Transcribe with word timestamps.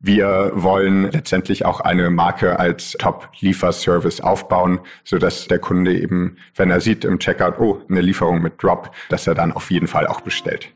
Wir 0.00 0.52
wollen 0.54 1.10
letztendlich 1.10 1.64
auch 1.64 1.80
eine 1.80 2.08
Marke 2.08 2.60
als 2.60 2.92
Top-Lieferservice 2.92 4.20
aufbauen, 4.20 4.78
so 5.02 5.18
dass 5.18 5.48
der 5.48 5.58
Kunde 5.58 5.98
eben, 5.98 6.36
wenn 6.54 6.70
er 6.70 6.80
sieht 6.80 7.04
im 7.04 7.18
Checkout, 7.18 7.58
oh, 7.58 7.82
eine 7.90 8.00
Lieferung 8.00 8.40
mit 8.40 8.62
Drop, 8.62 8.92
dass 9.08 9.26
er 9.26 9.34
dann 9.34 9.50
auf 9.50 9.72
jeden 9.72 9.88
Fall 9.88 10.06
auch 10.06 10.20
bestellt. 10.20 10.72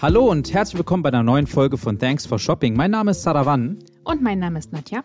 Hallo 0.00 0.26
und 0.26 0.54
herzlich 0.54 0.78
willkommen 0.78 1.02
bei 1.02 1.08
einer 1.08 1.24
neuen 1.24 1.48
Folge 1.48 1.76
von 1.76 1.98
Thanks 1.98 2.24
for 2.24 2.38
Shopping. 2.38 2.76
Mein 2.76 2.92
Name 2.92 3.10
ist 3.10 3.24
Saravan. 3.24 3.78
Und 4.04 4.22
mein 4.22 4.38
Name 4.38 4.60
ist 4.60 4.72
Nadja. 4.72 5.02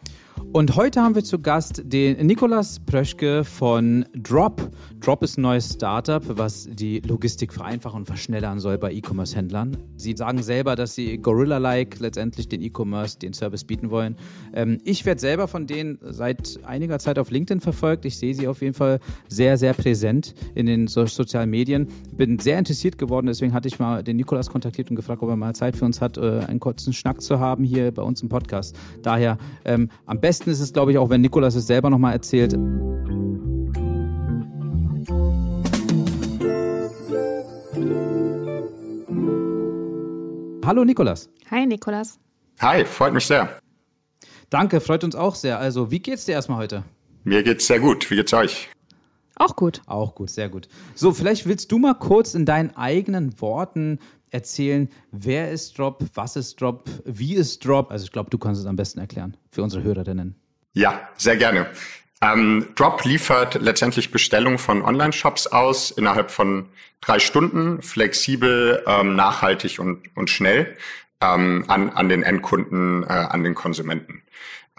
Und 0.54 0.76
heute 0.76 1.02
haben 1.02 1.16
wir 1.16 1.24
zu 1.24 1.40
Gast 1.40 1.82
den 1.86 2.28
Nikolas 2.28 2.82
Pröschke 2.82 3.46
von 3.46 4.06
Drop. 4.14 4.70
Drop 5.00 5.24
ist 5.24 5.38
ein 5.38 5.44
neues 5.44 5.76
Startup, 5.76 6.22
was 6.28 6.68
die 6.70 7.00
Logistik 7.00 7.54
vereinfachen 7.54 8.02
und 8.02 8.06
verschnellern 8.06 8.60
soll 8.60 8.78
bei 8.78 8.92
E-Commerce-Händlern. 8.92 9.78
Sie 9.96 10.14
sagen 10.14 10.44
selber, 10.44 10.76
dass 10.76 10.94
sie 10.94 11.18
Gorilla-like 11.20 12.02
letztendlich 12.02 12.50
den 12.50 12.62
E-Commerce, 12.62 13.18
den 13.18 13.32
Service 13.32 13.64
bieten 13.64 13.92
wollen. 13.92 14.18
Ähm, 14.54 14.80
ich 14.84 15.06
werde 15.06 15.22
selber 15.22 15.48
von 15.48 15.68
denen 15.68 16.00
seit 16.02 16.60
einiger 16.66 17.00
Zeit 17.00 17.18
auf 17.18 17.32
LinkedIn 17.32 17.62
verfolgt. 17.62 18.04
Ich 18.04 18.18
sehe 18.18 18.36
sie 18.36 18.50
auf 18.50 18.62
jeden 18.62 18.74
Fall 18.74 19.00
sehr, 19.30 19.58
sehr 19.58 19.74
präsent 19.74 20.36
in 20.54 20.66
den 20.66 20.88
so 20.88 21.06
sozialen 21.06 21.50
Medien. 21.50 21.88
Bin 22.18 22.40
sehr 22.40 22.60
interessiert 22.60 22.98
geworden, 22.98 23.28
deswegen 23.28 23.54
hatte 23.54 23.70
ich 23.70 23.80
mal 23.80 24.04
den 24.04 24.18
Nikolas 24.18 24.50
kontaktiert 24.50 24.90
und 24.90 24.98
gefragt, 24.98 25.24
ob 25.24 25.30
er 25.30 25.38
mal 25.38 25.56
Zeit 25.56 25.78
für 25.78 25.86
uns 25.86 26.02
hat, 26.02 26.18
äh, 26.18 26.40
einen 26.40 26.60
kurzen 26.60 26.92
Schnack 26.92 27.22
zu 27.22 27.40
haben 27.40 27.64
hier 27.64 27.92
bei 27.94 28.02
uns 28.02 28.22
im 28.22 28.28
Podcast. 28.28 28.76
Daher 29.02 29.38
ähm, 29.64 29.90
am 30.06 30.20
besten 30.20 30.41
ist 30.48 30.60
es, 30.60 30.74
glaube 30.74 30.92
ich, 30.92 30.98
auch 30.98 31.10
wenn 31.10 31.22
Nikolas 31.22 31.56
es 31.56 31.68
selber 31.68 31.90
nochmal 31.90 32.14
erzählt. 32.14 32.54
Hallo 40.66 40.86
Nikolas. 40.86 41.30
Hi 41.50 41.66
Nikolas. 41.66 42.20
Hi, 42.62 42.86
freut 42.86 43.14
mich 43.14 43.26
sehr. 43.26 43.60
Danke, 44.50 44.80
freut 44.80 45.04
uns 45.04 45.16
auch 45.16 45.36
sehr. 45.36 45.60
Also, 45.60 45.92
wie 45.92 46.00
geht's 46.00 46.26
dir 46.26 46.34
erstmal 46.34 46.60
heute? 46.60 46.84
Mir 47.24 47.44
geht's 47.44 47.68
sehr 47.68 47.80
gut. 47.80 48.10
Wie 48.12 48.16
geht's 48.16 48.34
euch? 48.34 48.70
Auch 49.36 49.56
gut. 49.56 49.82
Auch 49.88 50.14
gut, 50.14 50.30
sehr 50.30 50.50
gut. 50.50 50.68
So, 50.94 51.14
vielleicht 51.14 51.48
willst 51.48 51.72
du 51.72 51.80
mal 51.80 51.96
kurz 51.96 52.36
in 52.36 52.46
deinen 52.46 52.76
eigenen 52.76 53.42
Worten 53.42 54.00
erzählen, 54.32 54.90
wer 55.12 55.52
ist 55.52 55.78
Drop, 55.78 56.04
was 56.16 56.36
ist 56.36 56.60
Drop, 56.60 56.90
wie 57.06 57.36
ist 57.36 57.66
Drop? 57.66 57.92
Also 57.92 58.06
ich 58.06 58.12
glaube, 58.12 58.30
du 58.30 58.38
kannst 58.38 58.62
es 58.62 58.68
am 58.68 58.76
besten 58.76 59.00
erklären 59.00 59.38
für 59.50 59.62
unsere 59.62 59.84
Hörerinnen. 59.84 60.36
Ja, 60.74 61.10
sehr 61.18 61.38
gerne. 61.38 61.68
Ähm, 62.22 62.68
Drop 62.76 63.04
liefert 63.04 63.56
letztendlich 63.56 64.12
Bestellungen 64.12 64.58
von 64.58 64.84
Online-Shops 64.84 65.48
aus 65.48 65.92
innerhalb 65.92 66.32
von 66.32 66.70
drei 67.02 67.20
Stunden, 67.20 67.82
flexibel, 67.82 68.84
ähm, 68.88 69.16
nachhaltig 69.16 69.80
und, 69.80 70.04
und 70.16 70.30
schnell 70.30 70.78
ähm, 71.20 71.66
an, 71.68 71.90
an 71.90 72.10
den 72.10 72.24
Endkunden, 72.24 73.04
äh, 73.04 73.08
an 73.08 73.44
den 73.44 73.56
Konsumenten. 73.56 74.22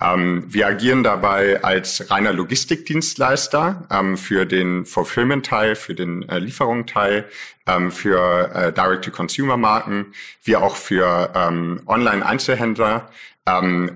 Ähm, 0.02 0.44
wir 0.48 0.66
agieren 0.66 1.02
dabei 1.02 1.62
als 1.62 2.10
reiner 2.10 2.32
Logistikdienstleister 2.32 3.86
ähm, 3.90 4.16
für 4.16 4.46
den 4.46 4.84
Fulfillment-Teil, 4.84 5.76
für 5.76 5.94
den 5.94 6.28
äh, 6.28 6.38
Lieferung-Teil, 6.38 7.28
ähm, 7.66 7.92
für 7.92 8.50
äh, 8.54 8.72
Direct-to-Consumer-Marken, 8.72 10.12
wie 10.42 10.56
auch 10.56 10.76
für 10.76 11.30
Online-Einzelhändler. 11.86 13.10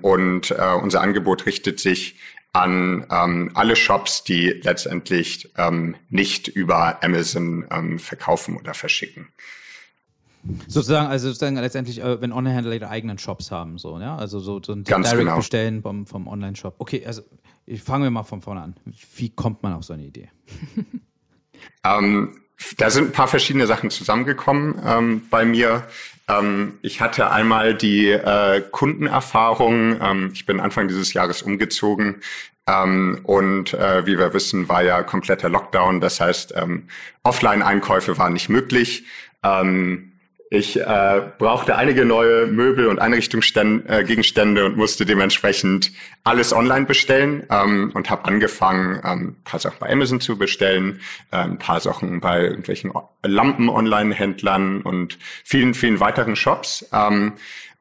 Und 0.02 0.50
äh, 0.50 0.74
unser 0.82 1.00
Angebot 1.02 1.46
richtet 1.46 1.78
sich 1.78 2.16
an 2.52 3.06
ähm, 3.10 3.50
alle 3.54 3.76
Shops, 3.76 4.24
die 4.24 4.48
letztendlich 4.62 5.50
ähm, 5.56 5.94
nicht 6.08 6.48
über 6.48 7.02
Amazon 7.04 7.66
ähm, 7.70 7.98
verkaufen 7.98 8.56
oder 8.56 8.74
verschicken. 8.74 9.28
Sozusagen, 10.68 11.08
also 11.08 11.28
sozusagen 11.28 11.56
letztendlich, 11.56 12.02
äh, 12.02 12.20
wenn 12.20 12.32
Online-Händler 12.32 12.74
ihre 12.74 12.88
eigenen 12.88 13.18
Shops 13.18 13.50
haben, 13.50 13.78
so, 13.78 13.98
ja? 13.98 14.16
Also 14.16 14.40
so, 14.40 14.60
so 14.62 14.72
ein 14.72 14.84
Direct 14.84 15.16
genau. 15.16 15.36
bestellen 15.36 15.82
vom, 15.82 16.06
vom 16.06 16.28
Online-Shop. 16.28 16.74
Okay, 16.78 17.04
also 17.06 17.22
ich 17.66 17.82
fange 17.82 18.04
wir 18.04 18.10
mal 18.10 18.22
von 18.22 18.42
vorne 18.42 18.62
an. 18.62 18.76
Wie 19.16 19.30
kommt 19.30 19.62
man 19.62 19.72
auf 19.72 19.84
so 19.84 19.92
eine 19.92 20.04
Idee? 20.04 20.28
ähm, 21.84 22.40
da 22.78 22.90
sind 22.90 23.08
ein 23.08 23.12
paar 23.12 23.28
verschiedene 23.28 23.66
Sachen 23.66 23.90
zusammengekommen 23.90 24.80
ähm, 24.84 25.22
bei 25.30 25.44
mir. 25.44 25.84
Ähm, 26.28 26.78
ich 26.82 27.00
hatte 27.00 27.30
einmal 27.30 27.74
die 27.74 28.08
äh, 28.10 28.62
Kundenerfahrung. 28.70 30.00
Ähm, 30.00 30.30
ich 30.32 30.46
bin 30.46 30.60
Anfang 30.60 30.88
dieses 30.88 31.12
Jahres 31.12 31.42
umgezogen 31.42 32.22
ähm, 32.66 33.20
und 33.24 33.74
äh, 33.74 34.06
wie 34.06 34.18
wir 34.18 34.32
wissen, 34.32 34.68
war 34.68 34.82
ja 34.82 35.02
kompletter 35.02 35.48
Lockdown. 35.48 36.00
Das 36.00 36.20
heißt, 36.20 36.54
ähm, 36.56 36.88
Offline-Einkäufe 37.22 38.16
waren 38.18 38.32
nicht 38.32 38.48
möglich. 38.48 39.04
Ähm, 39.42 40.12
ich 40.48 40.80
äh, 40.80 41.22
brauchte 41.38 41.76
einige 41.76 42.04
neue 42.04 42.46
Möbel 42.46 42.86
und 42.86 43.00
Einrichtungsgegenstände 43.00 44.60
äh, 44.60 44.64
und 44.64 44.76
musste 44.76 45.04
dementsprechend 45.04 45.90
alles 46.22 46.52
online 46.52 46.86
bestellen 46.86 47.44
ähm, 47.50 47.90
und 47.94 48.10
habe 48.10 48.26
angefangen, 48.26 49.00
ähm, 49.04 49.28
ein 49.28 49.42
paar 49.42 49.58
Sachen 49.58 49.78
bei 49.80 49.90
Amazon 49.90 50.20
zu 50.20 50.38
bestellen, 50.38 51.00
äh, 51.32 51.38
ein 51.38 51.58
paar 51.58 51.80
Sachen 51.80 52.20
bei 52.20 52.42
irgendwelchen 52.42 52.92
Lampen-Online-Händlern 53.24 54.82
und 54.82 55.18
vielen, 55.42 55.74
vielen 55.74 55.98
weiteren 55.98 56.36
Shops. 56.36 56.88
Ähm, 56.92 57.32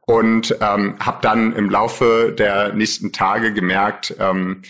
und 0.08 0.56
ähm, 0.62 0.96
habe 1.00 1.20
dann 1.22 1.56
im 1.56 1.70
Laufe 1.70 2.34
der 2.38 2.74
nächsten 2.74 3.12
Tage 3.12 3.54
gemerkt, 3.54 4.16
ähm, 4.20 4.62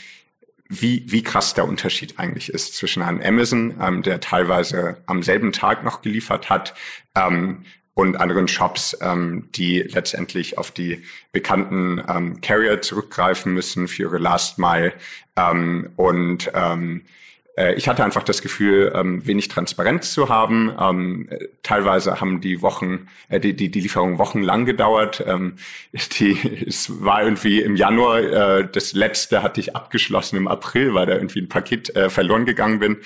wie, 0.68 1.06
wie 1.08 1.24
krass 1.24 1.54
der 1.54 1.68
Unterschied 1.68 2.20
eigentlich 2.20 2.50
ist 2.50 2.76
zwischen 2.76 3.04
einem 3.04 3.22
Amazon, 3.22 3.76
ähm, 3.82 4.02
der 4.02 4.20
teilweise 4.20 4.98
am 5.06 5.24
selben 5.24 5.52
Tag 5.52 5.84
noch 5.84 6.02
geliefert 6.02 6.50
hat, 6.50 6.74
ähm, 7.16 7.66
und 7.96 8.18
anderen 8.18 8.48
Shops, 8.48 8.96
ähm, 9.02 9.50
die 9.56 9.80
letztendlich 9.80 10.58
auf 10.58 10.70
die 10.70 11.04
bekannten 11.32 12.04
ähm, 12.08 12.42
Carrier 12.42 12.82
zurückgreifen 12.82 13.54
müssen 13.54 13.88
für 13.88 14.04
ihre 14.04 14.18
Last 14.20 14.60
Mile. 14.60 14.94
Ähm, 15.36 15.90
und 15.96 16.52
ähm, 16.54 17.02
äh, 17.58 17.74
ich 17.76 17.88
hatte 17.88 18.04
einfach 18.04 18.24
das 18.24 18.42
Gefühl, 18.42 18.92
ähm, 18.94 19.26
wenig 19.26 19.48
Transparenz 19.48 20.14
zu 20.14 20.30
haben. 20.30 20.74
Ähm, 20.80 21.30
teilweise 21.64 22.20
haben 22.20 22.42
die 22.42 22.62
Wochen, 22.62 23.08
äh, 23.30 23.40
die, 23.40 23.56
die, 23.56 23.72
die 23.72 23.80
Lieferungen 23.80 24.18
wochenlang 24.18 24.66
gedauert. 24.66 25.24
Ähm, 25.26 25.56
die, 26.20 26.66
es 26.68 27.02
war 27.02 27.24
irgendwie 27.24 27.62
im 27.62 27.76
Januar, 27.76 28.20
äh, 28.20 28.68
das 28.70 28.94
letzte 28.94 29.42
hatte 29.42 29.62
ich 29.62 29.76
abgeschlossen 29.76 30.38
im 30.38 30.48
April, 30.48 30.94
weil 30.94 31.06
da 31.06 31.14
irgendwie 31.14 31.40
ein 31.40 31.50
Paket 31.50 31.96
äh, 31.96 32.10
verloren 32.10 32.46
gegangen 32.46 32.80
bin. 32.80 32.98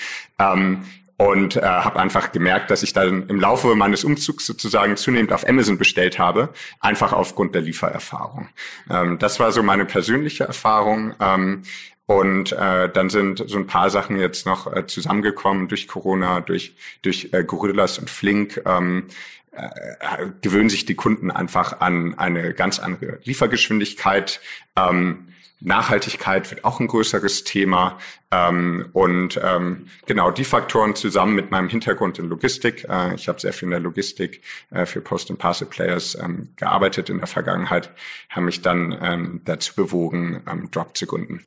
Und 1.20 1.58
äh, 1.58 1.62
habe 1.62 2.00
einfach 2.00 2.32
gemerkt, 2.32 2.72
dass 2.72 2.82
ich 2.82 2.94
dann 2.94 3.28
im 3.28 3.42
Laufe 3.42 3.76
meines 3.76 4.06
Umzugs 4.06 4.46
sozusagen 4.46 4.96
zunehmend 4.96 5.34
auf 5.34 5.46
Amazon 5.46 5.78
bestellt 5.78 6.18
habe, 6.18 6.54
einfach 6.80 7.12
aufgrund 7.12 7.56
der 7.56 7.62
Liefererfahrung. 7.62 8.48
Ähm, 8.90 9.20
das 9.20 9.38
war 9.38 9.52
so 9.52 9.62
meine 9.62 9.84
persönliche 9.84 10.46
Erfahrung. 10.46 11.14
Ähm, 11.20 11.64
und 12.06 12.54
äh, 12.54 12.90
dann 12.90 13.10
sind 13.10 13.44
so 13.48 13.58
ein 13.58 13.68
paar 13.68 13.90
Sachen 13.90 14.18
jetzt 14.18 14.46
noch 14.46 14.74
äh, 14.74 14.88
zusammengekommen 14.88 15.68
durch 15.68 15.90
Corona, 15.90 16.40
durch 16.40 16.76
durch 17.02 17.30
äh, 17.34 17.44
Gorillas 17.44 18.00
und 18.00 18.10
Flink. 18.10 18.62
Ähm, 18.66 19.08
äh, 19.52 20.28
gewöhnen 20.42 20.70
sich 20.70 20.86
die 20.86 20.96
Kunden 20.96 21.32
einfach 21.32 21.82
an 21.82 22.18
eine 22.18 22.54
ganz 22.54 22.80
andere 22.80 23.20
Liefergeschwindigkeit. 23.24 24.40
Ähm, 24.78 25.29
Nachhaltigkeit 25.62 26.50
wird 26.50 26.64
auch 26.64 26.80
ein 26.80 26.88
größeres 26.88 27.44
Thema. 27.44 27.98
Ähm, 28.32 28.90
und 28.94 29.40
ähm, 29.44 29.88
genau 30.06 30.32
die 30.32 30.44
Faktoren 30.44 30.96
zusammen 30.96 31.36
mit 31.36 31.52
meinem 31.52 31.68
Hintergrund 31.68 32.20
in 32.20 32.30
Logistik. 32.30 32.86
Äh, 32.88 33.16
ich 33.16 33.28
habe 33.28 33.40
sehr 33.40 33.54
viel 33.54 33.68
in 33.68 33.72
der 33.72 33.80
Logistik 33.80 34.42
äh, 34.70 34.86
für 34.86 35.02
Post- 35.02 35.32
and 35.32 35.40
Parcel 35.40 35.68
Players 35.68 36.16
ähm, 36.16 36.50
gearbeitet 36.56 37.10
in 37.10 37.18
der 37.18 37.28
Vergangenheit, 37.28 37.92
haben 38.30 38.46
mich 38.46 38.62
dann 38.62 38.98
ähm, 39.02 39.42
dazu 39.46 39.76
bewogen, 39.76 40.44
ähm, 40.50 40.70
Drop 40.72 40.96
zu 40.96 41.06
gründen. 41.08 41.44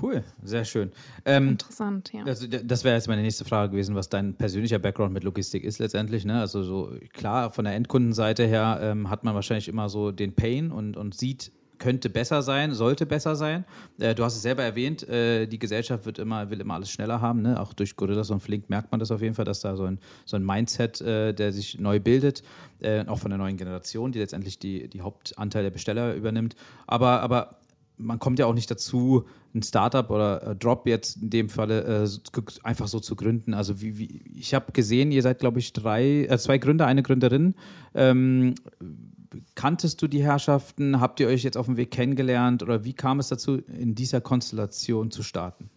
Cool, 0.00 0.24
sehr 0.42 0.64
schön. 0.64 0.90
Ähm, 1.24 1.50
Interessant, 1.50 2.12
ja. 2.12 2.24
Also, 2.24 2.46
das 2.46 2.84
wäre 2.84 2.94
jetzt 2.94 3.08
meine 3.08 3.22
nächste 3.22 3.44
Frage 3.44 3.72
gewesen, 3.72 3.94
was 3.94 4.08
dein 4.08 4.34
persönlicher 4.34 4.78
Background 4.78 5.12
mit 5.12 5.22
Logistik 5.22 5.64
ist 5.64 5.78
letztendlich. 5.78 6.24
Ne? 6.24 6.40
Also 6.40 6.62
so 6.62 6.94
klar, 7.12 7.50
von 7.50 7.66
der 7.66 7.74
Endkundenseite 7.74 8.46
her 8.46 8.78
ähm, 8.80 9.10
hat 9.10 9.24
man 9.24 9.34
wahrscheinlich 9.34 9.68
immer 9.68 9.88
so 9.90 10.10
den 10.10 10.34
Pain 10.34 10.72
und, 10.72 10.96
und 10.96 11.14
sieht 11.14 11.52
könnte 11.82 12.08
besser 12.08 12.42
sein, 12.42 12.74
sollte 12.74 13.06
besser 13.06 13.34
sein. 13.34 13.64
Äh, 13.98 14.14
du 14.14 14.22
hast 14.22 14.36
es 14.36 14.42
selber 14.42 14.62
erwähnt, 14.62 15.06
äh, 15.08 15.46
die 15.46 15.58
Gesellschaft 15.58 16.06
wird 16.06 16.20
immer, 16.20 16.48
will 16.48 16.60
immer 16.60 16.74
alles 16.74 16.90
schneller 16.90 17.20
haben. 17.20 17.42
Ne? 17.42 17.60
Auch 17.60 17.72
durch 17.72 17.96
Gorillas 17.96 18.30
und 18.30 18.40
Flink 18.40 18.70
merkt 18.70 18.92
man 18.92 19.00
das 19.00 19.10
auf 19.10 19.20
jeden 19.20 19.34
Fall, 19.34 19.44
dass 19.44 19.60
da 19.60 19.74
so 19.74 19.84
ein, 19.84 19.98
so 20.24 20.36
ein 20.36 20.46
Mindset, 20.46 21.00
äh, 21.00 21.34
der 21.34 21.52
sich 21.52 21.80
neu 21.80 21.98
bildet, 21.98 22.44
äh, 22.80 23.04
auch 23.06 23.18
von 23.18 23.30
der 23.30 23.38
neuen 23.38 23.56
Generation, 23.56 24.12
die 24.12 24.20
letztendlich 24.20 24.60
die, 24.60 24.88
die 24.88 25.00
Hauptanteil 25.00 25.64
der 25.64 25.70
Besteller 25.70 26.14
übernimmt. 26.14 26.54
Aber, 26.86 27.20
aber 27.20 27.56
man 27.98 28.20
kommt 28.20 28.38
ja 28.38 28.46
auch 28.46 28.54
nicht 28.54 28.70
dazu, 28.70 29.24
ein 29.52 29.62
Startup 29.62 30.08
oder 30.08 30.46
äh, 30.46 30.56
Drop 30.56 30.86
jetzt 30.86 31.20
in 31.20 31.30
dem 31.30 31.48
Falle 31.48 32.04
äh, 32.04 32.08
einfach 32.62 32.86
so 32.86 33.00
zu 33.00 33.16
gründen. 33.16 33.54
Also 33.54 33.80
wie, 33.80 33.98
wie 33.98 34.22
ich 34.36 34.54
habe 34.54 34.70
gesehen, 34.72 35.10
ihr 35.10 35.22
seid 35.22 35.40
glaube 35.40 35.58
ich 35.58 35.72
drei, 35.72 36.26
äh, 36.26 36.38
zwei 36.38 36.58
Gründer, 36.58 36.86
eine 36.86 37.02
Gründerin. 37.02 37.54
Ähm, 37.92 38.54
kanntest 39.54 40.02
du 40.02 40.08
die 40.08 40.22
Herrschaften? 40.22 41.00
Habt 41.00 41.20
ihr 41.20 41.28
euch 41.28 41.42
jetzt 41.42 41.56
auf 41.56 41.66
dem 41.66 41.76
Weg 41.76 41.90
kennengelernt 41.90 42.62
oder 42.62 42.84
wie 42.84 42.92
kam 42.92 43.18
es 43.18 43.28
dazu, 43.28 43.58
in 43.68 43.94
dieser 43.94 44.20
Konstellation 44.20 45.10
zu 45.10 45.22
starten? 45.22 45.70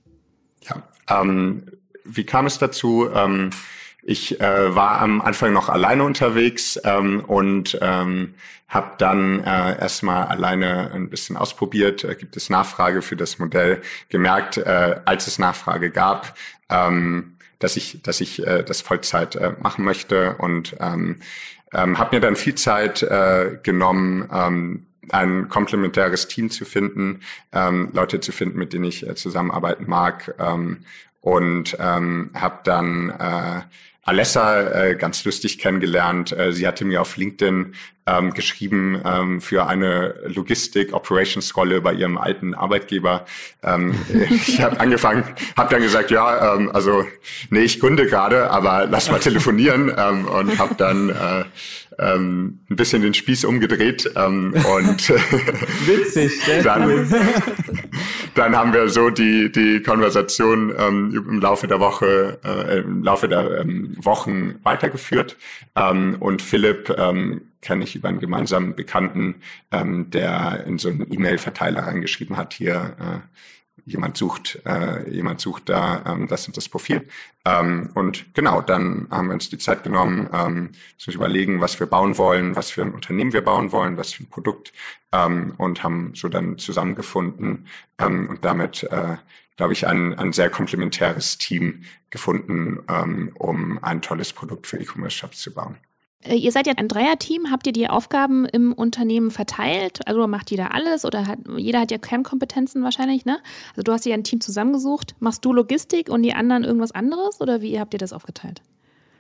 Ja, 0.61 0.83
ähm, 1.09 1.63
wie 2.03 2.23
kam 2.23 2.45
es 2.45 2.57
dazu? 2.57 3.09
Ähm, 3.13 3.49
ich 4.07 4.39
äh, 4.39 4.75
war 4.75 5.01
am 5.01 5.19
Anfang 5.21 5.51
noch 5.51 5.67
alleine 5.67 6.03
unterwegs 6.03 6.79
ähm, 6.83 7.23
und 7.25 7.77
ähm, 7.81 8.35
habe 8.67 8.91
dann 8.97 9.39
äh, 9.39 9.79
erstmal 9.79 10.27
alleine 10.27 10.91
ein 10.91 11.09
bisschen 11.09 11.37
ausprobiert. 11.37 12.03
Äh, 12.03 12.15
gibt 12.15 12.37
es 12.37 12.49
Nachfrage 12.49 13.01
für 13.01 13.15
das 13.15 13.39
Modell? 13.39 13.81
Gemerkt, 14.09 14.57
äh, 14.57 15.01
als 15.05 15.25
es 15.27 15.39
Nachfrage 15.39 15.89
gab, 15.89 16.35
ähm, 16.69 17.34
dass 17.59 17.75
ich, 17.75 18.01
dass 18.03 18.21
ich 18.21 18.45
äh, 18.45 18.63
das 18.63 18.81
Vollzeit 18.81 19.35
äh, 19.35 19.53
machen 19.59 19.85
möchte 19.85 20.35
und 20.37 20.75
ähm, 20.79 21.17
ähm, 21.73 21.97
habe 21.97 22.15
mir 22.15 22.21
dann 22.21 22.35
viel 22.35 22.55
Zeit 22.55 23.03
äh, 23.03 23.57
genommen. 23.63 24.29
Ähm, 24.31 24.85
ein 25.09 25.49
komplementäres 25.49 26.27
Team 26.27 26.49
zu 26.49 26.65
finden, 26.65 27.19
ähm, 27.51 27.89
Leute 27.93 28.19
zu 28.19 28.31
finden, 28.31 28.57
mit 28.57 28.73
denen 28.73 28.85
ich 28.85 29.07
äh, 29.07 29.15
zusammenarbeiten 29.15 29.85
mag 29.87 30.33
ähm, 30.39 30.79
und 31.21 31.77
ähm, 31.79 32.31
habe 32.33 32.59
dann 32.63 33.09
äh, 33.11 33.61
Alessa 34.05 34.61
äh, 34.61 34.95
ganz 34.95 35.25
lustig 35.25 35.57
kennengelernt. 35.57 36.31
Äh, 36.31 36.53
sie 36.53 36.67
hatte 36.67 36.85
mir 36.85 37.01
auf 37.01 37.17
LinkedIn 37.17 37.73
ähm, 38.05 38.33
geschrieben 38.35 39.01
ähm, 39.03 39.41
für 39.41 39.65
eine 39.65 40.13
Logistik-Operations-Rolle 40.27 41.81
bei 41.81 41.93
ihrem 41.93 42.19
alten 42.19 42.53
Arbeitgeber. 42.53 43.25
Ähm, 43.63 43.95
ich 44.29 44.61
habe 44.61 44.79
angefangen, 44.79 45.23
habe 45.57 45.73
dann 45.73 45.81
gesagt, 45.81 46.11
ja, 46.11 46.53
ähm, 46.55 46.69
also 46.71 47.03
nee, 47.49 47.61
ich 47.61 47.79
gründe 47.79 48.05
gerade, 48.05 48.51
aber 48.51 48.85
lass 48.85 49.09
mal 49.09 49.19
telefonieren 49.19 49.91
ähm, 49.97 50.27
und 50.27 50.59
habe 50.59 50.75
dann 50.75 51.09
äh, 51.09 51.45
ähm, 51.99 52.59
ein 52.69 52.75
bisschen 52.75 53.01
den 53.01 53.13
Spieß 53.13 53.45
umgedreht 53.45 54.11
ähm, 54.15 54.53
und 54.53 55.09
witzig. 55.87 56.31
dann, 56.63 57.07
dann 58.35 58.55
haben 58.55 58.73
wir 58.73 58.89
so 58.89 59.09
die 59.09 59.51
die 59.51 59.81
Konversation 59.81 60.73
ähm, 60.77 61.23
im 61.29 61.39
Laufe 61.39 61.67
der 61.67 61.79
Woche, 61.79 62.39
äh, 62.43 62.79
im 62.79 63.03
Laufe 63.03 63.27
der 63.27 63.61
ähm, 63.61 63.95
Wochen 64.01 64.55
weitergeführt 64.63 65.37
ähm, 65.75 66.17
und 66.19 66.41
Philipp 66.41 66.93
ähm, 66.97 67.41
kenne 67.61 67.83
ich 67.83 67.95
über 67.95 68.09
einen 68.09 68.19
gemeinsamen 68.19 68.75
Bekannten, 68.75 69.41
ähm, 69.71 70.11
der 70.11 70.65
in 70.67 70.77
so 70.77 70.89
einen 70.89 71.11
E-Mail-Verteiler 71.11 71.81
reingeschrieben 71.81 72.37
hat, 72.37 72.53
hier 72.53 72.95
äh, 72.99 73.37
jemand 73.85 74.17
sucht, 74.17 74.59
äh, 74.65 75.09
jemand 75.09 75.39
sucht 75.39 75.69
da 75.69 76.03
ähm, 76.05 76.27
das 76.27 76.47
und 76.47 76.57
das 76.57 76.67
Profil. 76.67 77.07
Ähm, 77.45 77.91
und 77.93 78.33
genau, 78.33 78.61
dann 78.61 79.07
haben 79.11 79.27
wir 79.27 79.33
uns 79.35 79.49
die 79.49 79.59
Zeit 79.59 79.83
genommen, 79.83 80.29
ähm, 80.33 80.71
zu 80.97 81.11
überlegen, 81.11 81.61
was 81.61 81.79
wir 81.79 81.87
bauen 81.87 82.17
wollen, 82.17 82.55
was 82.55 82.71
für 82.71 82.81
ein 82.81 82.93
Unternehmen 82.93 83.33
wir 83.33 83.43
bauen 83.43 83.71
wollen, 83.71 83.97
was 83.97 84.13
für 84.13 84.23
ein 84.23 84.29
Produkt 84.29 84.73
ähm, 85.11 85.53
und 85.57 85.83
haben 85.83 86.13
so 86.15 86.27
dann 86.27 86.57
zusammengefunden 86.57 87.67
ähm, 87.99 88.27
und 88.29 88.43
damit, 88.43 88.83
äh, 88.83 89.17
glaube 89.55 89.73
ich, 89.73 89.87
ein, 89.87 90.17
ein 90.17 90.33
sehr 90.33 90.49
komplementäres 90.49 91.37
Team 91.37 91.83
gefunden, 92.09 92.79
ähm, 92.89 93.31
um 93.35 93.83
ein 93.83 94.01
tolles 94.01 94.33
Produkt 94.33 94.67
für 94.67 94.77
E-Commerce-Shops 94.77 95.41
zu 95.41 95.53
bauen. 95.53 95.77
Äh, 96.27 96.35
ihr 96.35 96.51
seid 96.51 96.67
ja 96.67 96.73
ein 96.75 96.87
Dreierteam. 96.87 97.51
Habt 97.51 97.67
ihr 97.67 97.73
die 97.73 97.89
Aufgaben 97.89 98.45
im 98.45 98.73
Unternehmen 98.73 99.31
verteilt? 99.31 100.07
Also 100.07 100.27
macht 100.27 100.51
jeder 100.51 100.73
alles 100.73 101.05
oder 101.05 101.27
hat, 101.27 101.39
jeder 101.57 101.81
hat 101.81 101.91
ja 101.91 101.97
Kernkompetenzen 101.97 102.83
wahrscheinlich, 102.83 103.25
ne? 103.25 103.39
Also 103.71 103.83
du 103.83 103.91
hast 103.91 104.05
dir 104.05 104.13
ein 104.13 104.23
Team 104.23 104.41
zusammengesucht. 104.41 105.15
Machst 105.19 105.45
du 105.45 105.53
Logistik 105.53 106.09
und 106.09 106.23
die 106.23 106.33
anderen 106.33 106.63
irgendwas 106.63 106.91
anderes 106.91 107.41
oder 107.41 107.61
wie 107.61 107.79
habt 107.79 107.93
ihr 107.93 107.99
das 107.99 108.13
aufgeteilt? 108.13 108.61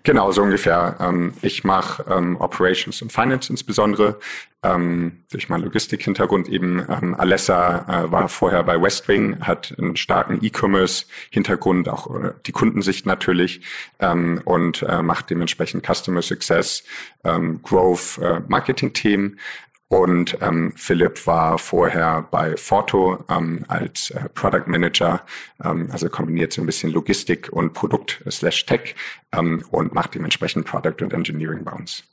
Genau, 0.05 0.31
so 0.31 0.43
ungefähr. 0.43 0.97
Ähm, 0.99 1.33
ich 1.41 1.63
mache 1.63 2.05
ähm, 2.07 2.39
Operations 2.39 3.01
und 3.01 3.11
Finance 3.11 3.51
insbesondere. 3.51 4.19
Ähm, 4.61 5.23
durch 5.31 5.49
meinen 5.49 5.63
Logistik-Hintergrund 5.63 6.47
eben. 6.47 6.85
Ähm, 6.87 7.15
Alessa 7.15 8.05
äh, 8.05 8.11
war 8.11 8.29
vorher 8.29 8.63
bei 8.63 8.79
Westwing, 8.79 9.39
hat 9.41 9.73
einen 9.79 9.95
starken 9.95 10.39
E-Commerce-Hintergrund, 10.43 11.89
auch 11.89 12.15
äh, 12.15 12.33
die 12.45 12.51
Kundensicht 12.51 13.07
natürlich 13.07 13.61
ähm, 13.99 14.41
und 14.45 14.83
äh, 14.83 15.01
macht 15.01 15.31
dementsprechend 15.31 15.83
Customer 15.83 16.21
Success, 16.21 16.83
ähm, 17.23 17.61
Growth, 17.63 18.19
äh, 18.19 18.41
Marketing-Themen. 18.47 19.39
Und 19.87 20.37
ähm, 20.41 20.73
Philipp 20.75 21.27
war 21.27 21.59
vorher 21.59 22.27
bei 22.31 22.57
Forto 22.57 23.23
ähm, 23.29 23.65
als 23.67 24.09
äh, 24.09 24.29
Product 24.33 24.63
Manager, 24.65 25.21
ähm, 25.63 25.89
also 25.91 26.09
kombiniert 26.09 26.53
so 26.53 26.61
ein 26.61 26.65
bisschen 26.65 26.91
Logistik 26.91 27.49
und 27.51 27.73
Produkt 27.73 28.23
slash 28.29 28.65
Tech 28.65 28.95
ähm, 29.31 29.63
und 29.69 29.93
macht 29.93 30.15
dementsprechend 30.15 30.65
Product 30.65 31.03
und 31.03 31.13
Engineering 31.13 31.63
bei 31.63 31.71
uns. 31.71 32.03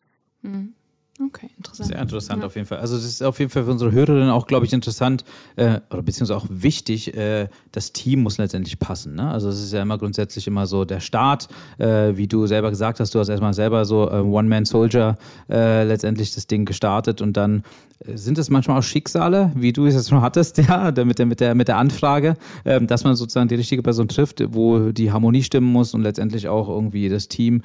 Mhm. 0.43 0.75
Okay, 1.27 1.51
interessant. 1.57 1.89
Sehr 1.89 2.01
interessant 2.01 2.41
ja. 2.41 2.47
auf 2.47 2.55
jeden 2.57 2.67
Fall. 2.67 2.79
Also 2.79 2.97
es 2.97 3.05
ist 3.05 3.23
auf 3.23 3.39
jeden 3.39 3.51
Fall 3.51 3.65
für 3.65 3.71
unsere 3.71 3.93
Hörerinnen 3.93 4.31
auch, 4.31 4.47
glaube 4.47 4.67
ich, 4.67 4.73
interessant 4.73 5.25
äh, 5.57 5.81
oder 5.91 6.03
beziehungsweise 6.03 6.37
auch 6.37 6.47
wichtig, 6.49 7.15
äh, 7.17 7.49
das 7.71 7.93
Team 7.93 8.23
muss 8.23 8.39
letztendlich 8.39 8.79
passen. 8.79 9.15
Ne? 9.15 9.31
Also 9.31 9.49
es 9.49 9.63
ist 9.63 9.73
ja 9.73 9.83
immer 9.83 9.99
grundsätzlich 9.99 10.47
immer 10.47 10.67
so 10.67 10.85
der 10.85 11.01
Start, 11.01 11.49
äh, 11.79 12.17
wie 12.17 12.27
du 12.27 12.47
selber 12.47 12.71
gesagt 12.71 12.99
hast, 12.99 13.15
du 13.15 13.19
hast 13.19 13.29
erstmal 13.29 13.55
selber 13.55 13.85
so 13.85 14.11
äh, 14.11 14.21
One-Man-Soldier 14.21 15.17
äh, 15.49 15.85
letztendlich 15.85 16.35
das 16.35 16.47
Ding 16.47 16.65
gestartet 16.65 17.21
und 17.21 17.37
dann 17.37 17.63
äh, 18.01 18.17
sind 18.17 18.39
es 18.39 18.51
manchmal 18.51 18.79
auch 18.79 18.83
Schicksale, 18.83 19.53
wie 19.55 19.73
du 19.73 19.87
es 19.87 19.95
jetzt 19.95 20.09
schon 20.09 20.23
hattest, 20.23 20.59
ja, 20.69 20.93
mit 21.05 21.19
der, 21.19 21.27
mit 21.27 21.41
der, 21.41 21.55
mit 21.55 21.69
der 21.69 21.77
Anfrage, 21.77 22.37
ähm, 22.65 22.87
dass 22.87 23.05
man 23.05 23.15
sozusagen 23.15 23.49
die 23.49 23.55
richtige 23.55 23.83
Person 23.83 24.09
trifft, 24.09 24.43
wo 24.55 24.91
die 24.91 25.13
Harmonie 25.13 25.43
stimmen 25.43 25.71
muss 25.71 25.95
und 25.95 26.03
letztendlich 26.03 26.49
auch 26.49 26.69
irgendwie 26.69 27.09
das 27.09 27.29
Team 27.29 27.63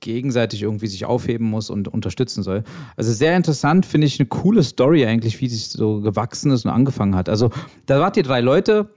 gegenseitig 0.00 0.62
irgendwie 0.62 0.86
sich 0.86 1.06
aufheben 1.06 1.48
muss 1.48 1.70
und 1.70 1.88
unterstützen 1.88 2.42
soll. 2.42 2.64
Also 2.96 3.12
sehr 3.12 3.36
interessant, 3.36 3.86
finde 3.86 4.06
ich 4.06 4.18
eine 4.20 4.28
coole 4.28 4.62
Story 4.62 5.06
eigentlich, 5.06 5.40
wie 5.40 5.48
sich 5.48 5.68
so 5.68 6.00
gewachsen 6.00 6.50
ist 6.50 6.64
und 6.64 6.70
angefangen 6.70 7.14
hat. 7.14 7.28
Also 7.28 7.50
da 7.86 8.00
wart 8.00 8.16
ihr 8.16 8.22
drei 8.22 8.40
Leute. 8.40 8.88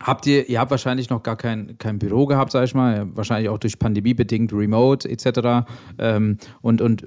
Habt 0.00 0.26
ihr, 0.26 0.48
ihr 0.48 0.58
habt 0.58 0.70
wahrscheinlich 0.70 1.10
noch 1.10 1.22
gar 1.22 1.36
kein, 1.36 1.78
kein 1.78 1.98
Büro 1.98 2.26
gehabt, 2.26 2.50
sag 2.50 2.64
ich 2.64 2.74
mal, 2.74 3.06
wahrscheinlich 3.14 3.48
auch 3.48 3.58
durch 3.58 3.78
Pandemie 3.78 4.14
bedingt, 4.14 4.52
Remote 4.52 5.08
etc. 5.08 5.68
Ähm, 5.98 6.38
und, 6.60 6.80
und 6.80 7.04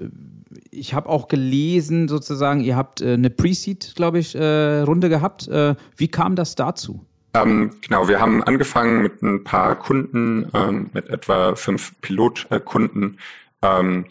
ich 0.70 0.94
habe 0.94 1.08
auch 1.08 1.28
gelesen, 1.28 2.08
sozusagen, 2.08 2.60
ihr 2.60 2.76
habt 2.76 3.00
äh, 3.00 3.14
eine 3.14 3.30
Pre-Seed, 3.30 3.94
glaube 3.96 4.18
ich, 4.18 4.34
äh, 4.34 4.80
Runde 4.80 5.08
gehabt. 5.08 5.48
Äh, 5.48 5.74
wie 5.96 6.08
kam 6.08 6.36
das 6.36 6.54
dazu? 6.54 7.04
Ähm, 7.34 7.70
genau, 7.82 8.08
wir 8.08 8.20
haben 8.20 8.42
angefangen 8.42 9.02
mit 9.02 9.22
ein 9.22 9.44
paar 9.44 9.76
Kunden, 9.76 10.48
ähm, 10.54 10.90
mit 10.94 11.08
etwa 11.08 11.54
fünf 11.54 12.00
Pilotkunden 12.00 13.18
ähm, 13.62 14.06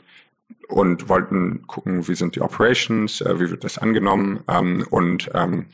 und 0.67 1.09
wollten 1.09 1.65
gucken, 1.67 2.07
wie 2.07 2.15
sind 2.15 2.35
die 2.35 2.41
Operations, 2.41 3.21
äh, 3.21 3.39
wie 3.39 3.49
wird 3.49 3.63
das 3.63 3.77
angenommen 3.77 4.43
ähm, 4.47 4.85
und 4.89 5.29
ähm, 5.33 5.67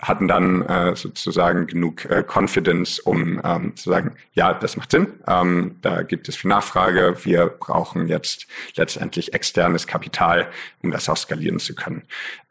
hatten 0.00 0.28
dann 0.28 0.62
äh, 0.62 0.94
sozusagen 0.94 1.66
genug 1.66 2.04
äh, 2.04 2.22
Confidence, 2.22 3.00
um 3.00 3.40
ähm, 3.42 3.74
zu 3.74 3.90
sagen, 3.90 4.14
ja, 4.32 4.54
das 4.54 4.76
macht 4.76 4.92
Sinn, 4.92 5.14
ähm, 5.26 5.76
da 5.82 6.02
gibt 6.02 6.28
es 6.28 6.36
viel 6.36 6.50
Nachfrage, 6.50 7.16
wir 7.24 7.46
brauchen 7.46 8.06
jetzt 8.06 8.46
letztendlich 8.76 9.34
externes 9.34 9.88
Kapital, 9.88 10.50
um 10.82 10.92
das 10.92 11.08
auch 11.08 11.16
skalieren 11.16 11.58
zu 11.58 11.74
können. 11.74 12.04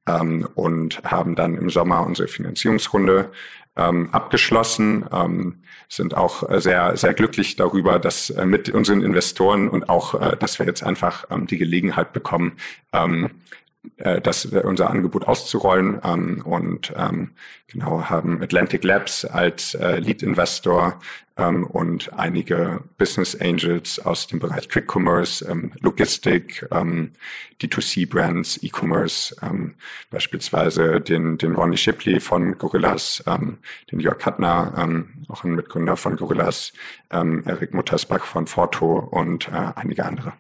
Ähm, 0.08 0.48
und 0.56 1.02
haben 1.04 1.36
dann 1.36 1.56
im 1.56 1.70
Sommer 1.70 2.06
unsere 2.06 2.28
Finanzierungsrunde 2.28 3.32
ähm, 3.78 4.10
abgeschlossen, 4.12 5.06
ähm, 5.12 5.60
sind 5.90 6.16
auch 6.16 6.50
äh, 6.50 6.60
sehr, 6.60 6.98
sehr 6.98 7.14
glücklich 7.14 7.56
darüber, 7.56 8.00
dass 8.00 8.30
äh, 8.30 8.46
mit 8.46 8.70
unseren 8.70 9.02
Investoren 9.02 9.70
und 9.70 9.90
auch, 9.90 10.20
äh, 10.20 10.36
dass 10.38 10.60
wir 10.60 10.66
jetzt 10.66 10.84
einfach 10.84 11.26
ähm, 11.30 11.48
die 11.48 11.58
Gelegenheit 11.58 12.14
bekommen, 12.14 12.54
ähm, 12.94 13.32
äh, 13.98 14.20
das 14.22 14.46
unser 14.46 14.90
Angebot 14.90 15.28
auszurollen 15.28 16.02
ähm, 16.04 16.42
und 16.44 16.94
ähm, 16.98 17.32
genau 17.68 18.04
haben 18.10 18.42
Atlantic 18.42 18.84
Labs 18.84 19.24
als 19.24 19.76
äh, 19.76 20.00
Lead 20.00 20.24
Investor 20.24 21.00
ähm, 21.38 21.66
und 21.66 22.12
einige 22.14 22.84
Business 22.98 23.36
Angels 23.40 24.00
aus 24.00 24.28
dem 24.28 24.40
Bereich 24.40 24.70
Quick 24.70 24.94
Commerce, 24.94 25.46
ähm, 25.50 25.72
Logistik, 25.80 26.66
ähm, 26.72 27.12
D2C 27.62 28.10
Brands, 28.10 28.60
E-Commerce, 28.62 29.36
ähm, 29.42 29.76
beispielsweise 30.10 31.02
den, 31.02 31.38
den 31.38 31.56
Ronnie 31.56 31.78
Shipley 31.78 32.20
von 32.20 32.58
Gorillas, 32.58 33.24
ähm, 33.28 33.60
den 33.92 34.00
Jörg 34.00 34.18
Kattner, 34.18 34.74
ähm, 34.78 35.26
auch 35.28 35.44
ein 35.44 35.56
Mitgründer 35.56 35.98
von 35.98 36.16
Gorillas, 36.16 36.74
Erik 37.10 37.74
Muttersbach 37.74 38.26
von 38.26 38.48
Forto 38.48 39.00
und 39.00 39.48
äh, 39.48 39.72
einige 39.76 40.06
andere. 40.06 40.34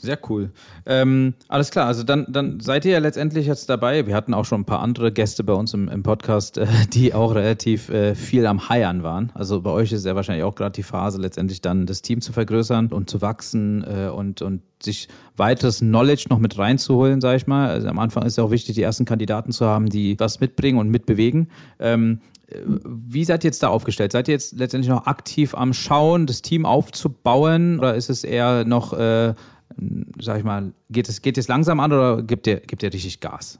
Sehr 0.00 0.18
cool. 0.28 0.50
Ähm, 0.86 1.34
alles 1.48 1.72
klar, 1.72 1.86
also 1.86 2.04
dann, 2.04 2.26
dann 2.28 2.60
seid 2.60 2.84
ihr 2.84 2.92
ja 2.92 2.98
letztendlich 3.00 3.46
jetzt 3.46 3.68
dabei. 3.68 4.06
Wir 4.06 4.14
hatten 4.14 4.32
auch 4.32 4.44
schon 4.44 4.60
ein 4.60 4.64
paar 4.64 4.80
andere 4.80 5.10
Gäste 5.10 5.42
bei 5.42 5.52
uns 5.52 5.74
im, 5.74 5.88
im 5.88 6.04
Podcast, 6.04 6.56
äh, 6.56 6.66
die 6.92 7.14
auch 7.14 7.34
relativ 7.34 7.88
äh, 7.88 8.14
viel 8.14 8.46
am 8.46 8.68
Heiern 8.68 9.02
waren. 9.02 9.32
Also 9.34 9.60
bei 9.60 9.70
euch 9.70 9.90
ist 9.90 10.06
ja 10.06 10.14
wahrscheinlich 10.14 10.44
auch 10.44 10.54
gerade 10.54 10.72
die 10.72 10.84
Phase, 10.84 11.20
letztendlich 11.20 11.60
dann 11.62 11.86
das 11.86 12.02
Team 12.02 12.20
zu 12.20 12.32
vergrößern 12.32 12.92
und 12.92 13.10
zu 13.10 13.20
wachsen 13.22 13.84
äh, 13.84 14.08
und, 14.08 14.40
und 14.40 14.62
sich 14.82 15.08
weiteres 15.36 15.78
Knowledge 15.78 16.26
noch 16.30 16.38
mit 16.38 16.58
reinzuholen, 16.58 17.20
sage 17.20 17.36
ich 17.36 17.46
mal. 17.46 17.68
Also 17.68 17.88
am 17.88 17.98
Anfang 17.98 18.24
ist 18.24 18.38
ja 18.38 18.44
auch 18.44 18.50
wichtig, 18.50 18.74
die 18.74 18.82
ersten 18.82 19.04
Kandidaten 19.04 19.52
zu 19.52 19.66
haben, 19.66 19.88
die 19.88 20.18
was 20.18 20.40
mitbringen 20.40 20.78
und 20.78 20.88
mitbewegen. 20.90 21.50
Ähm, 21.78 22.20
äh, 22.48 22.60
wie 22.84 23.24
seid 23.24 23.44
ihr 23.44 23.48
jetzt 23.48 23.62
da 23.62 23.68
aufgestellt? 23.68 24.12
Seid 24.12 24.28
ihr 24.28 24.34
jetzt 24.34 24.56
letztendlich 24.58 24.90
noch 24.90 25.06
aktiv 25.06 25.54
am 25.54 25.72
Schauen, 25.72 26.26
das 26.26 26.42
Team 26.42 26.66
aufzubauen 26.66 27.78
oder 27.78 27.94
ist 27.94 28.10
es 28.10 28.24
eher 28.24 28.64
noch 28.64 28.92
äh, 28.92 29.34
sag 30.20 30.38
ich 30.38 30.44
mal, 30.44 30.72
geht 30.90 31.08
es, 31.08 31.22
geht 31.22 31.38
es 31.38 31.48
langsam 31.48 31.80
an 31.80 31.92
oder 31.92 32.22
gibt 32.22 32.46
ihr, 32.46 32.56
gibt 32.60 32.82
ihr 32.82 32.92
richtig 32.92 33.20
Gas? 33.20 33.58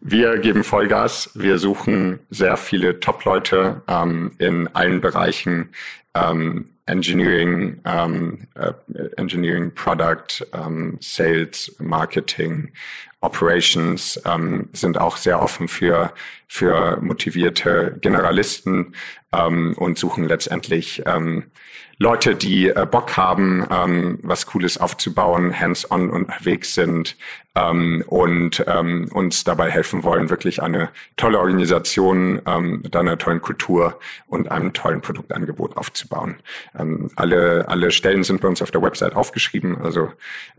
Wir 0.00 0.38
geben 0.38 0.62
Vollgas. 0.62 1.30
Wir 1.34 1.58
suchen 1.58 2.20
sehr 2.30 2.56
viele 2.56 3.00
Top-Leute 3.00 3.82
ähm, 3.88 4.32
in 4.38 4.68
allen 4.68 5.00
Bereichen. 5.00 5.70
Ähm, 6.14 6.66
Engineering, 6.86 7.80
ähm, 7.84 8.46
äh, 8.54 8.72
Engineering, 9.16 9.72
Product, 9.74 10.46
ähm, 10.52 10.98
Sales, 11.00 11.74
Marketing, 11.78 12.72
Operations 13.20 14.20
ähm, 14.24 14.68
sind 14.72 14.98
auch 14.98 15.16
sehr 15.16 15.42
offen 15.42 15.68
für, 15.68 16.12
für 16.46 16.98
motivierte 17.00 17.96
Generalisten 18.00 18.94
und 19.32 19.98
suchen 19.98 20.24
letztendlich 20.24 21.02
Leute, 21.98 22.34
die 22.34 22.68
äh, 22.68 22.86
Bock 22.90 23.16
haben, 23.16 23.66
ähm, 23.70 24.18
was 24.22 24.44
Cooles 24.44 24.76
aufzubauen, 24.76 25.58
hands-on 25.58 26.10
unterwegs 26.10 26.74
sind 26.74 27.16
ähm, 27.54 28.04
und 28.06 28.62
ähm, 28.66 29.08
uns 29.14 29.44
dabei 29.44 29.70
helfen 29.70 30.04
wollen, 30.04 30.28
wirklich 30.28 30.62
eine 30.62 30.90
tolle 31.16 31.38
Organisation 31.38 32.42
ähm, 32.44 32.80
mit 32.82 32.94
einer 32.94 33.16
tollen 33.16 33.40
Kultur 33.40 33.98
und 34.26 34.50
einem 34.50 34.74
tollen 34.74 35.00
Produktangebot 35.00 35.78
aufzubauen. 35.78 36.36
Ähm, 36.78 37.10
alle, 37.16 37.66
alle 37.68 37.90
Stellen 37.90 38.24
sind 38.24 38.42
bei 38.42 38.48
uns 38.48 38.60
auf 38.60 38.70
der 38.70 38.82
Website 38.82 39.16
aufgeschrieben, 39.16 39.80
also 39.80 40.10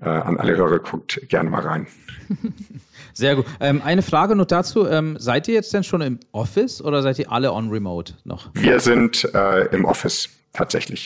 äh, 0.02 0.10
an 0.10 0.38
alle 0.38 0.58
Hörer 0.58 0.80
guckt 0.80 1.22
gerne 1.30 1.52
mal 1.52 1.62
rein. 1.62 1.86
Sehr 3.14 3.36
gut. 3.36 3.46
Ähm, 3.60 3.84
eine 3.84 4.02
Frage 4.02 4.36
noch 4.36 4.46
dazu. 4.46 4.88
Ähm, 4.88 5.18
seid 5.20 5.48
ihr 5.48 5.54
jetzt 5.54 5.72
denn 5.72 5.84
schon 5.84 6.02
im 6.02 6.20
Office 6.32 6.82
oder 6.82 7.04
seid 7.04 7.20
ihr 7.20 7.32
alle 7.32 7.52
on 7.54 7.70
remote 7.70 8.16
noch? 8.24 8.50
Wir 8.54 8.80
sind 8.80 9.24
äh, 9.36 9.66
im 9.68 9.86
Office 9.86 10.30
tatsächlich. 10.54 11.06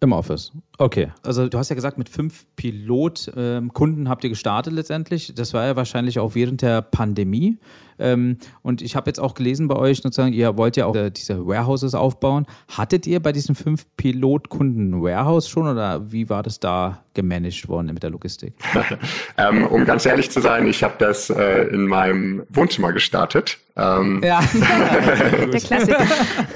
Im 0.00 0.12
Office. 0.12 0.52
Okay. 0.80 1.12
Also 1.22 1.46
du 1.46 1.58
hast 1.58 1.68
ja 1.68 1.74
gesagt, 1.74 1.98
mit 1.98 2.08
fünf 2.08 2.46
Pilotkunden 2.56 4.06
ähm, 4.06 4.08
habt 4.08 4.24
ihr 4.24 4.30
gestartet 4.30 4.72
letztendlich. 4.72 5.34
Das 5.34 5.52
war 5.52 5.66
ja 5.66 5.76
wahrscheinlich 5.76 6.18
auch 6.18 6.34
während 6.34 6.62
der 6.62 6.80
Pandemie. 6.80 7.58
Ähm, 8.00 8.38
und 8.62 8.80
ich 8.80 8.96
habe 8.96 9.08
jetzt 9.08 9.20
auch 9.20 9.34
gelesen 9.34 9.68
bei 9.68 9.76
euch, 9.76 9.98
sozusagen, 9.98 10.32
ihr 10.32 10.56
wollt 10.56 10.76
ja 10.76 10.86
auch 10.86 10.96
äh, 10.96 11.10
diese 11.10 11.46
Warehouses 11.46 11.94
aufbauen. 11.94 12.46
Hattet 12.68 13.06
ihr 13.06 13.20
bei 13.20 13.32
diesen 13.32 13.54
fünf 13.54 13.84
Pilotkunden 13.96 14.94
ein 14.94 15.02
Warehouse 15.02 15.48
schon 15.48 15.68
oder 15.68 16.10
wie 16.10 16.30
war 16.30 16.42
das 16.42 16.58
da 16.60 17.04
gemanagt 17.12 17.68
worden 17.68 17.92
mit 17.92 18.02
der 18.02 18.10
Logistik? 18.10 18.54
ähm, 19.36 19.66
um 19.66 19.84
ganz 19.84 20.06
ehrlich 20.06 20.30
zu 20.30 20.40
sein, 20.40 20.66
ich 20.66 20.82
habe 20.82 20.94
das 20.98 21.28
äh, 21.28 21.64
in 21.64 21.86
meinem 21.86 22.44
Wohnzimmer 22.48 22.92
gestartet. 22.92 23.58
Ähm, 23.76 24.20
ja, 24.24 24.40
der 25.52 25.60
Klassiker. 25.60 26.06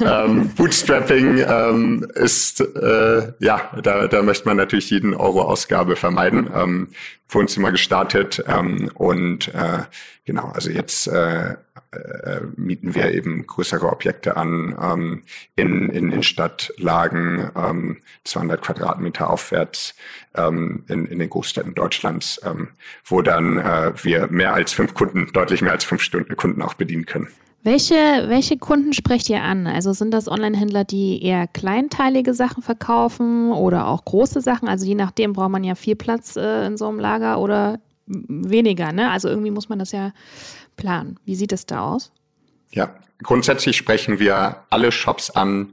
ähm, 0.01 0.51
Bootstrapping 0.57 1.39
ähm, 1.47 2.07
ist, 2.15 2.61
äh, 2.61 3.33
ja, 3.39 3.71
da, 3.83 4.07
da 4.15 4.23
möchte 4.23 4.47
man 4.47 4.57
natürlich 4.57 4.91
jeden 4.91 5.13
Euro 5.13 5.43
Ausgabe 5.43 5.97
vermeiden. 5.97 6.49
Ähm, 6.55 6.89
Wohnzimmer 7.29 7.73
gestartet 7.73 8.45
ähm, 8.47 8.91
und 8.95 9.53
äh, 9.53 9.81
genau, 10.25 10.53
also 10.55 10.71
jetzt 10.71 11.09
äh, 11.09 11.55
äh, 11.55 12.41
mieten 12.55 12.95
wir 12.95 13.11
eben 13.13 13.45
größere 13.45 13.91
Objekte 13.91 14.37
an 14.37 14.77
ähm, 14.81 15.23
in, 15.57 15.91
in, 15.91 16.13
in 16.13 16.23
Stadtlagen, 16.23 17.51
ähm, 17.57 17.97
200 18.23 18.63
Quadratmeter 18.63 19.31
aufwärts 19.31 19.97
ähm, 20.37 20.85
in, 20.87 21.07
in 21.07 21.19
den 21.19 21.31
Großstädten 21.31 21.75
Deutschlands, 21.75 22.41
ähm, 22.45 22.69
wo 23.05 23.21
dann 23.21 23.59
äh, 23.59 23.93
wir 24.05 24.29
mehr 24.29 24.55
als 24.55 24.73
fünf 24.73 24.95
Kunden, 24.95 25.33
deutlich 25.33 25.61
mehr 25.61 25.73
als 25.73 25.85
fünf 25.85 26.03
Stunden 26.03 26.37
Kunden 26.37 26.63
auch 26.63 26.75
bedienen 26.75 27.07
können. 27.07 27.29
Welche, 27.65 27.95
welche 28.29 28.59
Kunden 28.59 28.93
sprecht 28.93 29.31
ihr 29.31 29.43
an? 29.43 29.67
Also 29.67 29.95
sind 29.95 30.11
das 30.11 30.29
Online-Händler, 30.29 30.85
die 30.85 31.23
eher 31.23 31.47
kleinteilige 31.47 32.35
Sachen 32.35 32.63
verkaufen 32.63 33.53
oder 33.53 33.89
auch 33.89 34.05
große 34.05 34.43
Sachen? 34.43 34.69
Also 34.69 34.85
je 34.85 34.95
nachdem 34.95 35.33
braucht 35.33 35.49
man 35.49 35.65
ja 35.65 35.75
viel 35.75 35.97
Platz 35.97 36.37
äh, 36.37 36.67
in 36.67 36.77
so 36.77 36.87
einem 36.87 37.01
Lager 37.01 37.41
oder 37.41 37.81
weniger, 38.07 38.93
ne? 38.93 39.11
Also 39.11 39.29
irgendwie 39.29 39.51
muss 39.51 39.71
man 39.71 39.79
das 39.79 39.93
ja 39.93 40.13
planen. 40.77 41.19
Wie 41.25 41.37
sieht 41.37 41.53
es 41.53 41.65
da 41.65 41.81
aus? 41.85 42.13
Ja, 42.71 42.95
grundsätzlich 43.23 43.79
sprechen 43.79 44.19
wir 44.19 44.65
alle 44.69 44.93
Shops 44.93 45.31
an, 45.31 45.73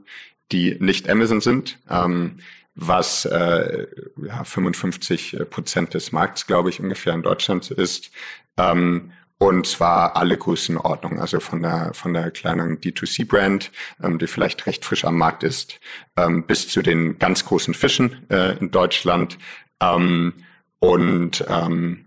die 0.50 0.78
nicht 0.80 1.10
Amazon 1.10 1.42
sind. 1.42 1.78
Ähm, 1.90 2.38
was 2.74 3.26
äh, 3.26 3.86
ja, 4.24 4.44
55 4.44 5.40
Prozent 5.50 5.92
des 5.92 6.10
Markts, 6.10 6.46
glaube 6.46 6.70
ich, 6.70 6.80
ungefähr 6.80 7.12
in 7.12 7.22
Deutschland 7.22 7.70
ist. 7.70 8.10
Ähm, 8.56 9.12
und 9.42 9.66
zwar 9.66 10.14
alle 10.14 10.38
Größenordnungen, 10.38 11.18
also 11.18 11.40
von 11.40 11.62
der, 11.62 11.90
von 11.94 12.14
der 12.14 12.30
kleinen 12.30 12.78
D2C-Brand, 12.78 13.72
ähm, 14.00 14.20
die 14.20 14.28
vielleicht 14.28 14.66
recht 14.66 14.84
frisch 14.84 15.04
am 15.04 15.18
Markt 15.18 15.42
ist, 15.42 15.80
ähm, 16.16 16.46
bis 16.46 16.68
zu 16.68 16.80
den 16.80 17.18
ganz 17.18 17.44
großen 17.44 17.74
Fischen 17.74 18.24
äh, 18.30 18.56
in 18.58 18.70
Deutschland. 18.70 19.38
Ähm, 19.80 20.34
und 20.78 21.44
ähm, 21.48 22.06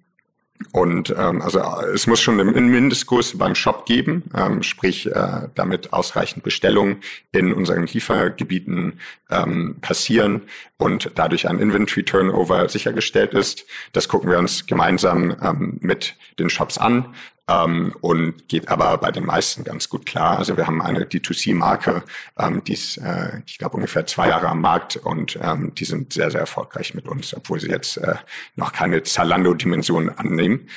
und 0.71 1.13
ähm, 1.17 1.41
also 1.41 1.59
es 1.93 2.07
muss 2.07 2.21
schon 2.21 2.39
einen 2.39 2.67
Mindestgröße 2.67 3.37
beim 3.37 3.55
Shop 3.55 3.85
geben, 3.85 4.23
ähm, 4.35 4.63
sprich 4.63 5.05
äh, 5.07 5.49
damit 5.53 5.91
ausreichend 5.91 6.43
Bestellungen 6.43 7.01
in 7.31 7.53
unseren 7.53 7.87
Liefergebieten 7.87 8.99
ähm, 9.29 9.77
passieren 9.81 10.43
und 10.77 11.11
dadurch 11.15 11.47
ein 11.47 11.59
Inventory 11.59 12.03
Turnover 12.03 12.69
sichergestellt 12.69 13.33
ist. 13.33 13.65
Das 13.91 14.07
gucken 14.07 14.29
wir 14.29 14.39
uns 14.39 14.65
gemeinsam 14.65 15.35
ähm, 15.41 15.77
mit 15.81 16.15
den 16.39 16.49
Shops 16.49 16.77
an 16.77 17.13
ähm, 17.47 17.95
und 18.01 18.47
geht 18.47 18.69
aber 18.69 18.97
bei 18.97 19.11
den 19.11 19.25
meisten 19.25 19.63
ganz 19.63 19.89
gut 19.89 20.05
klar. 20.05 20.37
Also 20.37 20.57
wir 20.57 20.67
haben 20.67 20.81
eine 20.81 21.05
D2C-Marke, 21.05 22.03
ähm, 22.39 22.63
die 22.63 22.73
ist, 22.73 22.97
äh, 22.97 23.41
ich 23.45 23.57
glaube, 23.57 23.75
ungefähr 23.75 24.05
zwei 24.05 24.29
Jahre 24.29 24.49
am 24.49 24.61
Markt 24.61 24.97
und 24.97 25.37
ähm, 25.41 25.73
die 25.75 25.85
sind 25.85 26.13
sehr, 26.13 26.31
sehr 26.31 26.41
erfolgreich 26.41 26.93
mit 26.93 27.07
uns, 27.07 27.35
obwohl 27.35 27.59
sie 27.59 27.69
jetzt 27.69 27.97
äh, 27.97 28.15
noch 28.55 28.73
keine 28.73 29.03
Zalando-Dimension 29.03 30.09
annehmen. 30.09 30.67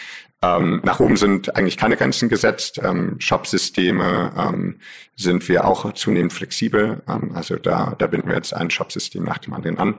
Ähm, 0.41 0.81
nach 0.85 1.01
oben 1.01 1.17
sind 1.17 1.57
eigentlich 1.57 1.77
keine 1.77 1.97
Grenzen 1.97 2.29
gesetzt. 2.29 2.81
Ähm, 2.83 3.17
Shop-Systeme 3.19 4.33
ähm, 4.37 4.79
sind 5.17 5.49
wir 5.49 5.65
auch 5.65 5.93
zunehmend 5.95 6.33
flexibel. 6.33 7.03
Ähm, 7.09 7.33
also 7.35 7.57
da, 7.57 7.97
da 7.99 8.07
binden 8.07 8.29
wir 8.29 8.37
jetzt 8.37 8.55
ein 8.55 8.71
Shop-System 8.71 9.25
nach 9.25 9.39
dem 9.39 9.53
anderen 9.53 9.79
an. 9.79 9.95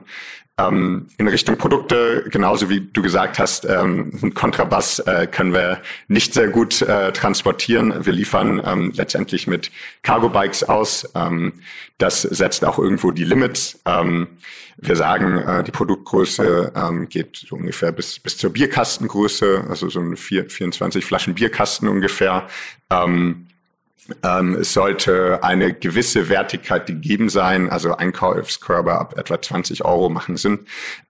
Ähm, 0.60 1.06
in 1.18 1.28
Richtung 1.28 1.56
Produkte, 1.56 2.24
genauso 2.30 2.68
wie 2.68 2.80
du 2.80 3.02
gesagt 3.02 3.38
hast, 3.38 3.64
ähm, 3.64 4.34
Kontrabass 4.34 4.98
äh, 5.00 5.26
können 5.26 5.52
wir 5.52 5.80
nicht 6.08 6.34
sehr 6.34 6.48
gut 6.48 6.82
äh, 6.82 7.12
transportieren. 7.12 8.04
Wir 8.04 8.12
liefern 8.12 8.60
ähm, 8.64 8.92
letztendlich 8.94 9.46
mit 9.46 9.70
Cargo-Bikes 10.02 10.64
aus. 10.64 11.08
Ähm, 11.14 11.54
das 11.98 12.22
setzt 12.22 12.64
auch 12.64 12.78
irgendwo 12.78 13.10
die 13.10 13.24
Limits. 13.24 13.80
Ähm, 13.86 14.28
wir 14.76 14.96
sagen, 14.96 15.38
äh, 15.38 15.62
die 15.62 15.72
Produktgröße 15.72 16.72
ähm, 16.74 17.08
geht 17.08 17.36
so 17.36 17.56
ungefähr 17.56 17.92
bis, 17.92 18.18
bis 18.18 18.36
zur 18.38 18.50
Bierkastengröße, 18.50 19.64
also 19.68 19.88
so 19.88 20.00
ein 20.00 20.16
24 20.16 21.04
Flaschen 21.04 21.34
Bierkasten 21.34 21.88
ungefähr. 21.88 22.48
Ähm, 22.90 23.46
ähm, 24.22 24.56
es 24.56 24.72
sollte 24.72 25.42
eine 25.42 25.72
gewisse 25.72 26.28
Wertigkeit 26.28 26.86
gegeben 26.86 27.28
sein, 27.28 27.70
also 27.70 27.96
Einkaufskörper 27.96 28.98
ab 28.98 29.18
etwa 29.18 29.40
20 29.40 29.84
Euro 29.84 30.08
machen 30.08 30.36
Sinn, 30.36 30.60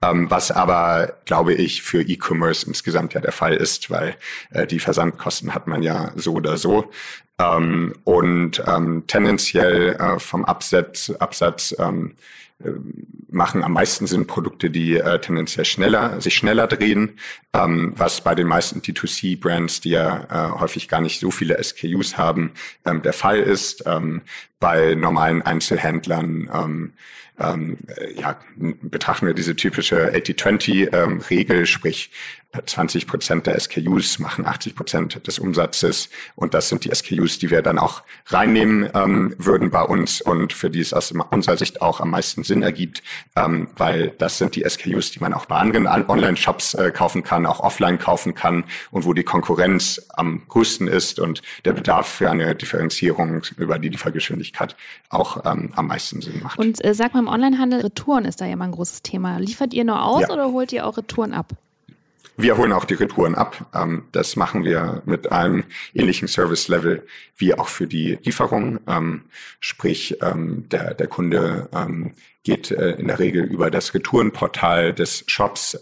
ähm, 0.03 0.31
was 0.31 0.51
aber, 0.51 1.15
glaube 1.25 1.55
ich, 1.55 1.83
für 1.83 2.03
E-Commerce 2.03 2.67
insgesamt 2.67 3.15
ja 3.15 3.21
der 3.21 3.33
Fall 3.33 3.55
ist, 3.55 3.91
weil 3.91 4.17
äh, 4.51 4.67
die 4.67 4.81
Versandkosten 4.81 5.55
hat 5.55 5.67
man 5.67 5.83
ja 5.83 6.13
so 6.17 6.35
oder 6.35 6.57
so. 6.57 6.91
Ähm, 7.39 7.95
und 8.05 8.63
ähm, 8.67 9.05
tendenziell 9.07 9.95
äh, 9.95 10.19
vom 10.19 10.45
Absatz, 10.45 11.11
Absatz 11.19 11.75
ähm, 11.79 12.13
äh, 12.13 12.15
machen 13.31 13.63
am 13.63 13.73
meisten 13.73 14.07
Sinn 14.07 14.27
Produkte, 14.27 14.71
die 14.71 14.97
äh, 14.97 15.21
tendenziell 15.21 15.65
schneller, 15.65 16.21
sich 16.21 16.35
schneller 16.35 16.67
drehen, 16.67 17.19
ähm, 17.55 17.93
was 17.97 18.21
bei 18.23 18.35
den 18.35 18.47
meisten 18.47 18.81
D2C-Brands, 18.81 19.81
die 19.81 19.91
ja 19.91 20.27
äh, 20.55 20.61
häufig 20.61 20.89
gar 20.89 21.01
nicht 21.01 21.21
so 21.21 21.31
viele 21.31 21.63
SKUs 21.63 22.17
haben, 22.17 22.53
ähm, 22.85 23.03
der 23.03 23.13
Fall 23.13 23.39
ist. 23.39 23.85
Ähm, 23.87 24.23
bei 24.59 24.95
normalen 24.95 25.43
Einzelhändlern 25.43 26.51
ähm, 26.53 26.93
ähm, 27.39 27.79
ja, 28.17 28.39
betrachten 28.57 29.27
wir 29.27 29.35
diese 29.35 29.57
typische 29.57 30.13
80-20-Regel, 30.13 31.59
ähm, 31.61 31.67
sprich 31.67 32.11
20 32.67 33.07
Prozent 33.07 33.47
der 33.47 33.59
SKUs 33.61 34.19
machen 34.19 34.45
80 34.45 34.75
Prozent 34.75 35.27
des 35.27 35.39
Umsatzes 35.39 36.09
und 36.35 36.53
das 36.53 36.69
sind 36.69 36.85
die 36.85 36.91
SKUs, 36.93 37.39
die 37.39 37.51
wir 37.51 37.63
dann 37.63 37.79
auch 37.79 38.03
reinnehmen 38.27 38.91
ähm, 38.93 39.35
würden 39.39 39.71
bei 39.71 39.83
uns 39.83 40.21
und 40.21 40.53
für 40.53 40.69
die 40.69 40.81
es 40.81 40.93
aus 40.93 41.13
unserer 41.13 41.57
Sicht 41.57 41.81
auch 41.81 42.01
am 42.01 42.11
meisten 42.11 42.43
Sinn 42.43 42.63
ergibt, 42.63 43.03
ähm, 43.37 43.69
weil 43.77 44.09
das 44.19 44.39
sind 44.39 44.57
die 44.57 44.65
SKUs, 44.69 45.13
die 45.13 45.21
man 45.21 45.33
auch 45.33 45.47
bei 45.47 45.57
anderen 45.57 45.87
Online-Shops 45.87 46.75
äh, 46.75 46.91
kaufen 46.91 47.23
kann, 47.23 47.47
auch 47.47 47.61
offline 47.61 47.99
kaufen 47.99 48.35
kann 48.35 48.65
und 48.91 49.05
wo 49.05 49.13
die 49.13 49.23
Konkurrenz 49.23 50.09
am 50.09 50.43
größten 50.49 50.89
ist 50.89 51.21
und 51.21 51.43
der 51.65 51.73
Bedarf 51.73 52.09
für 52.09 52.31
eine 52.31 52.57
Differenzierung 52.57 53.43
über 53.59 53.79
die 53.79 53.91
Liefergeschwindigkeit 53.91 54.75
auch 55.09 55.45
ähm, 55.45 55.73
am 55.77 55.87
meisten 55.87 56.21
Sinn 56.21 56.41
macht. 56.43 56.59
Und 56.59 56.85
äh, 56.85 56.95
sag 56.95 57.15
mal, 57.15 57.21
im 57.21 57.29
Onlinehandel, 57.29 57.81
Retouren 57.81 58.25
ist 58.25 58.41
da 58.41 58.47
ja 58.47 58.57
mal 58.57 58.65
ein 58.65 58.73
großes 58.73 59.03
Thema. 59.03 59.39
Liefert 59.39 59.73
ihr 59.73 59.85
nur 59.85 60.03
aus 60.03 60.23
ja. 60.23 60.31
oder 60.31 60.51
holt 60.51 60.73
ihr 60.73 60.85
auch 60.87 60.97
Retouren 60.97 61.33
ab? 61.33 61.55
Wir 62.43 62.57
holen 62.57 62.73
auch 62.73 62.85
die 62.85 62.95
Retouren 62.95 63.35
ab. 63.35 63.67
Ähm, 63.75 64.05
das 64.13 64.37
machen 64.37 64.65
wir 64.65 65.03
mit 65.05 65.31
einem 65.31 65.65
ähnlichen 65.95 66.29
Service-Level 66.29 67.07
wie 67.37 67.55
auch 67.55 67.69
für 67.69 67.87
die 67.87 68.19
Lieferung. 68.23 68.81
Ähm, 68.87 69.25
sprich, 69.61 70.19
ähm, 70.23 70.69
der, 70.71 70.95
der 70.95 71.07
Kunde 71.07 71.69
geht 72.43 72.71
äh, 72.71 72.93
in 72.93 73.09
der 73.09 73.19
Regel 73.19 73.45
über 73.45 73.71
das 73.71 73.93
Retourenportal 73.95 74.95
des 74.95 75.25
Shops 75.27 75.79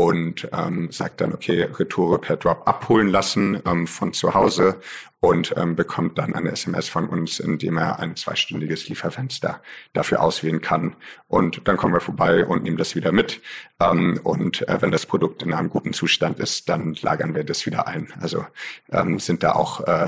und 0.00 0.48
ähm, 0.54 0.90
sagt 0.90 1.20
dann, 1.20 1.34
okay, 1.34 1.64
Retoure 1.64 2.18
per 2.18 2.38
Drop 2.38 2.66
abholen 2.66 3.08
lassen 3.08 3.60
ähm, 3.66 3.86
von 3.86 4.14
zu 4.14 4.32
Hause 4.32 4.80
und 5.20 5.52
ähm, 5.58 5.76
bekommt 5.76 6.16
dann 6.16 6.34
eine 6.34 6.52
SMS 6.52 6.88
von 6.88 7.06
uns, 7.06 7.38
in 7.38 7.58
dem 7.58 7.76
er 7.76 7.98
ein 7.98 8.16
zweistündiges 8.16 8.88
Lieferfenster 8.88 9.60
dafür 9.92 10.22
auswählen 10.22 10.62
kann. 10.62 10.96
Und 11.28 11.68
dann 11.68 11.76
kommen 11.76 11.92
wir 11.92 12.00
vorbei 12.00 12.46
und 12.46 12.62
nehmen 12.62 12.78
das 12.78 12.94
wieder 12.94 13.12
mit. 13.12 13.42
Ähm, 13.78 14.18
und 14.22 14.66
äh, 14.66 14.80
wenn 14.80 14.90
das 14.90 15.04
Produkt 15.04 15.42
in 15.42 15.52
einem 15.52 15.68
guten 15.68 15.92
Zustand 15.92 16.40
ist, 16.40 16.70
dann 16.70 16.94
lagern 17.02 17.34
wir 17.34 17.44
das 17.44 17.66
wieder 17.66 17.86
ein. 17.86 18.10
Also 18.20 18.46
ähm, 18.90 19.18
sind 19.18 19.42
da 19.42 19.52
auch 19.52 19.82
äh, 19.82 20.06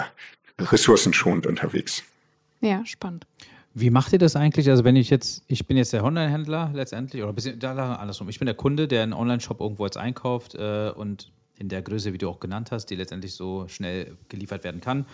ressourcenschonend 0.59 1.47
unterwegs. 1.47 2.03
Ja, 2.63 2.83
spannend. 2.87 3.27
Wie 3.75 3.91
macht 3.91 4.13
ihr 4.13 4.19
das 4.19 4.37
eigentlich? 4.37 4.69
Also 4.69 4.85
wenn 4.85 4.97
ich 4.97 5.09
jetzt, 5.09 5.45
ich 5.47 5.67
bin 5.67 5.77
jetzt 5.77 5.93
der 5.93 6.05
Online-Händler 6.05 6.71
letztendlich, 6.75 7.23
oder 7.23 7.33
bisschen, 7.33 7.59
da 7.59 7.95
andersrum, 7.95 8.29
ich 8.29 8.39
bin 8.39 8.47
der 8.47 8.55
Kunde, 8.55 8.87
der 8.87 9.03
einen 9.03 9.15
Online-Shop 9.15 9.61
irgendwo 9.61 9.85
jetzt 9.85 9.97
einkauft 9.97 10.55
äh, 10.55 10.93
und 10.95 11.33
in 11.59 11.69
der 11.69 11.81
Größe, 11.81 12.13
wie 12.13 12.19
du 12.19 12.29
auch 12.29 12.41
genannt 12.41 12.71
hast, 12.71 12.87
die 12.87 12.97
letztendlich 12.97 13.35
so 13.35 13.69
schnell 13.69 14.17
geliefert 14.29 14.65
werden 14.65 14.81
kann 14.81 15.07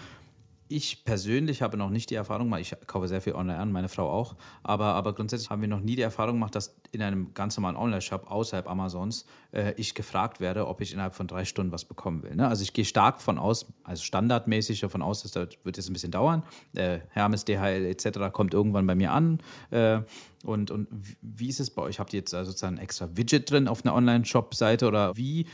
ich 0.68 1.04
persönlich 1.04 1.62
habe 1.62 1.76
noch 1.76 1.90
nicht 1.90 2.10
die 2.10 2.14
Erfahrung 2.14 2.46
gemacht, 2.46 2.60
ich 2.60 2.75
kaufe 2.87 3.08
sehr 3.08 3.20
viel 3.20 3.34
online 3.34 3.58
an, 3.58 3.72
meine 3.72 3.88
Frau 3.88 4.08
auch, 4.10 4.37
aber, 4.62 4.87
aber 4.94 5.14
grundsätzlich 5.14 5.50
haben 5.50 5.62
wir 5.62 5.68
noch 5.68 5.80
nie 5.80 5.96
die 5.96 6.02
Erfahrung 6.02 6.34
gemacht, 6.37 6.54
dass 6.54 6.76
in 6.92 7.02
einem 7.02 7.34
ganz 7.34 7.56
normalen 7.56 7.76
Online-Shop 7.76 8.30
außerhalb 8.30 8.68
Amazons 8.68 9.26
äh, 9.52 9.75
ich 9.76 9.94
gefragt 9.94 10.40
werde, 10.40 10.66
ob 10.66 10.80
ich 10.80 10.92
innerhalb 10.92 11.14
von 11.14 11.26
drei 11.26 11.44
Stunden 11.44 11.72
was 11.72 11.84
bekommen 11.84 12.22
will. 12.22 12.34
Ne? 12.34 12.48
Also 12.48 12.62
ich 12.62 12.72
gehe 12.72 12.84
stark 12.84 13.20
von 13.20 13.38
aus, 13.38 13.66
also 13.84 14.02
standardmäßig 14.02 14.80
davon 14.80 15.02
aus, 15.02 15.22
dass 15.22 15.32
das 15.32 15.48
wird 15.64 15.76
jetzt 15.76 15.88
ein 15.88 15.92
bisschen 15.92 16.12
dauern. 16.12 16.42
Äh, 16.75 17.00
Hermes, 17.10 17.44
DHL 17.44 17.84
etc. 17.87 18.32
kommt 18.32 18.54
irgendwann 18.54 18.87
bei 18.87 18.94
mir 18.94 19.12
an. 19.12 19.40
Äh, 19.70 20.00
und, 20.44 20.70
und 20.70 20.88
wie 21.20 21.48
ist 21.48 21.60
es 21.60 21.70
bei 21.70 21.82
euch? 21.82 21.98
Habt 21.98 22.12
ihr 22.12 22.20
jetzt 22.20 22.30
sozusagen 22.30 22.76
ein 22.76 22.82
extra 22.82 23.08
Widget 23.16 23.50
drin 23.50 23.68
auf 23.68 23.84
einer 23.84 23.94
Online-Shop-Seite 23.94 24.87
oder 24.87 25.16
wie 25.16 25.46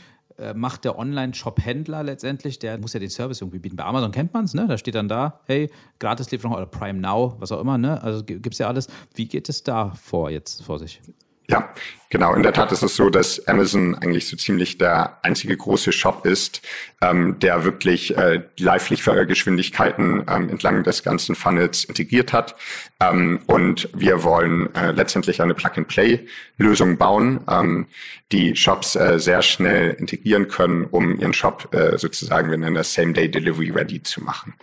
macht 0.53 0.83
der 0.83 0.97
Online-Shop-Händler 0.97 2.03
letztendlich, 2.03 2.59
der 2.59 2.77
muss 2.77 2.93
ja 2.93 2.99
den 2.99 3.09
Service 3.09 3.41
irgendwie 3.41 3.59
bieten. 3.59 3.75
Bei 3.75 3.85
Amazon 3.85 4.11
kennt 4.11 4.33
man 4.33 4.45
es, 4.45 4.53
ne? 4.53 4.67
Da 4.67 4.77
steht 4.77 4.95
dann 4.95 5.07
da, 5.07 5.39
hey, 5.47 5.69
Gratislieferung 5.99 6.55
oder 6.55 6.65
Prime 6.65 6.99
Now, 6.99 7.35
was 7.39 7.51
auch 7.51 7.61
immer, 7.61 7.77
ne? 7.77 8.01
Also 8.03 8.23
gibt 8.23 8.51
es 8.53 8.57
ja 8.59 8.67
alles. 8.67 8.87
Wie 9.13 9.27
geht 9.27 9.47
es 9.47 9.63
da 9.63 9.91
vor 9.91 10.29
jetzt 10.29 10.63
vor 10.63 10.79
sich? 10.79 11.01
Ja, 11.49 11.69
genau. 12.15 12.33
In 12.33 12.43
der 12.43 12.53
Tat 12.53 12.71
ist 12.71 12.81
es 12.81 12.95
so, 12.95 13.09
dass 13.09 13.45
Amazon 13.45 13.93
eigentlich 13.95 14.29
so 14.29 14.37
ziemlich 14.37 14.77
der 14.77 15.19
einzige 15.21 15.57
große 15.57 15.91
Shop 15.91 16.25
ist, 16.25 16.61
ähm, 17.01 17.39
der 17.39 17.65
wirklich 17.65 18.15
äh, 18.15 18.41
Live-Liefergeschwindigkeiten 18.57 20.23
ähm, 20.29 20.49
entlang 20.49 20.83
des 20.83 21.03
ganzen 21.03 21.35
Funnels 21.35 21.83
integriert 21.83 22.31
hat. 22.31 22.55
Ähm, 23.01 23.41
und 23.47 23.89
wir 23.93 24.23
wollen 24.23 24.73
äh, 24.75 24.91
letztendlich 24.91 25.41
eine 25.41 25.53
Plug-and-Play-Lösung 25.53 26.97
bauen, 26.97 27.41
ähm, 27.49 27.87
die 28.31 28.55
Shops 28.55 28.95
äh, 28.95 29.19
sehr 29.19 29.41
schnell 29.41 29.91
integrieren 29.91 30.47
können, 30.47 30.85
um 30.85 31.19
ihren 31.19 31.33
Shop 31.33 31.73
äh, 31.73 31.97
sozusagen, 31.97 32.49
wir 32.49 32.57
nennen 32.57 32.75
das 32.75 32.93
Same-Day-Delivery 32.93 33.71
ready 33.71 34.01
zu 34.01 34.23
machen. 34.23 34.53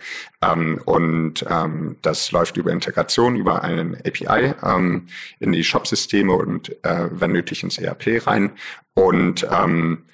Ähm, 0.41 0.81
und 0.85 1.45
ähm, 1.49 1.97
das 2.01 2.31
läuft 2.31 2.57
über 2.57 2.71
Integration, 2.71 3.35
über 3.35 3.63
einen 3.63 3.95
API 3.95 4.53
ähm, 4.63 5.07
in 5.39 5.51
die 5.51 5.63
Shop-Systeme 5.63 6.33
und 6.33 6.71
äh, 6.83 7.09
wenn 7.11 7.33
nötig 7.43 7.63
ins 7.63 7.77
ERP 7.77 8.25
rein. 8.25 8.51
Und 8.93 9.47
ähm, 9.51 10.05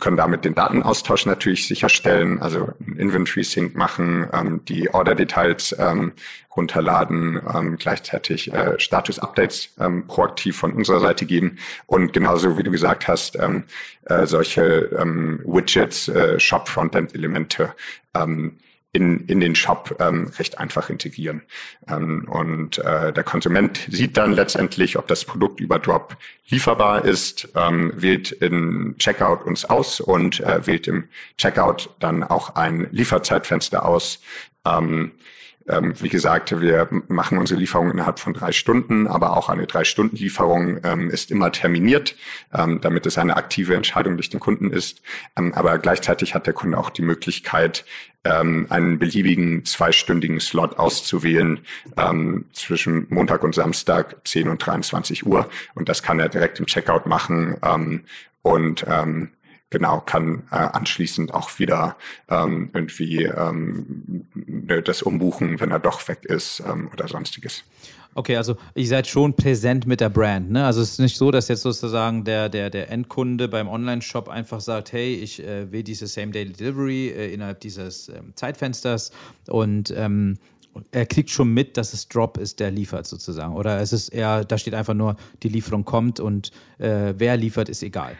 können 0.00 0.16
damit 0.16 0.44
den 0.44 0.56
Datenaustausch 0.56 1.26
natürlich 1.26 1.68
sicherstellen, 1.68 2.42
also 2.42 2.72
Inventory 2.96 3.44
Sync 3.44 3.76
machen, 3.76 4.26
ähm, 4.32 4.64
die 4.64 4.92
Order-Details 4.92 5.76
ähm, 5.78 6.12
runterladen, 6.56 7.40
ähm, 7.54 7.76
gleichzeitig 7.76 8.52
äh, 8.52 8.80
Status-Updates 8.80 9.74
ähm, 9.78 10.08
proaktiv 10.08 10.56
von 10.56 10.72
unserer 10.72 10.98
Seite 10.98 11.24
geben 11.24 11.58
und 11.86 12.12
genauso 12.12 12.58
wie 12.58 12.64
du 12.64 12.72
gesagt 12.72 13.06
hast, 13.06 13.38
ähm, 13.38 13.62
äh, 14.06 14.26
solche 14.26 14.90
ähm, 14.98 15.40
Widgets, 15.44 16.08
äh, 16.08 16.40
Shop-Frontend-Elemente 16.40 17.72
ähm, 18.14 18.58
in, 18.92 19.26
in 19.26 19.40
den 19.40 19.54
Shop 19.54 19.96
ähm, 20.00 20.32
recht 20.38 20.58
einfach 20.58 20.90
integrieren. 20.90 21.42
Ähm, 21.88 22.26
und 22.28 22.78
äh, 22.78 23.12
der 23.12 23.22
Konsument 23.22 23.86
sieht 23.88 24.16
dann 24.16 24.32
letztendlich, 24.32 24.98
ob 24.98 25.06
das 25.06 25.24
Produkt 25.24 25.60
über 25.60 25.78
Drop 25.78 26.16
lieferbar 26.48 27.04
ist, 27.04 27.48
ähm, 27.54 27.92
wählt 27.94 28.32
in 28.32 28.96
Checkout 28.98 29.44
uns 29.44 29.64
aus 29.64 30.00
und 30.00 30.40
äh, 30.40 30.66
wählt 30.66 30.88
im 30.88 31.08
Checkout 31.38 31.90
dann 32.00 32.24
auch 32.24 32.56
ein 32.56 32.88
Lieferzeitfenster 32.90 33.84
aus. 33.84 34.20
Ähm, 34.66 35.12
ähm, 35.68 35.94
wie 36.00 36.08
gesagt, 36.08 36.58
wir 36.60 36.88
machen 37.08 37.38
unsere 37.38 37.60
Lieferung 37.60 37.90
innerhalb 37.90 38.18
von 38.18 38.34
drei 38.34 38.52
Stunden, 38.52 39.06
aber 39.06 39.36
auch 39.36 39.48
eine 39.48 39.66
Drei-Stunden-Lieferung 39.66 40.80
ähm, 40.84 41.10
ist 41.10 41.30
immer 41.30 41.52
terminiert, 41.52 42.16
ähm, 42.52 42.80
damit 42.80 43.06
es 43.06 43.18
eine 43.18 43.36
aktive 43.36 43.74
Entscheidung 43.74 44.16
durch 44.16 44.30
den 44.30 44.40
Kunden 44.40 44.70
ist. 44.70 45.02
Ähm, 45.36 45.52
aber 45.54 45.78
gleichzeitig 45.78 46.34
hat 46.34 46.46
der 46.46 46.54
Kunde 46.54 46.78
auch 46.78 46.90
die 46.90 47.02
Möglichkeit, 47.02 47.84
ähm, 48.24 48.66
einen 48.70 48.98
beliebigen 48.98 49.64
zweistündigen 49.64 50.40
Slot 50.40 50.78
auszuwählen 50.78 51.60
ähm, 51.96 52.46
zwischen 52.52 53.06
Montag 53.10 53.44
und 53.44 53.54
Samstag 53.54 54.26
10 54.26 54.48
und 54.48 54.64
23 54.64 55.26
Uhr. 55.26 55.48
Und 55.74 55.88
das 55.88 56.02
kann 56.02 56.20
er 56.20 56.28
direkt 56.28 56.58
im 56.58 56.66
Checkout 56.66 57.06
machen. 57.06 57.56
und 58.42 58.84
genau, 59.70 60.00
kann 60.00 60.42
äh, 60.50 60.56
anschließend 60.56 61.32
auch 61.32 61.58
wieder 61.58 61.96
ähm, 62.28 62.70
irgendwie 62.74 63.24
ähm, 63.24 64.26
ne, 64.34 64.82
das 64.82 65.02
umbuchen, 65.02 65.60
wenn 65.60 65.70
er 65.70 65.78
doch 65.78 66.06
weg 66.08 66.24
ist 66.24 66.62
ähm, 66.66 66.90
oder 66.92 67.08
sonstiges. 67.08 67.64
Okay, 68.12 68.36
also 68.36 68.56
ihr 68.74 68.86
seid 68.88 69.06
schon 69.06 69.34
präsent 69.34 69.86
mit 69.86 70.00
der 70.00 70.08
Brand, 70.08 70.50
ne? 70.50 70.66
Also 70.66 70.82
es 70.82 70.92
ist 70.92 70.98
nicht 70.98 71.16
so, 71.16 71.30
dass 71.30 71.46
jetzt 71.46 71.62
sozusagen 71.62 72.24
der, 72.24 72.48
der, 72.48 72.68
der 72.68 72.90
Endkunde 72.90 73.46
beim 73.46 73.68
Online-Shop 73.68 74.28
einfach 74.28 74.60
sagt, 74.60 74.92
hey, 74.92 75.14
ich 75.14 75.40
äh, 75.40 75.70
will 75.70 75.84
diese 75.84 76.08
Same-Day-Delivery 76.08 77.08
äh, 77.08 77.32
innerhalb 77.32 77.60
dieses 77.60 78.08
ähm, 78.08 78.32
Zeitfensters 78.34 79.12
und 79.46 79.94
ähm, 79.96 80.38
er 80.92 81.06
kriegt 81.06 81.30
schon 81.30 81.52
mit, 81.52 81.76
dass 81.76 81.92
es 81.92 82.08
Drop 82.08 82.36
ist, 82.38 82.60
der 82.60 82.70
liefert 82.70 83.06
sozusagen. 83.06 83.54
Oder 83.54 83.80
es 83.80 83.92
ist 83.92 84.08
eher, 84.08 84.44
da 84.44 84.58
steht 84.58 84.74
einfach 84.74 84.94
nur, 84.94 85.16
die 85.42 85.48
Lieferung 85.48 85.84
kommt 85.84 86.20
und 86.20 86.50
äh, 86.78 87.14
wer 87.16 87.36
liefert, 87.36 87.68
ist 87.68 87.82
egal. 87.82 88.16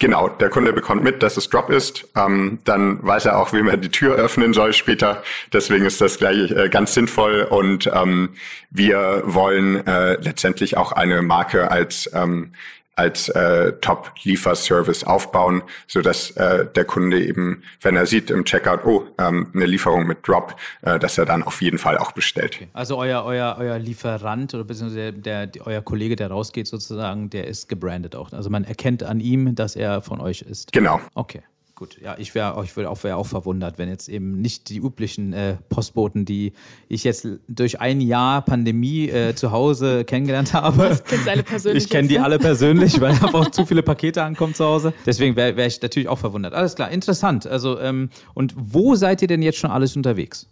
Genau, 0.00 0.28
der 0.28 0.48
Kunde 0.48 0.72
bekommt 0.72 1.02
mit, 1.02 1.24
dass 1.24 1.36
es 1.36 1.48
Drop 1.48 1.70
ist. 1.70 2.06
Ähm, 2.16 2.60
dann 2.62 3.04
weiß 3.04 3.26
er 3.26 3.38
auch, 3.38 3.52
wem 3.52 3.66
er 3.66 3.76
die 3.76 3.88
Tür 3.88 4.14
öffnen 4.14 4.52
soll 4.52 4.72
später. 4.72 5.24
Deswegen 5.52 5.84
ist 5.84 6.00
das 6.00 6.18
gleich 6.18 6.52
äh, 6.52 6.68
ganz 6.68 6.94
sinnvoll. 6.94 7.42
Und 7.50 7.90
ähm, 7.92 8.30
wir 8.70 9.22
wollen 9.24 9.84
äh, 9.88 10.14
letztendlich 10.20 10.76
auch 10.76 10.92
eine 10.92 11.20
Marke 11.22 11.72
als 11.72 12.08
ähm, 12.14 12.52
als 12.98 13.28
äh, 13.28 13.72
Top-Lieferservice 13.80 15.04
aufbauen, 15.04 15.62
so 15.86 16.00
dass 16.02 16.32
äh, 16.32 16.66
der 16.66 16.84
Kunde 16.84 17.24
eben, 17.24 17.62
wenn 17.80 17.96
er 17.96 18.06
sieht 18.06 18.30
im 18.30 18.44
Checkout, 18.44 18.84
oh, 18.84 19.06
ähm, 19.18 19.50
eine 19.54 19.66
Lieferung 19.66 20.06
mit 20.06 20.26
Drop, 20.26 20.56
äh, 20.82 20.98
dass 20.98 21.18
er 21.18 21.24
dann 21.24 21.42
auf 21.42 21.62
jeden 21.62 21.78
Fall 21.78 21.98
auch 21.98 22.12
bestellt. 22.12 22.56
Okay. 22.56 22.68
Also 22.72 22.96
euer, 22.96 23.24
euer, 23.24 23.56
euer 23.58 23.78
Lieferant 23.78 24.54
oder 24.54 24.64
beziehungsweise 24.64 25.12
der, 25.12 25.46
der, 25.46 25.66
euer 25.66 25.82
Kollege, 25.82 26.16
der 26.16 26.30
rausgeht 26.30 26.66
sozusagen, 26.66 27.30
der 27.30 27.46
ist 27.46 27.68
gebrandet 27.68 28.16
auch. 28.16 28.32
Also 28.32 28.50
man 28.50 28.64
erkennt 28.64 29.02
an 29.02 29.20
ihm, 29.20 29.54
dass 29.54 29.76
er 29.76 30.02
von 30.02 30.20
euch 30.20 30.42
ist. 30.42 30.72
Genau. 30.72 31.00
Okay. 31.14 31.42
Gut, 31.78 31.96
ja, 32.02 32.16
ich 32.18 32.34
wäre 32.34 32.60
ich 32.64 32.76
wär 32.76 32.90
auch, 32.90 33.04
wär 33.04 33.16
auch 33.16 33.26
verwundert, 33.28 33.78
wenn 33.78 33.88
jetzt 33.88 34.08
eben 34.08 34.40
nicht 34.40 34.68
die 34.68 34.78
üblichen 34.78 35.32
äh, 35.32 35.58
Postboten, 35.68 36.24
die 36.24 36.52
ich 36.88 37.04
jetzt 37.04 37.28
durch 37.46 37.78
ein 37.78 38.00
Jahr 38.00 38.42
Pandemie 38.42 39.08
äh, 39.08 39.36
zu 39.36 39.52
Hause 39.52 40.04
kennengelernt 40.04 40.54
habe. 40.54 40.88
Das 40.88 41.04
kennst 41.04 41.28
alle 41.28 41.44
persönlich. 41.44 41.84
Ich 41.84 41.88
kenne 41.88 42.08
die 42.08 42.18
ne? 42.18 42.24
alle 42.24 42.40
persönlich, 42.40 43.00
weil 43.00 43.12
einfach 43.12 43.52
zu 43.52 43.64
viele 43.64 43.84
Pakete 43.84 44.24
ankommen 44.24 44.54
zu 44.54 44.64
Hause. 44.64 44.92
Deswegen 45.06 45.36
wäre 45.36 45.56
wär 45.56 45.66
ich 45.66 45.80
natürlich 45.80 46.08
auch 46.08 46.18
verwundert. 46.18 46.52
Alles 46.52 46.74
klar, 46.74 46.90
interessant. 46.90 47.46
Also, 47.46 47.78
ähm, 47.78 48.10
und 48.34 48.54
wo 48.56 48.96
seid 48.96 49.22
ihr 49.22 49.28
denn 49.28 49.42
jetzt 49.42 49.58
schon 49.58 49.70
alles 49.70 49.94
unterwegs? 49.94 50.48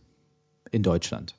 In 0.70 0.84
Deutschland? 0.84 1.34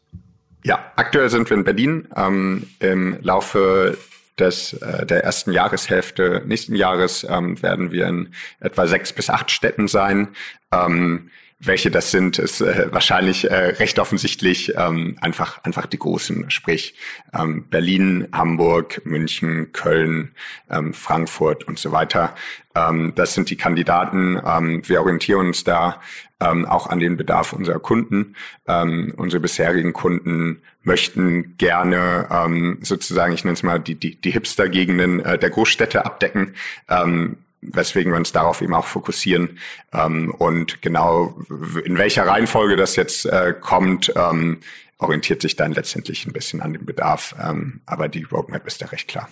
Ja, 0.66 0.92
aktuell 0.98 1.30
sind 1.30 1.50
wir 1.50 1.56
in 1.56 1.64
Berlin. 1.64 2.10
Ähm, 2.14 2.68
Im 2.80 3.20
Laufe 3.22 3.98
des, 4.40 4.74
äh, 4.74 5.06
der 5.06 5.24
ersten 5.24 5.52
Jahreshälfte 5.52 6.44
nächsten 6.46 6.76
Jahres 6.76 7.26
ähm, 7.30 7.62
werden 7.62 7.92
wir 7.92 8.08
in 8.08 8.34
etwa 8.60 8.88
sechs 8.88 9.14
bis 9.14 9.30
acht 9.30 9.52
Städten 9.52 9.88
sein. 9.88 10.30
Ähm, 10.72 11.30
welche 11.60 11.90
das 11.90 12.12
sind, 12.12 12.38
ist 12.38 12.62
äh, 12.62 12.88
wahrscheinlich 12.92 13.50
äh, 13.50 13.56
recht 13.56 13.98
offensichtlich 13.98 14.74
ähm, 14.76 15.18
einfach 15.22 15.64
einfach 15.64 15.88
die 15.88 15.98
großen, 15.98 16.52
sprich 16.52 16.96
ähm, 17.34 17.68
Berlin, 17.68 18.28
Hamburg, 18.32 19.02
München, 19.06 19.72
Köln, 19.72 20.36
ähm, 20.70 20.94
Frankfurt 20.94 21.64
und 21.64 21.80
so 21.80 21.92
weiter. 21.92 22.36
Ähm, 22.76 23.14
das 23.16 23.34
sind 23.34 23.50
die 23.50 23.58
Kandidaten. 23.58 24.40
Ähm, 24.46 24.88
wir 24.88 25.02
orientieren 25.02 25.48
uns 25.48 25.64
da 25.64 26.00
ähm, 26.40 26.66
auch 26.68 26.88
an 26.88 27.00
den 27.00 27.18
Bedarf 27.18 27.54
unserer 27.54 27.80
Kunden. 27.80 28.36
Ähm, 28.68 29.14
unsere 29.18 29.42
bisherigen 29.42 29.94
Kunden 29.94 30.62
möchten 30.84 31.58
gerne 31.58 32.28
ähm, 32.30 32.78
sozusagen, 32.82 33.34
ich 33.34 33.44
nenne 33.44 33.56
es 33.56 33.64
mal 33.64 33.80
die 33.80 33.96
die, 33.96 34.22
die 34.22 34.32
Hipster-Gegenden 34.32 35.22
äh, 35.22 35.40
der 35.40 35.50
Großstädte 35.50 36.06
abdecken. 36.06 36.54
Ähm, 36.88 37.38
weswegen 37.62 38.12
wir 38.12 38.18
uns 38.18 38.32
darauf 38.32 38.62
eben 38.62 38.74
auch 38.74 38.86
fokussieren. 38.86 39.60
Ähm, 39.94 40.34
und 40.38 40.82
genau 40.82 41.38
in 41.84 41.98
welcher 41.98 42.28
Reihenfolge 42.28 42.76
das 42.76 42.96
jetzt 42.96 43.26
äh, 43.26 43.54
kommt, 43.60 44.12
ähm, 44.16 44.60
orientiert 45.00 45.42
sich 45.42 45.56
dann 45.56 45.74
letztendlich 45.74 46.26
ein 46.26 46.34
bisschen 46.34 46.62
an 46.62 46.74
dem 46.74 46.86
Bedarf. 46.86 47.36
Ähm, 47.42 47.82
aber 47.86 48.08
die 48.10 48.24
Roadmap 48.24 48.66
ist 48.66 48.82
ja 48.82 48.88
recht 48.88 49.08
klar. 49.08 49.30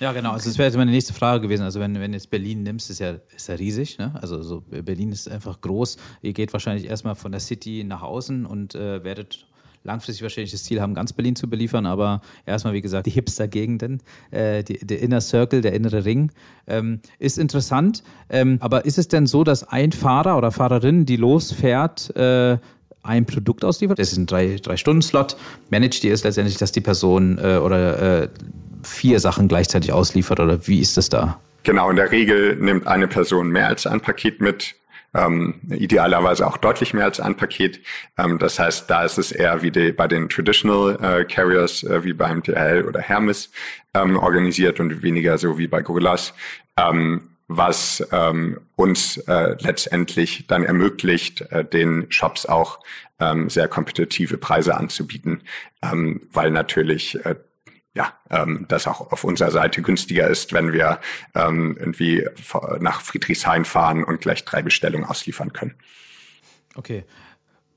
Ja, 0.00 0.10
genau. 0.12 0.32
Also 0.32 0.50
das 0.50 0.58
wäre 0.58 0.66
jetzt 0.66 0.76
meine 0.76 0.90
nächste 0.90 1.14
Frage 1.14 1.42
gewesen. 1.42 1.62
Also 1.62 1.78
wenn, 1.78 2.00
wenn 2.00 2.12
jetzt 2.12 2.28
Berlin 2.28 2.64
nimmst, 2.64 2.90
ist 2.90 2.98
ja, 2.98 3.18
ist 3.36 3.48
ja 3.48 3.54
riesig. 3.54 3.98
Ne? 3.98 4.12
Also 4.20 4.42
so 4.42 4.60
Berlin 4.62 5.12
ist 5.12 5.28
einfach 5.28 5.60
groß. 5.60 5.96
Ihr 6.22 6.32
geht 6.32 6.52
wahrscheinlich 6.52 6.88
erstmal 6.88 7.14
von 7.14 7.30
der 7.30 7.40
City 7.40 7.84
nach 7.84 8.02
außen 8.02 8.44
und 8.44 8.74
äh, 8.74 9.04
werdet 9.04 9.46
langfristig 9.84 10.22
wahrscheinlich 10.22 10.52
das 10.52 10.64
Ziel 10.64 10.80
haben, 10.80 10.94
ganz 10.94 11.12
Berlin 11.12 11.36
zu 11.36 11.48
beliefern, 11.48 11.86
aber 11.86 12.20
erstmal, 12.46 12.74
wie 12.74 12.80
gesagt, 12.80 13.06
die 13.06 13.10
Hipster-Gegenden, 13.10 14.00
äh, 14.30 14.62
der 14.62 15.00
Inner 15.00 15.20
Circle, 15.20 15.60
der 15.60 15.72
innere 15.72 16.04
Ring, 16.04 16.30
ähm, 16.66 17.00
ist 17.18 17.38
interessant. 17.38 18.02
Ähm, 18.30 18.58
aber 18.60 18.84
ist 18.84 18.98
es 18.98 19.08
denn 19.08 19.26
so, 19.26 19.44
dass 19.44 19.68
ein 19.68 19.92
Fahrer 19.92 20.38
oder 20.38 20.52
Fahrerin, 20.52 21.06
die 21.06 21.16
losfährt, 21.16 22.14
äh, 22.16 22.58
ein 23.02 23.26
Produkt 23.26 23.64
ausliefert? 23.64 23.98
Das 23.98 24.12
ist 24.12 24.18
ein 24.18 24.26
Drei-Stunden-Slot. 24.26 25.36
Managt 25.70 26.04
ihr 26.04 26.14
es 26.14 26.24
letztendlich, 26.24 26.56
dass 26.56 26.72
die 26.72 26.80
Person 26.80 27.38
äh, 27.38 27.56
oder 27.56 28.22
äh, 28.22 28.28
vier 28.82 29.20
Sachen 29.20 29.48
gleichzeitig 29.48 29.92
ausliefert 29.92 30.40
oder 30.40 30.66
wie 30.66 30.80
ist 30.80 30.96
das 30.96 31.08
da? 31.08 31.40
Genau, 31.64 31.90
in 31.90 31.96
der 31.96 32.10
Regel 32.10 32.56
nimmt 32.56 32.86
eine 32.86 33.06
Person 33.06 33.48
mehr 33.48 33.68
als 33.68 33.86
ein 33.86 34.00
Paket 34.00 34.40
mit. 34.40 34.74
Ähm, 35.14 35.60
idealerweise 35.68 36.46
auch 36.46 36.56
deutlich 36.56 36.94
mehr 36.94 37.04
als 37.04 37.20
ein 37.20 37.36
Paket. 37.36 37.80
Ähm, 38.16 38.38
das 38.38 38.58
heißt, 38.58 38.88
da 38.88 39.04
ist 39.04 39.18
es 39.18 39.30
eher 39.30 39.62
wie 39.62 39.70
die, 39.70 39.92
bei 39.92 40.08
den 40.08 40.28
Traditional 40.28 40.98
äh, 41.02 41.24
Carriers 41.24 41.82
äh, 41.82 42.02
wie 42.02 42.14
beim 42.14 42.42
DHL 42.42 42.84
oder 42.88 43.00
Hermes 43.00 43.50
ähm, 43.94 44.16
organisiert 44.16 44.80
und 44.80 45.02
weniger 45.02 45.36
so 45.36 45.58
wie 45.58 45.66
bei 45.66 45.82
Gorillas, 45.82 46.32
ähm, 46.78 47.28
was 47.48 48.06
ähm, 48.12 48.60
uns 48.76 49.18
äh, 49.18 49.56
letztendlich 49.60 50.46
dann 50.46 50.64
ermöglicht, 50.64 51.42
äh, 51.50 51.64
den 51.64 52.06
Shops 52.10 52.46
auch 52.46 52.80
ähm, 53.20 53.50
sehr 53.50 53.68
kompetitive 53.68 54.38
Preise 54.38 54.76
anzubieten, 54.76 55.42
ähm, 55.82 56.22
weil 56.32 56.50
natürlich 56.50 57.24
äh, 57.24 57.36
ja, 57.94 58.12
ähm, 58.30 58.64
das 58.68 58.86
auch 58.86 59.12
auf 59.12 59.24
unserer 59.24 59.50
Seite 59.50 59.82
günstiger 59.82 60.28
ist, 60.28 60.52
wenn 60.52 60.72
wir 60.72 60.98
ähm, 61.34 61.76
irgendwie 61.78 62.26
nach 62.80 63.02
Friedrichshain 63.02 63.64
fahren 63.64 64.02
und 64.04 64.20
gleich 64.20 64.44
drei 64.44 64.62
Bestellungen 64.62 65.06
ausliefern 65.06 65.52
können. 65.52 65.74
Okay. 66.74 67.04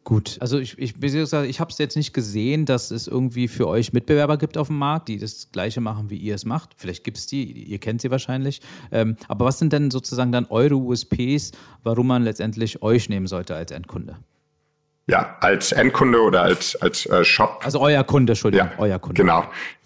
Gut, 0.06 0.38
also 0.40 0.60
ich, 0.60 0.78
ich, 0.78 0.94
ich 1.02 1.60
habe 1.60 1.72
es 1.72 1.78
jetzt 1.80 1.96
nicht 1.96 2.14
gesehen, 2.14 2.68
dass 2.68 2.92
es 2.92 3.08
irgendwie 3.08 3.48
für 3.48 3.68
euch 3.68 3.92
Mitbewerber 3.92 4.38
gibt 4.38 4.56
auf 4.56 4.68
dem 4.68 4.78
Markt, 4.78 5.08
die 5.08 5.18
das 5.18 5.50
Gleiche 5.52 5.82
machen, 5.82 6.12
wie 6.12 6.18
ihr 6.18 6.36
es 6.36 6.46
macht. 6.46 6.76
Vielleicht 6.78 7.04
gibt 7.04 7.18
es 7.18 7.26
die, 7.26 7.44
ihr 7.64 7.80
kennt 7.80 8.02
sie 8.02 8.12
wahrscheinlich. 8.12 8.62
Ähm, 8.92 9.18
aber 9.28 9.46
was 9.46 9.58
sind 9.58 9.74
denn 9.74 9.90
sozusagen 9.90 10.32
dann 10.32 10.46
eure 10.46 10.76
USPs, 10.76 11.54
warum 11.82 12.06
man 12.06 12.22
letztendlich 12.22 12.84
euch 12.84 13.10
nehmen 13.10 13.26
sollte 13.26 13.56
als 13.56 13.72
Endkunde? 13.72 14.18
Ja, 15.08 15.38
als 15.40 15.72
Endkunde 15.72 16.22
oder 16.22 16.44
als, 16.44 16.76
als 16.76 17.08
äh, 17.08 17.26
Shop. 17.26 17.62
Also 17.64 17.80
euer 17.80 18.04
Kunde, 18.04 18.34
Entschuldigung, 18.34 18.68
ja, 18.68 18.78
euer 18.78 19.00
Kunde. 19.00 19.20
Genau 19.20 19.46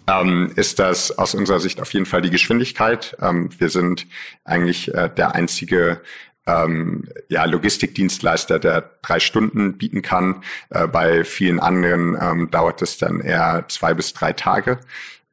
ähm, 0.10 0.52
ist 0.56 0.80
das 0.80 1.18
aus 1.18 1.36
unserer 1.36 1.60
Sicht 1.60 1.82
auf 1.82 1.94
jeden 1.94 2.06
Fall 2.06 2.22
die 2.22 2.30
Geschwindigkeit. 2.30 3.16
Ähm, 3.22 3.50
wir 3.58 3.70
sind 3.70 4.08
eigentlich 4.44 4.94
äh, 4.94 5.10
der 5.10 5.36
einzige 5.36 6.02
ähm, 6.48 7.08
ja, 7.28 7.46
Logistikdienstleister, 7.46 8.60
der 8.60 8.90
drei 9.02 9.20
Stunden 9.20 9.78
bieten 9.78 10.02
kann. 10.02 10.44
Äh, 10.70 10.88
bei 10.88 11.24
vielen 11.24 11.60
anderen 11.60 12.18
ähm, 12.20 12.50
dauert 12.50 12.82
es 12.82 12.98
dann 12.98 13.22
eher 13.22 13.66
zwei 13.68 13.94
bis 13.94 14.14
drei 14.14 14.34
Tage. 14.34 14.80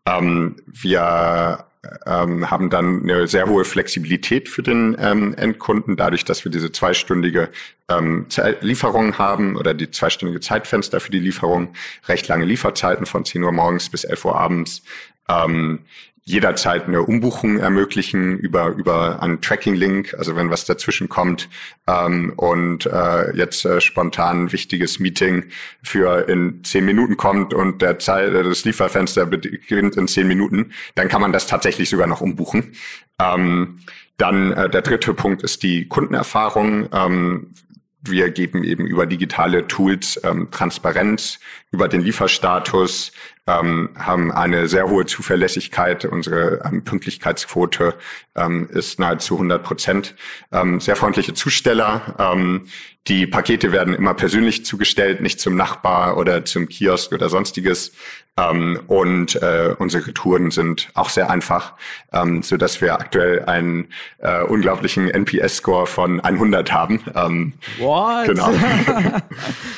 Ähm, 0.06 0.56
wir 0.66 1.64
ähm, 2.06 2.50
haben 2.50 2.70
dann 2.70 3.02
eine 3.02 3.26
sehr 3.26 3.48
hohe 3.48 3.64
Flexibilität 3.64 4.48
für 4.48 4.62
den 4.62 4.96
ähm, 4.98 5.34
Endkunden, 5.34 5.96
dadurch, 5.96 6.24
dass 6.24 6.44
wir 6.44 6.52
diese 6.52 6.72
zweistündige 6.72 7.50
ähm, 7.88 8.26
Lieferung 8.60 9.18
haben 9.18 9.56
oder 9.56 9.74
die 9.74 9.90
zweistündige 9.90 10.40
Zeitfenster 10.40 11.00
für 11.00 11.10
die 11.10 11.20
Lieferung, 11.20 11.74
recht 12.08 12.28
lange 12.28 12.44
Lieferzeiten 12.44 13.06
von 13.06 13.24
10 13.24 13.42
Uhr 13.42 13.52
morgens 13.52 13.90
bis 13.90 14.04
11 14.04 14.24
Uhr 14.24 14.36
abends. 14.36 14.82
Ähm, 15.28 15.80
jederzeit 16.28 16.88
eine 16.88 17.02
Umbuchung 17.02 17.58
ermöglichen 17.58 18.36
über 18.36 18.66
über 18.70 19.22
einen 19.22 19.40
Tracking-Link, 19.40 20.12
also 20.18 20.34
wenn 20.34 20.50
was 20.50 20.64
dazwischen 20.64 21.08
kommt 21.08 21.48
ähm, 21.86 22.32
und 22.36 22.84
äh, 22.84 23.34
jetzt 23.36 23.64
äh, 23.64 23.80
spontan 23.80 24.44
ein 24.46 24.52
wichtiges 24.52 24.98
Meeting 24.98 25.44
für 25.84 26.28
in 26.28 26.64
zehn 26.64 26.84
Minuten 26.84 27.16
kommt 27.16 27.54
und 27.54 27.80
der 27.80 28.00
Zeit, 28.00 28.34
äh, 28.34 28.42
das 28.42 28.64
Lieferfenster 28.64 29.24
beginnt 29.24 29.96
in 29.96 30.08
zehn 30.08 30.26
Minuten, 30.26 30.72
dann 30.96 31.08
kann 31.08 31.20
man 31.20 31.32
das 31.32 31.46
tatsächlich 31.46 31.88
sogar 31.88 32.08
noch 32.08 32.20
umbuchen. 32.20 32.72
Ähm, 33.20 33.78
dann 34.16 34.50
äh, 34.50 34.68
der 34.68 34.82
dritte 34.82 35.14
Punkt 35.14 35.44
ist 35.44 35.62
die 35.62 35.86
Kundenerfahrung. 35.86 36.88
Ähm, 36.92 37.54
wir 38.02 38.30
geben 38.30 38.64
eben 38.64 38.86
über 38.86 39.06
digitale 39.06 39.66
Tools 39.68 40.20
ähm, 40.24 40.48
Transparenz 40.50 41.38
über 41.76 41.88
den 41.88 42.00
Lieferstatus, 42.00 43.12
ähm, 43.46 43.90
haben 43.98 44.32
eine 44.32 44.66
sehr 44.66 44.88
hohe 44.88 45.04
Zuverlässigkeit. 45.04 46.06
Unsere 46.06 46.62
ähm, 46.64 46.82
Pünktlichkeitsquote 46.84 47.94
ähm, 48.34 48.66
ist 48.72 48.98
nahezu 48.98 49.34
100 49.34 49.62
Prozent. 49.62 50.14
Ähm, 50.52 50.80
sehr 50.80 50.96
freundliche 50.96 51.34
Zusteller. 51.34 52.16
Ähm, 52.18 52.68
die 53.08 53.26
Pakete 53.26 53.72
werden 53.72 53.94
immer 53.94 54.14
persönlich 54.14 54.64
zugestellt, 54.64 55.20
nicht 55.20 55.38
zum 55.38 55.54
Nachbar 55.54 56.16
oder 56.16 56.46
zum 56.46 56.66
Kiosk 56.66 57.12
oder 57.12 57.28
sonstiges. 57.28 57.92
Ähm, 58.38 58.80
und 58.86 59.36
äh, 59.36 59.74
unsere 59.78 60.14
Touren 60.14 60.50
sind 60.50 60.88
auch 60.94 61.10
sehr 61.10 61.28
einfach, 61.30 61.74
ähm, 62.12 62.42
so 62.42 62.56
dass 62.56 62.80
wir 62.80 62.94
aktuell 62.94 63.44
einen 63.44 63.88
äh, 64.18 64.42
unglaublichen 64.42 65.10
NPS-Score 65.10 65.86
von 65.86 66.20
100 66.20 66.72
haben. 66.72 67.02
Ähm, 67.14 67.52
What? 67.78 68.26
Genau. 68.26 68.50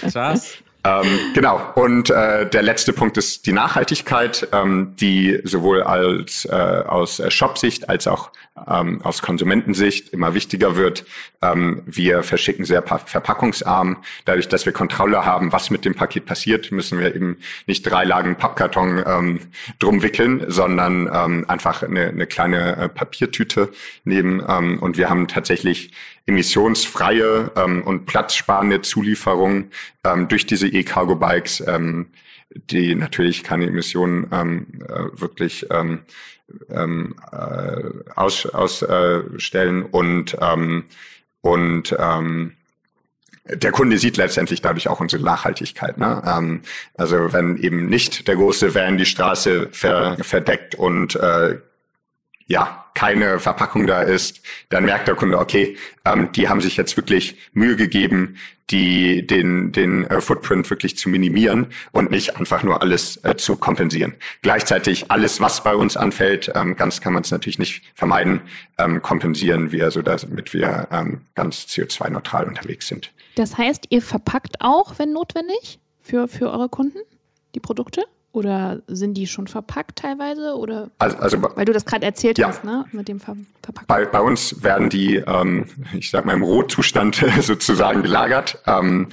Krass. 0.11 0.63
Ähm, 0.89 1.33
genau. 1.35 1.61
Und 1.75 2.11
äh, 2.11 2.49
der 2.49 2.63
letzte 2.63 2.93
Punkt 2.93 3.17
ist 3.17 3.47
die 3.47 3.53
Nachhaltigkeit, 3.53 4.49
ähm, 4.53 4.95
die 4.97 5.41
sowohl 5.45 5.83
als 5.83 6.47
äh, 6.47 6.55
aus 6.55 7.21
Shop-Sicht 7.29 7.89
als 7.89 8.07
auch 8.07 8.31
ähm, 8.67 9.01
aus 9.03 9.23
Konsumentensicht 9.23 10.09
immer 10.11 10.35
wichtiger 10.35 10.77
wird. 10.77 11.05
Ähm, 11.43 11.83
wir 11.87 12.23
verschicken 12.23 12.65
sehr 12.65 12.83
verpackungsarm. 12.83 13.99
Dadurch, 14.25 14.49
dass 14.49 14.67
wir 14.67 14.73
Kontrolle 14.73 15.25
haben, 15.25 15.53
was 15.53 15.71
mit 15.71 15.85
dem 15.85 15.95
Paket 15.95 16.27
passiert, 16.27 16.73
müssen 16.73 16.99
wir 16.99 17.15
eben 17.15 17.37
nicht 17.67 17.83
drei 17.83 18.05
Lagen 18.05 18.37
Pappkarton 18.37 19.03
ähm, 19.07 19.41
drum 19.79 20.03
wickeln, 20.03 20.45
sondern 20.49 21.11
ähm, 21.13 21.45
einfach 21.49 21.83
eine, 21.83 22.09
eine 22.09 22.27
kleine 22.27 22.77
äh, 22.77 22.89
Papiertüte 22.89 23.71
nehmen. 24.05 24.43
Ähm, 24.49 24.79
und 24.81 24.97
wir 24.97 25.11
haben 25.11 25.29
tatsächlich 25.29 25.93
emissionsfreie 26.29 27.51
ähm, 27.57 27.83
und 27.83 28.07
platzsparende 28.07 28.83
Zulieferung 28.83 29.71
ähm, 30.05 30.29
durch 30.29 30.47
diese 30.47 30.69
E-Cargo-Bikes, 30.69 31.65
ähm, 31.67 32.09
die 32.51 32.95
natürlich 32.95 33.43
keine 33.43 33.67
Emissionen 33.67 34.29
ähm, 34.31 34.67
äh, 34.87 35.21
wirklich 35.21 35.67
ähm, 35.71 36.01
ähm, 36.71 37.17
äh, 37.33 37.83
aus, 38.15 38.47
ausstellen 38.47 39.83
und 39.83 40.37
ähm, 40.41 40.85
und 41.41 41.97
ähm, 41.99 42.55
der 43.45 43.73
Kunde 43.73 43.97
sieht 43.97 44.19
letztendlich 44.19 44.61
dadurch 44.61 44.89
auch 44.89 45.01
unsere 45.01 45.23
Nachhaltigkeit. 45.23 45.97
Ne? 45.97 46.23
Ähm, 46.27 46.61
also 46.95 47.33
wenn 47.33 47.57
eben 47.57 47.87
nicht 47.87 48.29
der 48.29 48.37
große 48.37 48.75
Van 48.75 48.99
die 48.99 49.07
Straße 49.07 49.69
ver 49.73 50.17
verdeckt 50.21 50.75
und 50.75 51.17
äh, 51.17 51.59
ja, 52.49 52.87
keine 52.95 53.39
Verpackung 53.39 53.87
da 53.87 54.01
ist, 54.03 54.41
dann 54.71 54.85
merkt 54.85 55.07
der 55.07 55.15
Kunde, 55.15 55.39
okay, 55.39 55.77
ähm, 56.05 56.33
die 56.33 56.49
haben 56.49 56.61
sich 56.61 56.77
jetzt 56.77 56.97
wirklich 56.97 57.37
Mühe 57.53 57.77
gegeben, 57.77 58.37
die 58.71 59.27
den 59.27 59.71
den 59.71 60.05
äh, 60.05 60.21
Footprint 60.21 60.69
wirklich 60.69 60.97
zu 60.97 61.09
minimieren 61.09 61.69
und 61.93 62.11
nicht 62.11 62.37
einfach 62.37 62.63
nur 62.63 62.83
alles 62.83 63.23
äh, 63.23 63.37
zu 63.37 63.57
kompensieren. 63.57 64.15
Gleichzeitig 64.43 65.11
alles, 65.11 65.41
was 65.41 65.63
bei 65.63 65.75
uns 65.75 65.97
anfällt, 65.97 66.51
ähm, 66.55 66.75
ganz 66.75 67.01
kann 67.01 67.13
man 67.13 67.23
es 67.23 67.31
natürlich 67.31 67.59
nicht 67.59 67.83
vermeiden, 67.95 68.41
ähm, 68.79 69.01
kompensieren 69.03 69.71
wir, 69.71 69.91
so 69.91 70.03
damit 70.03 70.53
wir 70.53 70.89
ähm, 70.91 71.21
ganz 71.35 71.67
CO2-neutral 71.69 72.47
unterwegs 72.47 72.89
sind. 72.89 73.13
Das 73.37 73.57
heißt, 73.57 73.87
ihr 73.91 74.03
verpackt 74.03 74.57
auch, 74.61 74.99
wenn 74.99 75.13
notwendig, 75.13 75.79
für 76.03 76.29
für 76.29 76.51
eure 76.51 76.69
Kunden 76.69 76.99
die 77.55 77.61
Produkte? 77.61 78.05
Oder 78.33 78.81
sind 78.87 79.15
die 79.15 79.27
schon 79.27 79.47
verpackt 79.47 79.97
teilweise? 79.97 80.55
Oder 80.57 80.91
also, 80.99 81.17
also 81.19 81.43
weil 81.57 81.65
du 81.65 81.73
das 81.73 81.85
gerade 81.85 82.05
erzählt 82.05 82.39
ja. 82.39 82.49
hast, 82.49 82.65
ne? 82.65 82.85
Mit 82.93 83.09
dem 83.09 83.21
Ver 83.21 83.37
Verpacken. 83.63 83.87
Bei, 83.89 84.05
bei 84.05 84.21
uns 84.21 84.63
werden 84.63 84.89
die, 84.89 85.17
ähm, 85.17 85.67
ich 85.95 86.11
sag 86.11 86.25
mal, 86.25 86.35
im 86.35 86.43
Rohzustand 86.43 87.25
sozusagen 87.41 88.03
gelagert. 88.03 88.63
Ähm, 88.67 89.09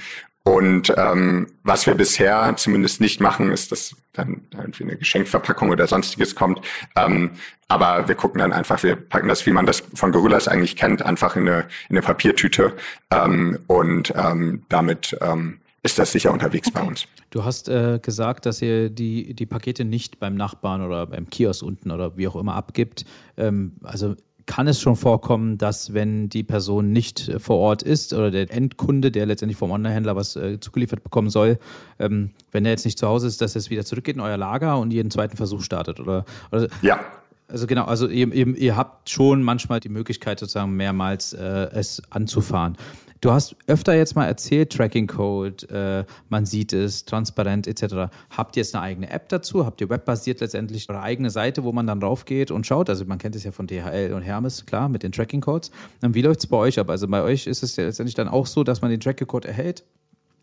und 0.46 0.94
ähm, 0.96 1.48
was 1.64 1.88
wir 1.88 1.94
bisher 1.94 2.54
zumindest 2.56 3.00
nicht 3.00 3.20
machen, 3.20 3.50
ist, 3.50 3.72
dass 3.72 3.96
dann 4.12 4.42
irgendwie 4.52 4.84
eine 4.84 4.96
Geschenkverpackung 4.96 5.70
oder 5.70 5.88
sonstiges 5.88 6.36
kommt. 6.36 6.60
Ähm, 6.94 7.32
aber 7.66 8.06
wir 8.06 8.14
gucken 8.14 8.38
dann 8.38 8.52
einfach, 8.52 8.80
wir 8.84 8.94
packen 8.94 9.26
das, 9.26 9.44
wie 9.44 9.50
man 9.50 9.66
das 9.66 9.82
von 9.94 10.12
Gorillas 10.12 10.46
eigentlich 10.46 10.76
kennt, 10.76 11.02
einfach 11.02 11.34
in 11.34 11.48
eine, 11.48 11.66
in 11.88 11.96
eine 11.96 12.02
Papiertüte 12.02 12.74
ähm, 13.10 13.58
und 13.66 14.14
ähm, 14.16 14.62
damit 14.68 15.18
ähm, 15.20 15.58
ist 15.86 15.98
das 15.98 16.12
sicher 16.12 16.32
unterwegs 16.32 16.68
okay. 16.68 16.80
bei 16.80 16.86
uns. 16.86 17.06
Du 17.30 17.44
hast 17.44 17.68
äh, 17.68 17.98
gesagt, 18.00 18.44
dass 18.44 18.60
ihr 18.60 18.90
die, 18.90 19.34
die 19.34 19.46
Pakete 19.46 19.84
nicht 19.84 20.20
beim 20.20 20.34
Nachbarn 20.34 20.82
oder 20.82 21.06
beim 21.06 21.30
Kiosk 21.30 21.62
unten 21.62 21.90
oder 21.90 22.16
wie 22.16 22.28
auch 22.28 22.36
immer 22.36 22.54
abgibt. 22.54 23.04
Ähm, 23.36 23.72
also 23.82 24.16
kann 24.46 24.68
es 24.68 24.80
schon 24.80 24.96
vorkommen, 24.96 25.58
dass 25.58 25.92
wenn 25.92 26.28
die 26.28 26.42
Person 26.42 26.92
nicht 26.92 27.28
äh, 27.28 27.38
vor 27.38 27.58
Ort 27.58 27.82
ist 27.82 28.12
oder 28.12 28.30
der 28.30 28.50
Endkunde, 28.50 29.10
der 29.10 29.26
letztendlich 29.26 29.58
vom 29.58 29.70
Online-Händler 29.70 30.16
was 30.16 30.36
äh, 30.36 30.60
zugeliefert 30.60 31.02
bekommen 31.02 31.30
soll, 31.30 31.58
ähm, 31.98 32.30
wenn 32.52 32.64
er 32.64 32.72
jetzt 32.72 32.84
nicht 32.84 32.98
zu 32.98 33.06
Hause 33.06 33.26
ist, 33.26 33.40
dass 33.40 33.56
es 33.56 33.70
wieder 33.70 33.84
zurückgeht 33.84 34.16
in 34.16 34.20
euer 34.20 34.36
Lager 34.36 34.78
und 34.78 34.92
jeden 34.92 35.10
zweiten 35.10 35.36
Versuch 35.36 35.62
startet? 35.62 36.00
Oder, 36.00 36.24
oder 36.52 36.68
ja. 36.82 37.00
Also 37.48 37.68
genau, 37.68 37.84
also 37.84 38.08
ihr, 38.08 38.32
ihr, 38.32 38.56
ihr, 38.56 38.76
habt 38.76 39.08
schon 39.08 39.40
manchmal 39.42 39.78
die 39.78 39.88
Möglichkeit 39.88 40.40
sozusagen 40.40 40.72
mehrmals 40.72 41.32
äh, 41.32 41.68
es 41.72 42.02
anzufahren. 42.10 42.76
Du 43.20 43.30
hast 43.30 43.56
öfter 43.66 43.94
jetzt 43.94 44.14
mal 44.14 44.26
erzählt, 44.26 44.72
Tracking 44.72 45.06
Code, 45.06 45.66
äh, 45.68 46.12
man 46.28 46.44
sieht 46.44 46.72
es, 46.72 47.04
transparent 47.04 47.66
etc. 47.66 48.12
Habt 48.30 48.56
ihr 48.56 48.62
jetzt 48.62 48.74
eine 48.74 48.84
eigene 48.84 49.10
App 49.10 49.28
dazu? 49.28 49.64
Habt 49.64 49.80
ihr 49.80 49.88
webbasiert 49.88 50.40
letztendlich 50.40 50.88
eure 50.90 51.00
eigene 51.00 51.30
Seite, 51.30 51.64
wo 51.64 51.72
man 51.72 51.86
dann 51.86 52.02
raufgeht 52.02 52.50
und 52.50 52.66
schaut? 52.66 52.90
Also 52.90 53.04
man 53.06 53.18
kennt 53.18 53.34
es 53.34 53.44
ja 53.44 53.52
von 53.52 53.66
DHL 53.66 54.12
und 54.12 54.22
Hermes, 54.22 54.66
klar, 54.66 54.88
mit 54.88 55.02
den 55.02 55.12
Tracking 55.12 55.40
Codes. 55.40 55.70
Und 56.02 56.14
wie 56.14 56.22
läuft 56.22 56.40
es 56.40 56.46
bei 56.46 56.56
euch 56.58 56.78
ab? 56.78 56.90
Also 56.90 57.08
bei 57.08 57.22
euch 57.22 57.46
ist 57.46 57.62
es 57.62 57.76
ja 57.76 57.84
letztendlich 57.84 58.14
dann 58.14 58.28
auch 58.28 58.46
so, 58.46 58.64
dass 58.64 58.82
man 58.82 58.90
den 58.90 59.00
Tracking 59.00 59.26
Code 59.26 59.48
erhält, 59.48 59.84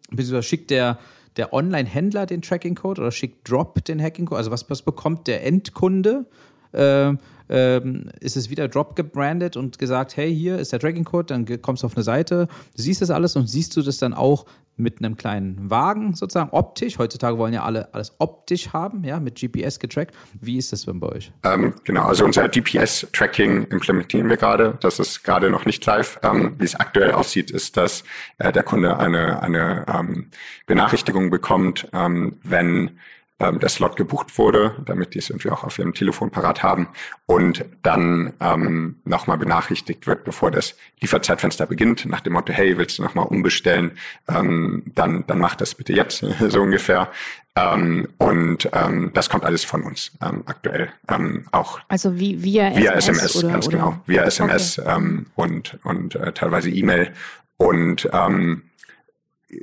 beziehungsweise 0.09 0.43
schickt 0.43 0.71
der 0.71 0.97
der 1.38 1.53
Online-Händler 1.53 2.25
den 2.25 2.41
Tracking-Code 2.41 3.01
oder 3.01 3.12
schickt 3.12 3.49
Drop 3.49 3.83
den 3.86 4.01
Hacking-Code? 4.01 4.38
Also 4.38 4.51
was, 4.51 4.69
was 4.69 4.81
bekommt 4.81 5.27
der 5.27 5.45
Endkunde? 5.45 6.25
Ähm, 6.73 7.19
ähm, 7.49 8.10
ist 8.19 8.38
es 8.38 8.49
wieder 8.49 8.67
Drop 8.67 8.95
gebrandet 8.95 9.58
und 9.58 9.79
gesagt, 9.79 10.17
hey, 10.17 10.34
hier 10.34 10.58
ist 10.58 10.71
der 10.71 10.79
Tracking-Code, 10.79 11.25
dann 11.25 11.62
kommst 11.62 11.84
du 11.84 11.88
auf 11.88 11.95
eine 11.95 12.03
Seite, 12.03 12.47
siehst 12.73 13.01
das 13.01 13.10
alles 13.10 13.36
und 13.36 13.47
siehst 13.47 13.75
du 13.75 13.82
das 13.82 13.97
dann 13.97 14.13
auch 14.13 14.45
mit 14.75 14.99
einem 14.99 15.17
kleinen 15.17 15.69
Wagen 15.69 16.15
sozusagen 16.15 16.49
optisch. 16.51 16.97
Heutzutage 16.97 17.38
wollen 17.38 17.53
ja 17.53 17.63
alle 17.63 17.93
alles 17.93 18.15
optisch 18.19 18.73
haben, 18.73 19.03
ja, 19.03 19.19
mit 19.19 19.39
GPS 19.39 19.79
getrackt. 19.79 20.15
Wie 20.41 20.58
ist 20.58 20.71
das 20.71 20.86
denn 20.86 20.99
bei 20.99 21.10
euch? 21.10 21.32
Ähm, 21.43 21.75
genau, 21.84 22.06
also 22.06 22.25
unser 22.25 22.49
GPS-Tracking 22.49 23.67
implementieren 23.67 24.29
wir 24.29 24.38
gerade. 24.38 24.77
Das 24.82 24.99
ist 24.99 25.23
gerade 25.23 25.49
noch 25.49 25.65
nicht 25.65 25.86
live. 25.86 26.19
Ähm, 26.23 26.56
wie 26.58 26.65
es 26.65 26.75
aktuell 26.75 27.12
aussieht, 27.12 27.51
ist, 27.51 27.77
dass 27.77 28.03
äh, 28.39 28.51
der 28.51 28.63
Kunde 28.63 28.97
eine, 28.97 29.41
eine 29.41 29.86
ähm, 29.88 30.29
Benachrichtigung 30.65 31.29
bekommt, 31.29 31.88
ähm, 31.93 32.38
wenn 32.43 32.97
ähm, 33.39 33.60
der 33.60 33.69
Slot 33.69 33.96
gebucht 33.96 34.38
wurde, 34.38 34.76
damit 34.86 35.13
die 35.13 35.19
es 35.19 35.30
irgendwie 35.30 35.50
auch 35.50 35.63
auf 35.63 35.80
ihrem 35.80 35.93
Telefon 35.93 36.30
parat 36.30 36.63
haben 36.63 36.88
und 37.26 37.65
dann 37.82 38.34
ähm, 38.39 38.98
nochmal 39.06 39.38
benachrichtigt 39.38 40.08
wird, 40.08 40.24
bevor 40.24 40.52
das 40.52 40.76
Lieferzeitfenster 41.02 41.65
beginnt, 41.65 42.06
nach 42.06 42.22
dem 42.22 42.34
Motto, 42.34 42.54
hey, 42.54 42.78
willst 42.78 43.00
du 43.00 43.04
nochmal 43.04 43.26
umbestellen, 43.26 43.91
ähm, 44.28 44.84
dann, 44.96 45.26
dann 45.28 45.39
mach 45.39 45.56
das 45.56 45.76
bitte 45.76 45.93
jetzt, 45.93 46.26
so 46.50 46.62
ungefähr. 46.62 47.12
Ähm, 47.56 48.08
und 48.17 48.67
ähm, 48.74 49.12
das 49.13 49.30
kommt 49.30 49.46
alles 49.46 49.63
von 49.63 49.84
uns 49.84 50.12
ähm, 50.22 50.43
aktuell 50.46 50.89
ähm, 51.08 51.46
auch. 51.52 51.80
Also 51.88 52.19
wie 52.19 52.43
via, 52.43 52.76
via 52.76 52.93
SMS, 52.93 53.24
SMS 53.24 53.36
oder, 53.36 53.54
ganz 53.54 53.67
oder? 53.67 53.78
genau, 53.78 54.00
via 54.08 54.24
SMS 54.24 54.80
okay. 54.80 54.96
ähm, 54.96 55.26
und 55.36 55.78
und 55.84 56.15
äh, 56.15 56.32
teilweise 56.32 56.72
E-Mail 56.72 57.13
und 57.58 58.10
ähm, 58.12 58.63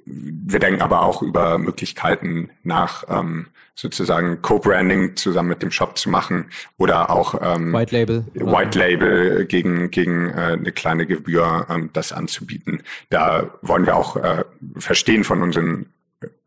wir 0.06 0.58
denken 0.58 0.82
aber 0.82 1.02
auch 1.02 1.22
über 1.22 1.58
Möglichkeiten 1.58 2.50
nach, 2.62 3.04
ähm, 3.08 3.46
sozusagen 3.74 4.42
Co-Branding 4.42 5.16
zusammen 5.16 5.48
mit 5.48 5.62
dem 5.62 5.70
Shop 5.70 5.96
zu 5.96 6.10
machen 6.10 6.50
oder 6.76 7.10
auch 7.10 7.34
ähm, 7.40 7.72
White 7.72 7.96
Label, 7.96 8.24
White 8.34 8.78
Label 8.78 9.46
gegen 9.46 9.90
gegen 9.90 10.28
äh, 10.30 10.56
eine 10.58 10.72
kleine 10.72 11.06
Gebühr 11.06 11.66
ähm, 11.70 11.90
das 11.92 12.12
anzubieten. 12.12 12.82
Da 13.08 13.50
wollen 13.62 13.86
wir 13.86 13.96
auch 13.96 14.16
äh, 14.16 14.44
verstehen 14.76 15.24
von 15.24 15.42
unseren 15.42 15.86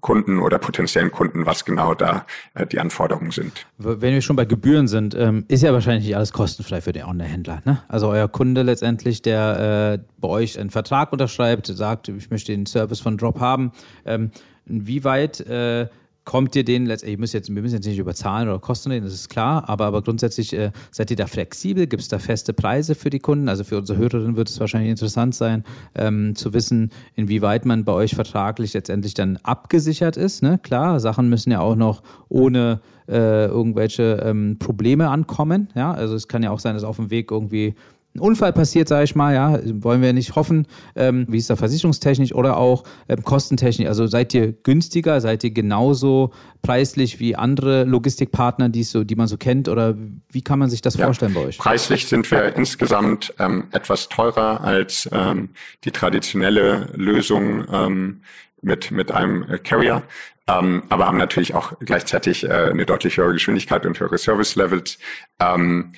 Kunden 0.02 0.40
oder 0.40 0.60
potenziellen 0.60 1.12
Kunden, 1.12 1.46
was 1.46 1.66
genau 1.66 1.94
da 1.96 2.26
äh, 2.54 2.66
die 2.68 2.80
Anforderungen 2.80 3.32
sind. 3.32 3.66
Wenn 3.78 4.14
wir 4.14 4.22
schon 4.22 4.36
bei 4.36 4.46
Gebühren 4.46 4.88
sind, 4.88 5.16
ähm, 5.16 5.46
ist 5.48 5.64
ja 5.64 5.74
wahrscheinlich 5.74 6.06
nicht 6.06 6.16
alles 6.16 6.34
kostenfrei 6.34 6.82
für 6.82 6.92
den 6.92 7.06
Online-Händler. 7.06 7.62
Ne? 7.66 7.82
Also 7.88 8.10
euer 8.10 8.28
Kunde 8.28 8.62
letztendlich, 8.62 9.22
der 9.22 10.00
äh, 10.00 10.06
bei 10.20 10.28
euch 10.28 10.60
einen 10.60 10.70
Vertrag 10.70 11.12
unterschreibt, 11.12 11.68
sagt, 11.68 12.10
ich 12.10 12.30
möchte 12.30 12.52
den 12.52 12.66
Service 12.66 13.00
von 13.00 13.18
Drop 13.18 13.40
haben. 13.40 13.72
Ähm, 14.06 14.32
inwieweit 14.66 15.40
äh, 15.42 15.88
kommt 16.26 16.56
ihr 16.56 16.64
den 16.64 16.86
letztendlich, 16.86 17.20
müsst 17.20 17.34
jetzt, 17.34 17.54
wir 17.54 17.62
müssen 17.62 17.76
jetzt 17.76 17.86
nicht 17.86 17.98
über 17.98 18.14
Zahlen 18.14 18.48
oder 18.48 18.60
Kosten 18.60 18.92
reden, 18.92 19.06
das 19.06 19.14
ist 19.14 19.30
klar, 19.30 19.68
aber, 19.68 19.86
aber 19.86 20.02
grundsätzlich 20.02 20.54
äh, 20.54 20.72
seid 20.92 21.12
ihr 21.12 21.18
da 21.18 21.28
flexibel? 21.28 21.88
Gibt 21.88 22.02
es 22.02 22.08
da 22.08 22.20
feste 22.20 22.54
Preise 22.54 22.96
für 22.96 23.10
die 23.10 23.20
Kunden? 23.20 23.50
Also 23.50 23.64
für 23.64 23.78
unsere 23.78 23.98
Hörerinnen 24.00 24.36
wird 24.36 24.50
es 24.50 24.60
wahrscheinlich 24.60 24.92
interessant 24.92 25.36
sein, 25.36 25.64
ähm, 25.96 26.36
zu 26.36 26.54
wissen, 26.54 26.92
inwieweit 27.16 27.66
man 27.66 27.84
bei 27.84 27.92
euch 27.92 28.16
vertraglich 28.16 28.74
letztendlich 28.74 29.14
dann 29.14 29.38
abgesichert 29.44 30.18
ist. 30.18 30.44
Ne? 30.44 30.60
Klar, 30.64 31.00
Sachen 31.00 31.30
müssen 31.30 31.52
ja 31.52 31.60
auch 31.60 31.76
noch 31.76 32.04
ohne 32.30 32.82
äh, 33.08 33.46
irgendwelche 33.46 34.22
ähm, 34.24 34.58
Probleme 34.60 35.10
ankommen. 35.10 35.70
Ja? 35.76 35.94
Also 35.94 36.16
es 36.16 36.28
kann 36.28 36.44
ja 36.44 36.52
auch 36.52 36.60
sein, 36.60 36.74
dass 36.74 36.84
auf 36.84 36.96
dem 36.96 37.10
Weg 37.10 37.32
irgendwie 37.32 37.76
ein 38.16 38.20
Unfall 38.20 38.54
passiert, 38.54 38.88
sage 38.88 39.06
ich 39.06 39.16
mal, 39.16 39.34
ja, 39.34 39.60
wollen 39.84 40.02
wir 40.02 40.14
nicht 40.14 40.36
hoffen. 40.36 40.68
Ähm, 40.96 41.26
wie 41.30 41.38
ist 41.38 41.50
da 41.50 41.56
versicherungstechnisch 41.56 42.34
oder 42.34 42.58
auch 42.58 42.84
ähm, 43.10 43.24
kostentechnisch? 43.24 43.88
Also 43.88 44.06
seid 44.06 44.34
ihr 44.36 44.52
günstiger, 44.52 45.20
seid 45.20 45.44
ihr 45.44 45.52
genauso 45.52 46.32
preislich 46.62 47.20
wie 47.20 47.36
andere 47.36 47.86
Logistikpartner, 47.86 48.70
die 48.70 48.84
so, 48.84 49.04
die 49.04 49.16
man 49.16 49.28
so 49.28 49.38
kennt? 49.38 49.68
Oder 49.68 49.96
wie 50.30 50.44
kann 50.44 50.60
man 50.60 50.70
sich 50.70 50.82
das 50.82 50.96
ja, 50.96 51.06
vorstellen 51.06 51.34
bei 51.34 51.42
euch? 51.42 51.58
Preislich 51.58 52.06
sind 52.06 52.30
wir 52.30 52.56
insgesamt 52.56 53.34
ähm, 53.40 53.66
etwas 53.72 54.10
teurer 54.10 54.62
als 54.62 55.10
ähm, 55.12 55.50
die 55.84 55.92
traditionelle 55.92 56.90
Lösung 56.94 57.66
ähm, 57.72 58.22
mit, 58.62 58.92
mit 58.92 59.12
einem 59.12 59.46
Carrier. 59.64 60.04
Ähm, 60.48 60.84
aber 60.90 61.08
haben 61.08 61.18
natürlich 61.18 61.56
auch 61.56 61.74
gleichzeitig 61.80 62.44
äh, 62.44 62.52
eine 62.52 62.86
deutlich 62.86 63.18
höhere 63.18 63.34
Geschwindigkeit 63.34 63.86
und 63.86 64.00
höhere 64.00 64.18
Service 64.18 64.56
Levels. 64.56 64.98
Ähm, 65.40 65.94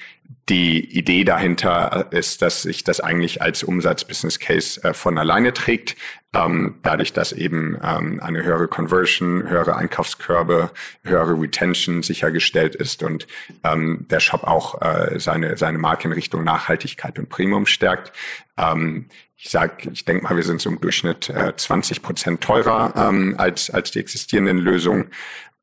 die 0.50 0.96
Idee 0.96 1.24
dahinter 1.24 2.08
ist, 2.12 2.44
dass 2.44 2.62
sich 2.62 2.84
das 2.84 3.00
eigentlich 3.00 3.42
als 3.42 3.64
Umsatz-Business 3.64 4.40
Case 4.40 4.84
äh, 4.84 4.94
von 4.94 5.18
alleine 5.18 5.54
trägt, 5.54 5.96
ähm, 6.36 6.76
dadurch, 6.84 7.14
dass 7.14 7.32
eben 7.32 7.80
ähm, 7.82 8.20
eine 8.22 8.44
höhere 8.44 8.68
Conversion, 8.68 9.50
höhere 9.50 9.76
Einkaufskörbe, 9.76 10.70
höhere 11.04 11.42
Retention 11.42 12.04
sichergestellt 12.04 12.76
ist 12.76 13.02
und 13.02 13.26
ähm, 13.64 14.06
der 14.12 14.20
Shop 14.20 14.44
auch 14.44 14.80
äh, 14.82 15.20
seine, 15.20 15.58
seine 15.58 15.80
Marke 15.80 16.08
in 16.08 16.14
Richtung 16.14 16.44
Nachhaltigkeit 16.44 17.18
und 17.18 17.30
Premium 17.30 17.66
stärkt. 17.66 18.12
Ähm, 18.58 19.08
ich 19.38 19.50
sag, 19.50 19.86
ich 19.86 20.06
denke 20.06 20.24
mal, 20.24 20.36
wir 20.36 20.44
sind 20.44 20.62
so 20.62 20.70
im 20.70 20.80
Durchschnitt 20.80 21.30
äh, 21.30 21.56
20 21.56 22.02
Prozent 22.02 22.42
teurer 22.42 22.94
ähm, 22.96 23.36
als, 23.38 23.70
als 23.70 23.92
die 23.92 24.00
existierenden 24.00 24.58
Lösungen. 24.58 25.12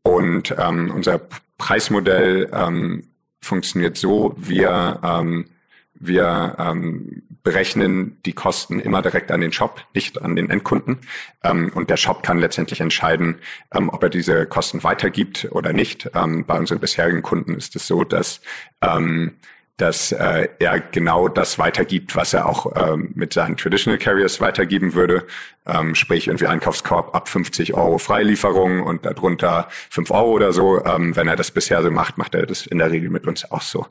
Und 0.03 0.55
ähm, 0.59 0.91
unser 0.95 1.21
Preismodell 1.59 2.51
ähm, 2.53 3.09
funktioniert 3.41 3.97
so, 3.97 4.35
wir, 4.37 5.01
ähm, 5.03 5.47
wir 5.95 6.57
ähm, 6.59 7.23
berechnen 7.43 8.19
die 8.25 8.35
Kosten 8.35 8.79
immer 8.79 9.03
direkt 9.03 9.31
an 9.31 9.41
den 9.41 9.53
Shop, 9.53 9.81
nicht 9.95 10.21
an 10.21 10.37
den 10.37 10.51
Endkunden. 10.51 10.99
Ähm, 11.43 11.71
und 11.75 11.91
der 11.91 11.97
Shop 11.97 12.23
kann 12.23 12.39
letztendlich 12.39 12.81
entscheiden, 12.81 13.37
ähm, 13.75 13.89
ob 13.89 14.03
er 14.03 14.11
diese 14.11 14.47
Kosten 14.47 14.85
weitergibt 14.85 15.49
oder 15.51 15.73
nicht. 15.73 16.11
Ähm, 16.15 16.45
bei 16.45 16.59
unseren 16.59 16.79
bisherigen 16.79 17.23
Kunden 17.23 17.55
ist 17.55 17.75
es 17.75 17.87
so, 17.87 18.05
dass 18.05 18.41
ähm, 18.81 19.35
dass 19.77 20.13
äh, 20.13 20.49
er 20.59 20.81
genau 20.81 21.29
das 21.29 21.59
weitergibt, 21.59 22.15
was 22.15 22.35
er 22.35 22.47
auch 22.47 22.73
ähm, 22.77 23.11
mit 23.15 23.33
seinen 23.33 23.57
Traditional 23.57 23.99
Carriers 23.99 24.41
weitergeben 24.41 24.95
würde. 24.95 25.27
Ähm, 25.67 25.95
sprich 25.95 26.27
irgendwie 26.29 26.47
Einkaufskorb 26.47 27.15
ab 27.15 27.29
50 27.29 27.75
Euro 27.75 27.99
Freilieferung 27.99 28.83
und 28.83 29.07
darunter 29.07 29.69
5 29.91 30.11
Euro 30.11 30.33
oder 30.33 30.53
so. 30.53 30.85
Ähm, 30.85 31.17
wenn 31.17 31.29
er 31.29 31.37
das 31.37 31.51
bisher 31.51 31.83
so 31.83 31.91
macht, 31.91 32.19
macht 32.19 32.35
er 32.35 32.47
das 32.47 32.67
in 32.67 32.79
der 32.79 32.91
Regel 32.91 33.11
mit 33.11 33.27
uns 33.27 33.51
auch 33.51 33.63
so. 33.63 33.87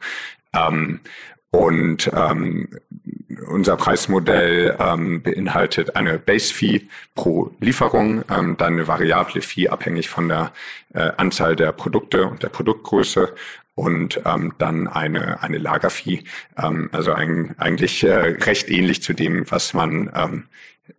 Ähm, 0.53 0.99
und 1.51 2.09
ähm, 2.15 2.69
unser 3.49 3.75
Preismodell 3.75 4.77
ähm, 4.79 5.21
beinhaltet 5.21 5.97
eine 5.97 6.17
Base-Fee 6.17 6.87
pro 7.13 7.51
Lieferung, 7.59 8.23
ähm, 8.29 8.55
dann 8.57 8.73
eine 8.73 8.87
variable 8.87 9.41
Fee 9.41 9.67
abhängig 9.67 10.09
von 10.09 10.29
der 10.29 10.53
äh, 10.93 11.11
Anzahl 11.17 11.57
der 11.57 11.73
Produkte 11.73 12.25
und 12.25 12.41
der 12.41 12.49
Produktgröße 12.49 13.33
und 13.81 14.21
ähm, 14.25 14.53
dann 14.59 14.87
eine, 14.87 15.41
eine 15.41 15.57
Lagerfee, 15.57 16.23
ähm, 16.55 16.89
also 16.91 17.13
ein, 17.13 17.55
eigentlich 17.57 18.03
äh, 18.03 18.13
recht 18.13 18.69
ähnlich 18.69 19.01
zu 19.01 19.13
dem, 19.13 19.49
was 19.49 19.73
man 19.73 20.11
ähm, 20.15 20.43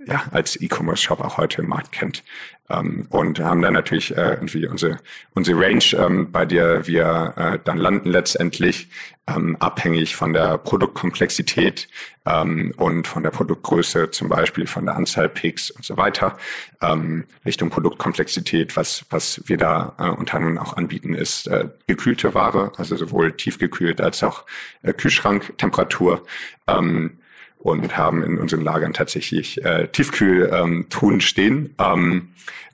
ja, 0.07 0.25
als 0.31 0.61
E-Commerce-Shop 0.61 1.21
auch 1.21 1.39
heute 1.39 1.63
im 1.63 1.69
Markt 1.69 1.93
kennt. 1.93 2.23
Ähm, 2.69 3.07
und 3.11 3.41
haben 3.41 3.63
dann 3.63 3.75
natürlich 3.75 4.17
äh, 4.17 4.35
irgendwie 4.35 4.67
unsere, 4.67 4.99
unsere 5.35 5.61
Range, 5.61 5.85
ähm, 5.95 6.31
bei 6.33 6.47
der 6.47 6.87
wir 6.87 7.35
äh, 7.37 7.59
dann 7.65 7.77
landen 7.77 8.09
letztendlich, 8.09 8.89
ähm, 9.27 9.57
abhängig 9.61 10.17
von 10.17 10.33
der 10.33 10.59
Produktkomplexität 10.59 11.89
ähm, 12.27 12.73
und 12.77 13.07
von 13.07 13.23
der 13.23 13.31
Produktgröße, 13.31 14.11
zum 14.11 14.29
Beispiel 14.29 14.67
von 14.67 14.87
der 14.87 14.97
Anzahl 14.97 15.29
Picks 15.29 15.71
und 15.71 15.85
so 15.85 15.97
weiter. 15.97 16.37
Ähm, 16.81 17.25
Richtung 17.45 17.71
Produktkomplexität, 17.71 18.77
was, 18.77 19.05
was 19.11 19.43
wir 19.47 19.59
da 19.59 19.95
äh, 19.99 20.09
unter 20.09 20.37
anderem 20.37 20.59
auch 20.59 20.77
anbieten, 20.77 21.15
ist 21.15 21.47
äh, 21.47 21.69
gekühlte 21.87 22.35
Ware, 22.35 22.73
also 22.77 22.97
sowohl 22.97 23.33
tiefgekühlt 23.33 24.01
als 24.01 24.23
auch 24.23 24.45
äh, 24.83 24.93
Kühlschranktemperatur. 24.93 26.25
Ähm, 26.67 27.19
und 27.63 27.97
haben 27.97 28.23
in 28.23 28.39
unseren 28.39 28.63
Lagern 28.63 28.93
tatsächlich 28.93 29.65
äh, 29.65 29.87
Tiefkühltruhen 29.89 31.15
ähm, 31.15 31.21
stehen. 31.21 31.75
Ähm, 31.79 32.29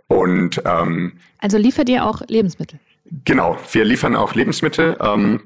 und 0.07 0.63
ähm, 0.65 1.13
also 1.39 1.59
liefert 1.59 1.89
ihr 1.89 2.05
auch 2.05 2.23
Lebensmittel? 2.27 2.79
Genau, 3.25 3.59
wir 3.73 3.85
liefern 3.85 4.17
auch 4.17 4.35
Lebensmittel. 4.35 4.97
Ähm, 5.01 5.41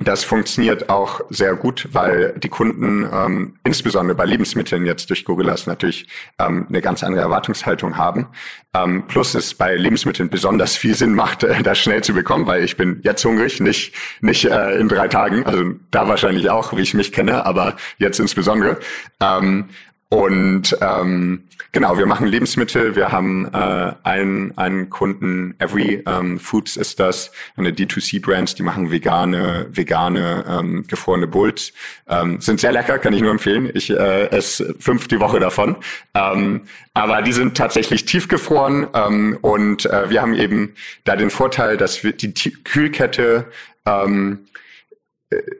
das 0.00 0.24
funktioniert 0.24 0.88
auch 0.88 1.20
sehr 1.28 1.54
gut, 1.54 1.88
weil 1.92 2.32
die 2.38 2.48
Kunden, 2.48 3.08
ähm, 3.12 3.56
insbesondere 3.64 4.16
bei 4.16 4.24
Lebensmitteln 4.24 4.86
jetzt 4.86 5.10
durch 5.10 5.24
Gorillas 5.24 5.66
natürlich 5.66 6.08
ähm, 6.38 6.66
eine 6.68 6.80
ganz 6.80 7.04
andere 7.04 7.22
Erwartungshaltung 7.22 7.98
haben. 7.98 8.28
Ähm, 8.72 9.06
plus 9.08 9.34
es 9.34 9.52
bei 9.54 9.76
Lebensmitteln 9.76 10.30
besonders 10.30 10.76
viel 10.76 10.94
Sinn 10.94 11.14
macht, 11.14 11.44
äh, 11.44 11.62
das 11.62 11.78
schnell 11.78 12.02
zu 12.02 12.14
bekommen, 12.14 12.46
weil 12.46 12.64
ich 12.64 12.78
bin 12.78 13.00
jetzt 13.02 13.24
hungrig, 13.24 13.60
nicht 13.60 13.94
nicht 14.22 14.46
äh, 14.46 14.78
in 14.78 14.88
drei 14.88 15.08
Tagen. 15.08 15.44
Also 15.44 15.64
da 15.90 16.08
wahrscheinlich 16.08 16.48
auch, 16.48 16.74
wie 16.74 16.82
ich 16.82 16.94
mich 16.94 17.12
kenne, 17.12 17.44
aber 17.44 17.76
jetzt 17.98 18.20
insbesondere. 18.20 18.78
Ähm, 19.20 19.68
und 20.12 20.76
ähm, 20.80 21.44
genau, 21.70 21.96
wir 21.96 22.04
machen 22.04 22.26
Lebensmittel. 22.26 22.96
Wir 22.96 23.12
haben 23.12 23.48
äh, 23.54 23.92
einen, 24.02 24.58
einen 24.58 24.90
Kunden, 24.90 25.54
Every 25.60 26.02
ähm, 26.04 26.40
Foods 26.40 26.76
ist 26.76 26.98
das, 26.98 27.30
eine 27.56 27.70
D2C-Brands, 27.70 28.56
die 28.56 28.64
machen 28.64 28.90
vegane, 28.90 29.68
vegane 29.70 30.44
ähm, 30.48 30.84
gefrorene 30.88 31.28
Bulls. 31.28 31.72
Ähm, 32.08 32.40
sind 32.40 32.58
sehr 32.58 32.72
lecker, 32.72 32.98
kann 32.98 33.12
ich 33.12 33.22
nur 33.22 33.30
empfehlen. 33.30 33.70
Ich 33.72 33.88
äh, 33.90 34.26
esse 34.32 34.74
fünf 34.80 35.06
die 35.06 35.20
Woche 35.20 35.38
davon. 35.38 35.76
Ähm, 36.14 36.62
aber 36.92 37.22
die 37.22 37.32
sind 37.32 37.56
tatsächlich 37.56 38.04
tiefgefroren 38.04 38.88
ähm, 38.92 39.38
und 39.42 39.86
äh, 39.86 40.10
wir 40.10 40.22
haben 40.22 40.34
eben 40.34 40.74
da 41.04 41.14
den 41.14 41.30
Vorteil, 41.30 41.76
dass 41.76 42.02
wir 42.02 42.14
die 42.14 42.32
Kühlkette 42.34 43.46
ähm, 43.86 44.40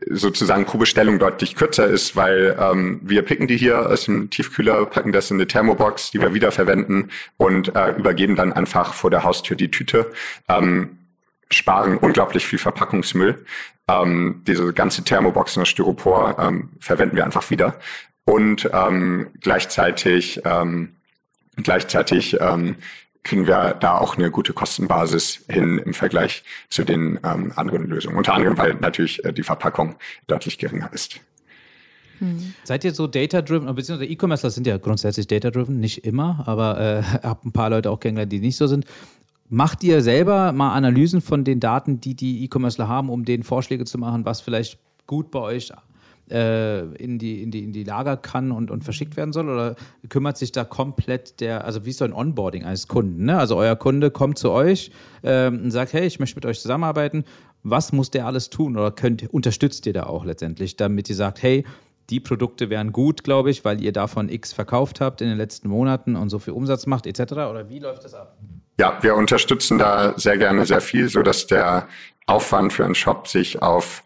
sozusagen 0.09 0.64
pro 0.64 0.78
Bestellung 0.78 1.18
deutlich 1.18 1.54
kürzer 1.54 1.87
ist, 1.87 2.16
weil 2.16 2.56
ähm, 2.59 3.00
wir 3.02 3.22
picken 3.22 3.46
die 3.46 3.56
hier 3.56 3.88
aus 3.88 4.06
dem 4.06 4.28
Tiefkühler, 4.28 4.85
packen 4.87 5.12
das 5.12 5.30
in 5.30 5.37
eine 5.37 5.46
Thermobox, 5.46 6.11
die 6.11 6.20
wir 6.20 6.35
wiederverwenden 6.35 7.11
und 7.37 7.74
äh, 7.76 7.92
übergeben 7.92 8.35
dann 8.35 8.52
einfach 8.52 8.94
vor 8.94 9.11
der 9.11 9.22
Haustür 9.22 9.56
die 9.56 9.70
Tüte. 9.70 10.11
Ähm, 10.48 10.98
sparen 11.50 11.98
unglaublich 11.98 12.46
viel 12.46 12.59
Verpackungsmüll. 12.59 13.44
Ähm, 13.88 14.42
diese 14.46 14.72
ganze 14.72 15.04
Thermoboxen 15.04 15.62
aus 15.62 15.68
Styropor 15.68 16.37
ähm, 16.40 16.70
verwenden 16.80 17.16
wir 17.16 17.24
einfach 17.24 17.50
wieder. 17.50 17.78
Und 18.24 18.68
ähm, 18.72 19.28
gleichzeitig 19.40 20.40
ähm, 20.44 20.96
gleichzeitig 21.62 22.38
ähm, 22.40 22.76
kriegen 23.22 23.46
wir 23.46 23.74
da 23.74 23.98
auch 23.98 24.16
eine 24.16 24.30
gute 24.30 24.52
Kostenbasis 24.52 25.44
hin 25.48 25.78
im 25.78 25.94
Vergleich 25.94 26.42
zu 26.68 26.85
den 26.85 27.20
ähm, 27.22 27.52
anderen 27.56 27.87
Lösungen. 27.87 28.16
Unter 28.16 28.35
anderem, 28.35 28.56
weil 28.56 28.74
natürlich 28.74 29.24
äh, 29.24 29.33
die 29.33 29.42
Verpackung 29.42 29.96
deutlich 30.26 30.59
geringer 30.59 30.90
ist. 30.92 31.20
Hm. 32.18 32.54
Seid 32.64 32.85
ihr 32.85 32.92
so 32.92 33.06
data-driven, 33.06 33.74
beziehungsweise 33.74 34.11
E-Commercer 34.11 34.50
sind 34.50 34.66
ja 34.66 34.78
grundsätzlich 34.78 35.26
data-driven, 35.26 35.80
nicht 35.80 36.04
immer, 36.04 36.44
aber 36.46 36.80
äh, 36.80 37.02
habe 37.22 37.48
ein 37.48 37.52
paar 37.52 37.70
Leute 37.70 37.90
auch 37.90 38.00
kennengelernt, 38.00 38.33
die 38.33 38.40
nicht 38.40 38.56
so 38.56 38.66
sind. 38.66 38.85
Macht 39.48 39.83
ihr 39.83 40.00
selber 40.00 40.52
mal 40.52 40.74
Analysen 40.74 41.20
von 41.20 41.44
den 41.44 41.61
Daten, 41.61 42.00
die 42.00 42.14
die 42.14 42.44
E-Commercer 42.44 42.88
haben, 42.88 43.11
um 43.11 43.24
denen 43.24 43.42
Vorschläge 43.42 43.85
zu 43.85 43.98
machen, 43.98 44.24
was 44.24 44.40
vielleicht 44.40 44.78
gut 45.06 45.30
bei 45.30 45.40
euch 45.40 45.72
äh, 46.30 46.80
in, 46.94 47.18
die, 47.18 47.42
in, 47.42 47.50
die, 47.50 47.64
in 47.64 47.72
die 47.72 47.84
Lager 47.84 48.16
kann 48.16 48.52
und, 48.52 48.70
und 48.70 48.84
verschickt 48.84 49.16
werden 49.16 49.32
soll? 49.32 49.48
Oder 49.48 49.76
kümmert 50.08 50.36
sich 50.38 50.52
da 50.52 50.64
komplett 50.64 51.40
der, 51.40 51.64
also 51.64 51.84
wie 51.84 51.90
ist 51.90 51.98
so 51.98 52.04
ein 52.04 52.12
Onboarding 52.12 52.64
eines 52.64 52.88
Kunden? 52.88 53.24
Ne? 53.24 53.38
Also 53.38 53.56
euer 53.56 53.76
Kunde 53.76 54.10
kommt 54.10 54.38
zu 54.38 54.50
euch 54.50 54.90
ähm, 55.22 55.64
und 55.64 55.70
sagt, 55.70 55.92
hey, 55.92 56.06
ich 56.06 56.20
möchte 56.20 56.36
mit 56.36 56.46
euch 56.46 56.60
zusammenarbeiten. 56.60 57.24
Was 57.62 57.92
muss 57.92 58.10
der 58.10 58.26
alles 58.26 58.50
tun? 58.50 58.76
Oder 58.76 58.90
könnt, 58.90 59.32
unterstützt 59.32 59.86
ihr 59.86 59.92
da 59.92 60.04
auch 60.04 60.24
letztendlich, 60.24 60.76
damit 60.76 61.08
ihr 61.10 61.16
sagt, 61.16 61.42
hey, 61.42 61.64
die 62.10 62.20
Produkte 62.20 62.70
wären 62.70 62.92
gut, 62.92 63.24
glaube 63.24 63.50
ich, 63.50 63.64
weil 63.64 63.82
ihr 63.82 63.92
davon 63.92 64.28
X 64.28 64.52
verkauft 64.52 65.00
habt 65.00 65.20
in 65.20 65.28
den 65.28 65.38
letzten 65.38 65.68
Monaten 65.68 66.16
und 66.16 66.28
so 66.28 66.38
viel 66.38 66.54
Umsatz 66.54 66.86
macht, 66.86 67.06
etc. 67.06 67.32
Oder 67.32 67.68
wie 67.68 67.78
läuft 67.78 68.04
das 68.04 68.14
ab? 68.14 68.36
Ja, 68.78 68.98
wir 69.02 69.14
unterstützen 69.14 69.78
da 69.78 70.14
sehr 70.16 70.38
gerne 70.38 70.66
sehr 70.66 70.80
viel, 70.80 71.08
sodass 71.08 71.46
der 71.46 71.86
Aufwand 72.26 72.72
für 72.72 72.84
einen 72.84 72.94
Shop 72.94 73.28
sich 73.28 73.62
auf 73.62 74.02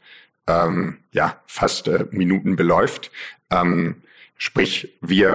ähm, 0.46 0.98
ja, 1.12 1.36
fast 1.46 1.88
äh, 1.88 2.06
Minuten 2.10 2.56
beläuft. 2.56 3.10
Ähm, 3.50 3.96
Sprich, 4.36 4.92
wir 5.00 5.30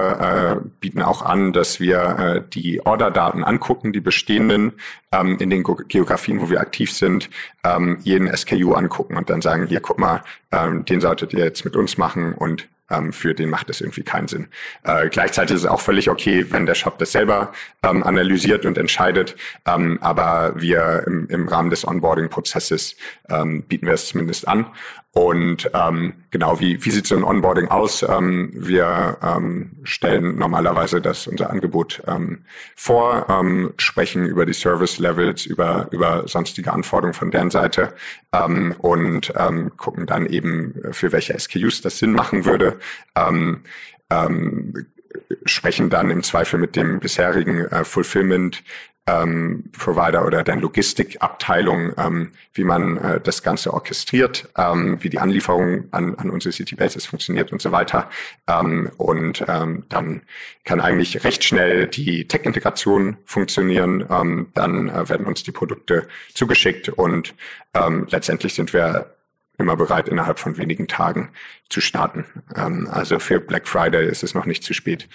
äh, 0.61 0.69
bieten 0.81 1.01
auch 1.01 1.21
an, 1.21 1.53
dass 1.53 1.79
wir 1.79 1.99
äh, 2.19 2.43
die 2.53 2.85
Orderdaten 2.85 3.45
angucken, 3.45 3.93
die 3.93 4.01
bestehenden 4.01 4.73
ähm, 5.11 5.37
in 5.39 5.49
den 5.49 5.63
Geografien, 5.63 6.41
wo 6.41 6.49
wir 6.49 6.59
aktiv 6.59 6.91
sind, 6.91 7.29
ähm, 7.63 7.97
jeden 8.03 8.27
SKU 8.35 8.73
angucken 8.73 9.15
und 9.15 9.29
dann 9.29 9.41
sagen, 9.41 9.67
hier, 9.67 9.79
guck 9.79 9.99
mal, 9.99 10.21
ähm, 10.51 10.83
den 10.83 10.99
solltet 10.99 11.33
ihr 11.33 11.45
jetzt 11.45 11.63
mit 11.63 11.77
uns 11.77 11.97
machen 11.97 12.33
und 12.33 12.67
ähm, 12.89 13.13
für 13.13 13.33
den 13.33 13.49
macht 13.49 13.69
das 13.69 13.81
irgendwie 13.81 14.03
keinen 14.03 14.27
Sinn. 14.27 14.47
Äh, 14.83 15.09
gleichzeitig 15.09 15.55
ist 15.55 15.63
es 15.63 15.69
auch 15.69 15.81
völlig 15.81 16.09
okay, 16.09 16.45
wenn 16.49 16.65
der 16.65 16.75
Shop 16.75 16.97
das 16.97 17.11
selber 17.11 17.51
ähm, 17.83 18.03
analysiert 18.03 18.65
und 18.65 18.77
entscheidet, 18.77 19.35
ähm, 19.65 19.99
aber 20.01 20.53
wir 20.55 21.03
im, 21.07 21.27
im 21.29 21.47
Rahmen 21.47 21.69
des 21.69 21.87
Onboarding-Prozesses 21.87 22.95
ähm, 23.29 23.63
bieten 23.63 23.85
wir 23.85 23.93
es 23.93 24.07
zumindest 24.07 24.47
an. 24.47 24.67
Und 25.11 25.71
ähm, 25.73 26.13
genau, 26.29 26.59
wie, 26.59 26.85
wie 26.85 26.91
sieht 26.91 27.07
so 27.07 27.15
ein 27.15 27.23
Onboarding 27.23 27.67
aus? 27.67 28.03
Ähm, 28.03 28.51
wir 28.53 29.17
ähm, 29.23 29.77
stellen 29.83 30.37
normalerweise 30.37 31.01
das 31.01 31.25
unser 31.25 31.49
Angebot 31.49 32.03
ähm, 32.07 32.45
vor, 32.75 33.25
ähm, 33.27 33.73
sprechen 33.77 34.25
über 34.25 34.45
die 34.45 34.53
Service 34.53 34.99
Levels, 34.99 35.47
über, 35.47 35.87
über 35.91 36.27
sonstige 36.27 36.71
Anforderungen 36.71 37.15
von 37.15 37.31
deren 37.31 37.49
Seite 37.49 37.93
ähm, 38.33 38.75
und 38.77 39.33
ähm, 39.35 39.75
gucken 39.77 40.05
dann 40.05 40.27
eben, 40.27 40.75
für 40.91 41.11
welche 41.11 41.37
SKUs 41.37 41.81
das 41.81 41.97
Sinn 41.97 42.13
machen 42.13 42.45
würde. 42.45 42.77
Ähm, 43.15 43.63
ähm, 44.11 44.85
sprechen 45.45 45.89
dann 45.89 46.11
im 46.11 46.21
Zweifel 46.21 46.59
mit 46.59 46.75
dem 46.75 46.99
bisherigen 46.99 47.65
äh, 47.65 47.83
Fulfillment 47.83 48.63
ähm, 49.09 49.63
Provider 49.77 50.25
oder 50.25 50.43
der 50.43 50.55
Logistikabteilung, 50.57 51.93
ähm, 51.97 52.31
wie 52.53 52.63
man 52.63 52.97
äh, 52.97 53.19
das 53.19 53.43
Ganze 53.43 53.73
orchestriert, 53.73 54.49
ähm, 54.57 55.01
wie 55.01 55.09
die 55.09 55.19
Anlieferung 55.19 55.85
an, 55.91 56.15
an 56.15 56.29
unsere 56.29 56.53
City 56.53 56.75
Bases 56.75 57.05
funktioniert 57.05 57.51
und 57.51 57.61
so 57.61 57.71
weiter. 57.71 58.09
Ähm, 58.47 58.91
und 58.97 59.43
ähm, 59.47 59.85
dann 59.89 60.21
kann 60.63 60.79
eigentlich 60.79 61.23
recht 61.23 61.43
schnell 61.43 61.87
die 61.87 62.27
Tech-Integration 62.27 63.17
funktionieren. 63.25 64.05
Ähm, 64.09 64.49
dann 64.53 64.89
äh, 64.89 65.09
werden 65.09 65.25
uns 65.25 65.43
die 65.43 65.51
Produkte 65.51 66.07
zugeschickt 66.33 66.89
und 66.89 67.33
ähm, 67.73 68.07
letztendlich 68.09 68.53
sind 68.53 68.73
wir 68.73 69.15
immer 69.57 69.75
bereit, 69.75 70.07
innerhalb 70.07 70.39
von 70.39 70.57
wenigen 70.57 70.87
Tagen 70.87 71.29
zu 71.69 71.81
starten. 71.81 72.25
Ähm, 72.55 72.87
also 72.89 73.19
für 73.19 73.39
Black 73.39 73.67
Friday 73.67 74.07
ist 74.07 74.23
es 74.23 74.33
noch 74.33 74.45
nicht 74.45 74.63
zu 74.63 74.73
spät. 74.73 75.07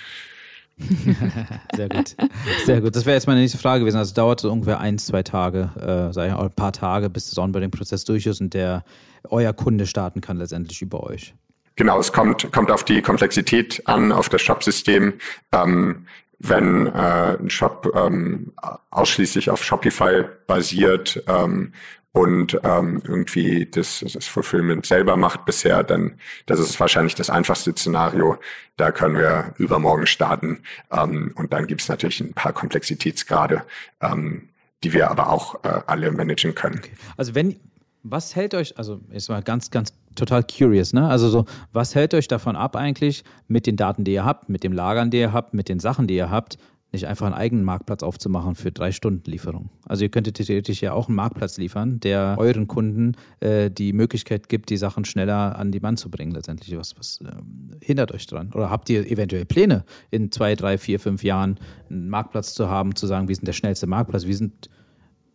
Sehr 1.77 1.89
gut. 1.89 2.17
Sehr 2.65 2.81
gut. 2.81 2.97
Das 2.97 3.07
wäre 3.07 3.15
jetzt 3.15 3.27
meine 3.27 3.41
nächste 3.41 3.59
Frage 3.59 3.81
gewesen. 3.81 3.99
Also 3.99 4.15
dauert 4.15 4.41
so 4.41 4.51
ungefähr 4.51 4.81
ein, 4.81 4.99
zwei 4.99 5.23
Tage, 5.23 5.71
äh, 5.77 6.13
sag 6.13 6.29
ich, 6.29 6.35
ein 6.35 6.51
paar 6.51 6.73
Tage, 6.73 7.11
bis 7.11 7.31
das 7.31 7.39
Onboarding-Prozess 7.39 8.05
durch 8.05 8.27
ist 8.27 8.41
und 8.41 8.55
der 8.55 8.85
euer 9.31 9.53
Kunde 9.53 9.87
starten 9.87 10.21
kann 10.21 10.39
letztendlich 10.39 10.83
über 10.83 11.05
euch. 11.05 11.35
Genau, 11.77 11.99
es 11.99 12.13
kommt, 12.13 12.53
kommt 12.53 12.71
auf 12.71 12.85
die 12.85 13.03
Komplexität 13.03 13.83
an, 13.87 14.13
auf 14.13 14.29
das 14.29 14.43
Shop-System. 14.43 15.15
Ähm, 15.53 16.07
wenn 16.39 16.87
äh, 16.89 17.39
ein 17.41 17.51
Shop 17.51 17.91
ähm, 17.95 18.53
ausschließlich 18.91 19.51
auf 19.51 19.65
Shopify 19.65 20.25
basiert 20.47 21.23
ähm, 21.27 21.73
und 22.15 22.61
ähm, 22.63 23.03
irgendwie 23.05 23.67
das, 23.67 24.05
das 24.13 24.27
Fulfillment 24.27 24.87
selber 24.87 25.17
macht 25.17 25.45
bisher, 25.45 25.83
dann 25.83 26.15
das 26.47 26.61
ist 26.61 26.79
wahrscheinlich 26.79 27.17
das 27.17 27.29
einfachste 27.29 27.73
Szenario. 27.73 28.39
Da 28.77 28.93
können 28.93 29.17
wir 29.17 29.53
übermorgen 29.59 30.07
starten. 30.07 30.61
Ähm, 30.93 31.33
und 31.35 31.53
dann 31.53 31.67
gibt 31.67 31.81
es 31.81 31.89
natürlich 31.89 32.21
ein 32.21 32.33
paar 32.33 32.53
Komplexitätsgrade, 32.53 33.65
ähm, 34.01 34.49
die 34.85 34.93
wir 34.93 35.11
aber 35.11 35.29
auch 35.29 35.65
äh, 35.65 35.81
alle 35.89 36.13
managen 36.13 36.55
können. 36.55 36.79
Okay. 36.79 36.93
Also 37.17 37.35
wenn, 37.35 37.57
was 38.05 38.37
hält 38.37 38.55
euch, 38.55 38.79
also 38.79 39.01
ist 39.11 39.29
mal 39.29 39.43
ganz, 39.43 39.73
ganz 39.73 39.93
total 40.15 40.45
curious, 40.45 40.93
ne? 40.93 41.09
Also 41.09 41.29
so, 41.29 41.47
was 41.73 41.97
hält 41.97 42.15
euch 42.15 42.29
davon 42.29 42.55
ab 42.55 42.77
eigentlich 42.77 43.25
mit 43.49 43.67
den 43.67 43.77
Daten, 43.77 44.05
die 44.05 44.13
ihr 44.13 44.25
habt, 44.25 44.49
mit 44.49 44.63
dem 44.63 44.73
Lagern, 44.73 45.11
die 45.11 45.19
ihr 45.19 45.33
habt, 45.33 45.53
mit 45.53 45.69
den 45.69 45.81
Sachen, 45.81 46.07
die 46.07 46.15
ihr 46.15 46.31
habt, 46.31 46.59
nicht 46.95 47.07
einfach 47.07 47.27
einen 47.27 47.35
eigenen 47.35 47.65
Marktplatz 47.65 48.03
aufzumachen 48.03 48.55
für 48.55 48.73
drei 48.73 48.93
Stunden 48.93 49.31
Lieferung. 49.31 49.69
Also 49.87 50.05
ihr 50.05 50.09
könntet 50.09 50.37
theoretisch 50.37 50.81
ja 50.81 50.93
auch 50.95 51.09
einen 51.09 51.17
Marktplatz 51.17 51.59
liefern, 51.59 52.01
der 52.01 52.37
euren 52.39 52.67
Kunden 52.67 53.17
äh, 53.41 53.71
die 53.71 53.93
Möglichkeit 53.93 54.49
gibt, 54.49 54.71
die 54.71 54.79
Sachen 54.79 55.05
schneller 55.05 55.59
an 55.59 55.71
die 55.71 55.81
Mann 55.81 55.99
zu 55.99 56.11
bringen. 56.11 56.33
Letztendlich, 56.33 56.77
was, 56.79 56.97
was 56.99 57.21
ähm, 57.21 57.73
hindert 57.83 58.13
euch 58.13 58.27
dran? 58.27 58.53
Oder 58.55 58.71
habt 58.71 58.89
ihr 58.89 59.07
eventuell 59.07 59.45
Pläne, 59.45 59.85
in 60.11 60.33
zwei, 60.33 60.55
drei, 60.55 60.79
vier, 60.79 60.99
fünf 60.99 61.23
Jahren 61.23 61.59
einen 61.91 62.09
Marktplatz 62.09 62.55
zu 62.55 62.71
haben, 62.71 62.97
zu 62.97 63.07
sagen, 63.07 63.29
wir 63.29 63.35
sind 63.35 63.47
der 63.47 63.53
schnellste 63.53 63.87
Marktplatz, 63.87 64.25
wir 64.25 64.37
sind 64.37 64.71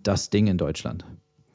das 0.02 0.32
Ding 0.32 0.48
in 0.48 0.58
Deutschland? 0.58 1.06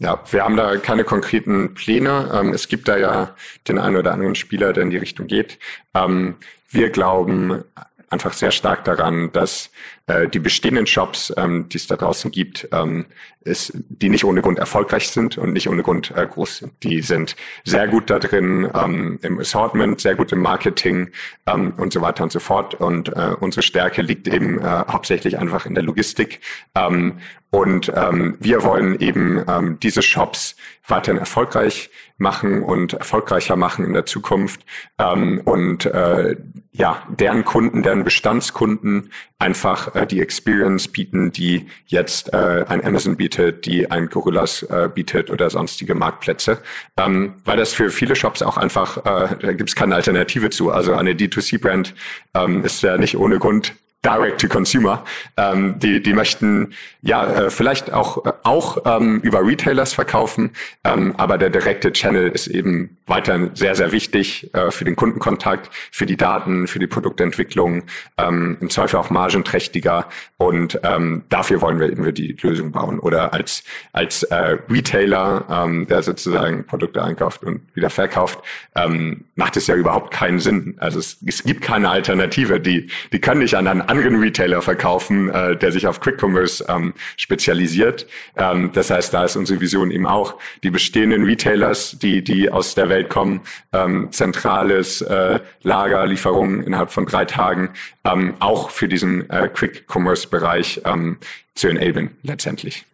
Ja, 0.00 0.20
wir 0.30 0.44
haben 0.44 0.56
da 0.56 0.76
keine 0.76 1.04
konkreten 1.04 1.74
Pläne. 1.74 2.30
Ähm, 2.32 2.52
es 2.52 2.68
gibt 2.68 2.88
da 2.88 2.96
ja 2.96 3.34
den 3.68 3.78
einen 3.78 3.96
oder 3.96 4.12
anderen 4.12 4.34
Spieler, 4.34 4.72
der 4.72 4.82
in 4.82 4.90
die 4.90 4.96
Richtung 4.96 5.26
geht. 5.26 5.58
Ähm, 5.94 6.36
wir 6.68 6.90
glauben 6.90 7.62
einfach 8.10 8.32
sehr 8.32 8.50
stark 8.50 8.84
daran, 8.84 9.32
dass 9.32 9.70
äh, 10.06 10.28
die 10.28 10.38
bestehenden 10.38 10.86
Shops, 10.86 11.32
ähm, 11.36 11.68
die 11.68 11.78
es 11.78 11.86
da 11.86 11.96
draußen 11.96 12.30
gibt, 12.30 12.68
ähm, 12.72 13.06
ist, 13.40 13.72
die 13.74 14.08
nicht 14.08 14.24
ohne 14.24 14.42
Grund 14.42 14.58
erfolgreich 14.58 15.08
sind 15.08 15.38
und 15.38 15.52
nicht 15.52 15.68
ohne 15.68 15.82
Grund 15.82 16.12
äh, 16.14 16.26
groß 16.26 16.58
sind. 16.58 16.72
Die 16.82 17.00
sind 17.00 17.36
sehr 17.64 17.88
gut 17.88 18.10
da 18.10 18.18
drin 18.18 18.70
ähm, 18.74 19.18
im 19.22 19.38
Assortment, 19.38 20.00
sehr 20.00 20.14
gut 20.14 20.32
im 20.32 20.40
Marketing 20.40 21.10
ähm, 21.46 21.72
und 21.76 21.92
so 21.92 22.00
weiter 22.00 22.24
und 22.24 22.32
so 22.32 22.40
fort. 22.40 22.74
Und 22.74 23.08
äh, 23.08 23.34
unsere 23.40 23.62
Stärke 23.62 24.02
liegt 24.02 24.28
eben 24.28 24.58
äh, 24.58 24.84
hauptsächlich 24.88 25.38
einfach 25.38 25.66
in 25.66 25.74
der 25.74 25.84
Logistik. 25.84 26.40
Ähm, 26.74 27.18
und 27.50 27.92
ähm, 27.94 28.36
wir 28.40 28.64
wollen 28.64 28.98
eben 28.98 29.44
ähm, 29.46 29.78
diese 29.80 30.02
Shops 30.02 30.56
weiterhin 30.88 31.20
erfolgreich 31.20 31.90
machen 32.18 32.62
und 32.62 32.94
erfolgreicher 32.94 33.54
machen 33.54 33.84
in 33.84 33.92
der 33.92 34.06
Zukunft 34.06 34.64
ähm, 34.98 35.40
und 35.44 35.86
äh, 35.86 36.36
ja, 36.72 37.06
deren 37.08 37.44
Kunden, 37.44 37.84
deren 37.84 38.02
Bestandskunden 38.02 39.12
einfach 39.38 39.93
äh, 39.94 40.06
die 40.06 40.20
Experience 40.20 40.88
bieten, 40.88 41.32
die 41.32 41.66
jetzt 41.86 42.32
äh, 42.32 42.64
ein 42.68 42.84
Amazon 42.84 43.16
bietet, 43.16 43.66
die 43.66 43.90
ein 43.90 44.08
Gorillas 44.08 44.62
äh, 44.64 44.88
bietet 44.92 45.30
oder 45.30 45.50
sonstige 45.50 45.94
Marktplätze, 45.94 46.58
ähm, 46.96 47.34
weil 47.44 47.56
das 47.56 47.72
für 47.72 47.90
viele 47.90 48.16
Shops 48.16 48.42
auch 48.42 48.56
einfach, 48.56 48.98
äh, 48.98 49.36
da 49.40 49.52
gibt 49.52 49.70
es 49.70 49.76
keine 49.76 49.94
Alternative 49.94 50.50
zu. 50.50 50.70
Also 50.70 50.94
eine 50.94 51.12
D2C-Brand 51.12 51.94
ähm, 52.34 52.64
ist 52.64 52.82
ja 52.82 52.98
nicht 52.98 53.16
ohne 53.16 53.38
Grund 53.38 53.74
Direct 54.04 54.40
to 54.40 54.48
Consumer. 54.48 55.04
Ähm, 55.36 55.78
die, 55.78 56.02
die 56.02 56.12
möchten 56.12 56.74
ja 57.02 57.26
äh, 57.26 57.50
vielleicht 57.50 57.92
auch, 57.92 58.24
auch 58.42 58.78
ähm, 58.84 59.20
über 59.20 59.44
Retailers 59.46 59.92
verkaufen, 59.92 60.50
ähm, 60.84 61.14
aber 61.16 61.38
der 61.38 61.50
direkte 61.50 61.92
Channel 61.92 62.28
ist 62.28 62.46
eben 62.46 62.96
weiterhin 63.06 63.50
sehr, 63.54 63.74
sehr 63.74 63.92
wichtig 63.92 64.54
äh, 64.54 64.70
für 64.70 64.84
den 64.84 64.96
Kundenkontakt, 64.96 65.70
für 65.90 66.06
die 66.06 66.16
Daten, 66.16 66.66
für 66.66 66.78
die 66.78 66.86
Produktentwicklung, 66.86 67.84
ähm, 68.16 68.56
im 68.60 68.70
Zweifel 68.70 68.98
auch 68.98 69.10
margenträchtiger 69.10 70.08
und 70.36 70.80
ähm, 70.82 71.24
dafür 71.28 71.60
wollen 71.60 71.80
wir 71.80 71.90
eben 71.90 72.12
die 72.14 72.36
Lösung 72.40 72.72
bauen. 72.72 72.98
Oder 72.98 73.32
als, 73.32 73.64
als 73.92 74.22
äh, 74.24 74.58
Retailer, 74.68 75.44
ähm, 75.50 75.86
der 75.86 76.02
sozusagen 76.02 76.64
Produkte 76.66 77.02
einkauft 77.02 77.44
und 77.44 77.62
wieder 77.74 77.90
verkauft, 77.90 78.40
ähm, 78.74 79.24
macht 79.36 79.56
es 79.56 79.66
ja 79.66 79.74
überhaupt 79.74 80.12
keinen 80.12 80.38
Sinn. 80.38 80.74
Also 80.78 80.98
es, 80.98 81.18
es 81.26 81.42
gibt 81.42 81.62
keine 81.62 81.90
Alternative. 81.90 82.60
Die, 82.60 82.90
die 83.12 83.20
können 83.20 83.40
nicht 83.40 83.56
an 83.56 83.66
einen 83.66 83.82
anderen 83.94 84.20
Retailer 84.20 84.62
verkaufen, 84.62 85.28
äh, 85.30 85.56
der 85.56 85.72
sich 85.72 85.86
auf 85.86 86.00
Quick 86.00 86.22
Commerce 86.22 86.64
ähm, 86.68 86.94
spezialisiert. 87.16 88.06
Ähm, 88.36 88.70
das 88.72 88.90
heißt, 88.90 89.14
da 89.14 89.24
ist 89.24 89.36
unsere 89.36 89.60
Vision 89.60 89.90
eben 89.90 90.06
auch, 90.06 90.38
die 90.62 90.70
bestehenden 90.70 91.24
Retailers, 91.24 91.98
die, 91.98 92.22
die 92.22 92.50
aus 92.50 92.74
der 92.74 92.88
Welt 92.88 93.08
kommen, 93.08 93.40
ähm, 93.72 94.08
zentrales 94.10 95.00
äh, 95.02 95.40
Lager, 95.62 96.06
Lieferungen 96.06 96.62
innerhalb 96.62 96.90
von 96.90 97.06
drei 97.06 97.24
Tagen, 97.24 97.70
ähm, 98.04 98.34
auch 98.40 98.70
für 98.70 98.88
diesen 98.88 99.28
äh, 99.30 99.48
Quick 99.48 99.84
Commerce 99.88 100.28
Bereich 100.28 100.80
ähm, 100.84 101.18
zu 101.54 101.68
enablen, 101.68 102.10
letztendlich. 102.22 102.84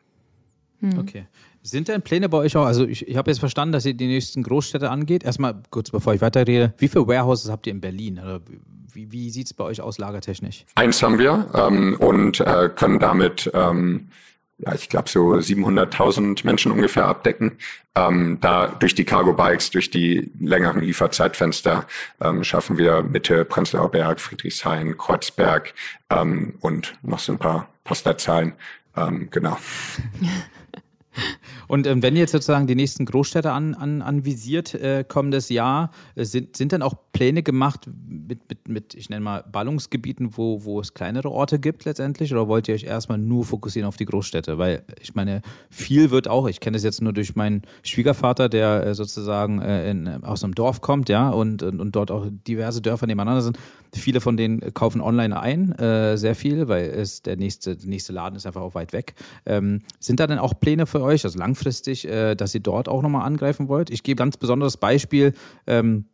Hm. 0.81 0.99
Okay. 0.99 1.25
Sind 1.63 1.89
denn 1.89 2.03
Pläne 2.03 2.29
bei 2.29 2.39
euch 2.39 2.57
auch? 2.57 2.65
Also 2.65 2.87
ich, 2.87 3.07
ich 3.07 3.17
habe 3.17 3.31
jetzt 3.31 3.41
verstanden, 3.41 3.73
dass 3.73 3.85
ihr 3.85 3.95
die 3.95 4.07
nächsten 4.07 4.43
Großstädte 4.43 4.91
angeht. 4.91 5.25
Erstmal 5.25 5.63
kurz 5.71 5.91
bevor 5.91 6.15
ich 6.15 6.21
weiterrede, 6.21 6.73
wie 6.79 6.89
viele 6.89 7.07
Warehouses 7.07 7.51
habt 7.51 7.67
ihr 7.67 7.73
in 7.73 7.81
Berlin? 7.81 8.19
Oder 8.19 8.41
wie, 8.93 9.13
wie 9.13 9.31
sieht 9.31 9.47
es 9.47 9.55
bei 9.55 9.65
euch 9.65 9.81
aus 9.81 9.99
lagertechnisch? 9.99 10.65
Eins 10.75 11.03
haben 11.03 11.19
wir 11.19 11.51
ähm, 11.55 11.97
und 11.99 12.41
äh, 12.41 12.71
können 12.75 12.99
damit, 12.99 13.51
ähm, 13.53 14.09
ja, 14.59 14.75
ich 14.75 14.89
glaube, 14.89 15.09
so 15.09 15.33
700.000 15.33 16.45
Menschen 16.45 16.73
ungefähr 16.73 17.07
abdecken. 17.07 17.53
Ähm, 17.95 18.39
da 18.41 18.69
durch 18.69 18.95
die 18.95 19.05
Cargo 19.05 19.33
Bikes, 19.35 19.71
durch 19.71 19.91
die 19.91 20.31
längeren 20.41 20.81
Lieferzeitfenster 20.81 21.87
ähm, 22.21 22.43
schaffen 22.43 22.79
wir 22.79 23.03
Mitte, 23.03 23.45
Prenzlauer 23.45 23.91
Berg, 23.91 24.21
Friedrichshain, 24.21 24.97
Kreuzberg 24.97 25.75
ähm, 26.09 26.55
und 26.61 26.95
noch 27.03 27.19
so 27.19 27.33
ein 27.33 27.39
paar 27.39 27.69
Postleitzahlen. 27.85 28.55
Ähm, 28.97 29.29
genau. 29.31 29.59
Und 31.69 31.87
ähm, 31.87 32.03
wenn 32.03 32.17
jetzt 32.17 32.33
sozusagen 32.33 32.67
die 32.67 32.75
nächsten 32.75 33.05
Großstädte 33.05 33.53
an, 33.53 33.75
an, 33.75 34.03
anvisiert 34.03 34.75
äh, 34.75 35.05
kommendes 35.07 35.49
Jahr, 35.49 35.91
äh, 36.15 36.25
sind, 36.25 36.57
sind 36.57 36.73
dann 36.73 36.83
auch 36.83 36.95
Pläne 37.13 37.43
gemacht 37.43 37.89
mit, 38.09 38.49
mit, 38.49 38.69
mit 38.69 38.95
ich 38.95 39.11
nenne 39.11 39.23
mal, 39.23 39.45
Ballungsgebieten, 39.51 40.37
wo, 40.37 40.65
wo 40.65 40.81
es 40.81 40.95
kleinere 40.95 41.31
Orte 41.31 41.59
gibt 41.59 41.85
letztendlich? 41.85 42.33
Oder 42.33 42.49
wollt 42.49 42.69
ihr 42.69 42.75
euch 42.75 42.85
erstmal 42.85 43.19
nur 43.19 43.45
fokussieren 43.45 43.87
auf 43.87 43.97
die 43.97 44.05
Großstädte? 44.05 44.59
Weil 44.59 44.83
ich 45.01 45.15
meine, 45.15 45.43
viel 45.69 46.11
wird 46.11 46.29
auch, 46.29 46.49
ich 46.49 46.61
kenne 46.61 46.77
das 46.77 46.85
jetzt 46.85 47.03
nur 47.03 47.13
durch 47.13 47.37
meinen 47.37 47.63
Schwiegervater, 47.83 48.49
der 48.49 48.87
äh, 48.87 48.95
sozusagen 48.95 49.61
äh, 49.61 49.91
in, 49.91 50.09
aus 50.25 50.45
einem 50.45 50.55
Dorf 50.55 50.81
kommt, 50.81 51.09
ja, 51.09 51.31
und, 51.31 51.63
und, 51.63 51.81
und 51.81 51.95
dort 51.97 52.11
auch 52.11 52.27
diverse 52.47 52.81
Dörfer 52.83 53.07
nebeneinander 53.07 53.43
sind. 53.43 53.59
Viele 53.93 54.21
von 54.21 54.37
denen 54.37 54.73
kaufen 54.73 55.01
online 55.01 55.39
ein, 55.39 55.73
äh, 55.73 56.17
sehr 56.17 56.35
viel, 56.35 56.69
weil 56.69 56.91
es 56.91 57.23
der 57.23 57.37
nächste, 57.37 57.77
der 57.77 57.89
nächste 57.89 58.13
Laden 58.13 58.37
ist 58.37 58.47
einfach 58.47 58.61
auch 58.61 58.75
weit 58.75 58.93
weg. 58.93 59.15
Ähm, 59.47 59.83
sind 59.99 60.21
da 60.21 60.27
denn 60.27 60.39
auch 60.39 60.59
Pläne 60.61 60.87
für 60.87 61.00
euch, 61.01 61.25
also 61.25 61.39
langfristig, 61.39 62.07
äh, 62.07 62.35
dass 62.35 62.55
ihr 62.55 62.61
dort 62.61 62.89
auch 62.89 63.03
nochmal 63.03 63.27
angreifen 63.27 63.69
wollt? 63.69 63.91
Ich 63.91 64.03
gebe 64.03 64.19
ganz 64.19 64.37
besonderes 64.37 64.77
Beispiel. 64.77 65.35
Ähm, 65.67 66.05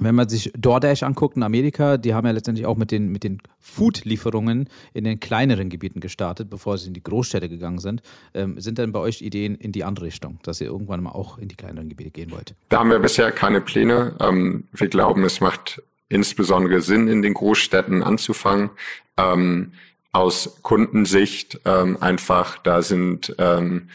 wenn 0.00 0.14
man 0.14 0.28
sich 0.28 0.52
DoorDash 0.56 1.02
anguckt 1.02 1.36
in 1.36 1.42
Amerika, 1.42 1.96
die 1.96 2.14
haben 2.14 2.26
ja 2.26 2.32
letztendlich 2.32 2.66
auch 2.66 2.76
mit 2.76 2.92
den, 2.92 3.08
mit 3.08 3.24
den 3.24 3.38
Food-Lieferungen 3.58 4.68
in 4.94 5.04
den 5.04 5.18
kleineren 5.18 5.70
Gebieten 5.70 6.00
gestartet, 6.00 6.48
bevor 6.50 6.78
sie 6.78 6.88
in 6.88 6.94
die 6.94 7.02
Großstädte 7.02 7.48
gegangen 7.48 7.78
sind. 7.78 8.02
Ähm, 8.32 8.60
sind 8.60 8.78
denn 8.78 8.92
bei 8.92 9.00
euch 9.00 9.22
Ideen 9.22 9.56
in 9.56 9.72
die 9.72 9.84
andere 9.84 10.06
Richtung, 10.06 10.38
dass 10.44 10.60
ihr 10.60 10.68
irgendwann 10.68 11.02
mal 11.02 11.10
auch 11.10 11.38
in 11.38 11.48
die 11.48 11.56
kleineren 11.56 11.88
Gebiete 11.88 12.10
gehen 12.10 12.30
wollt? 12.30 12.54
Da 12.68 12.78
haben 12.78 12.90
wir 12.90 13.00
bisher 13.00 13.32
keine 13.32 13.60
Pläne. 13.60 14.14
Ähm, 14.20 14.64
wir 14.72 14.88
glauben, 14.88 15.24
es 15.24 15.40
macht 15.40 15.82
insbesondere 16.08 16.80
Sinn, 16.80 17.08
in 17.08 17.22
den 17.22 17.34
Großstädten 17.34 18.02
anzufangen. 18.02 18.70
Ähm, 19.16 19.72
aus 20.12 20.58
Kundensicht 20.62 21.60
ähm, 21.64 21.98
einfach, 22.00 22.58
da 22.58 22.82
sind 22.82 23.34
ähm, 23.38 23.88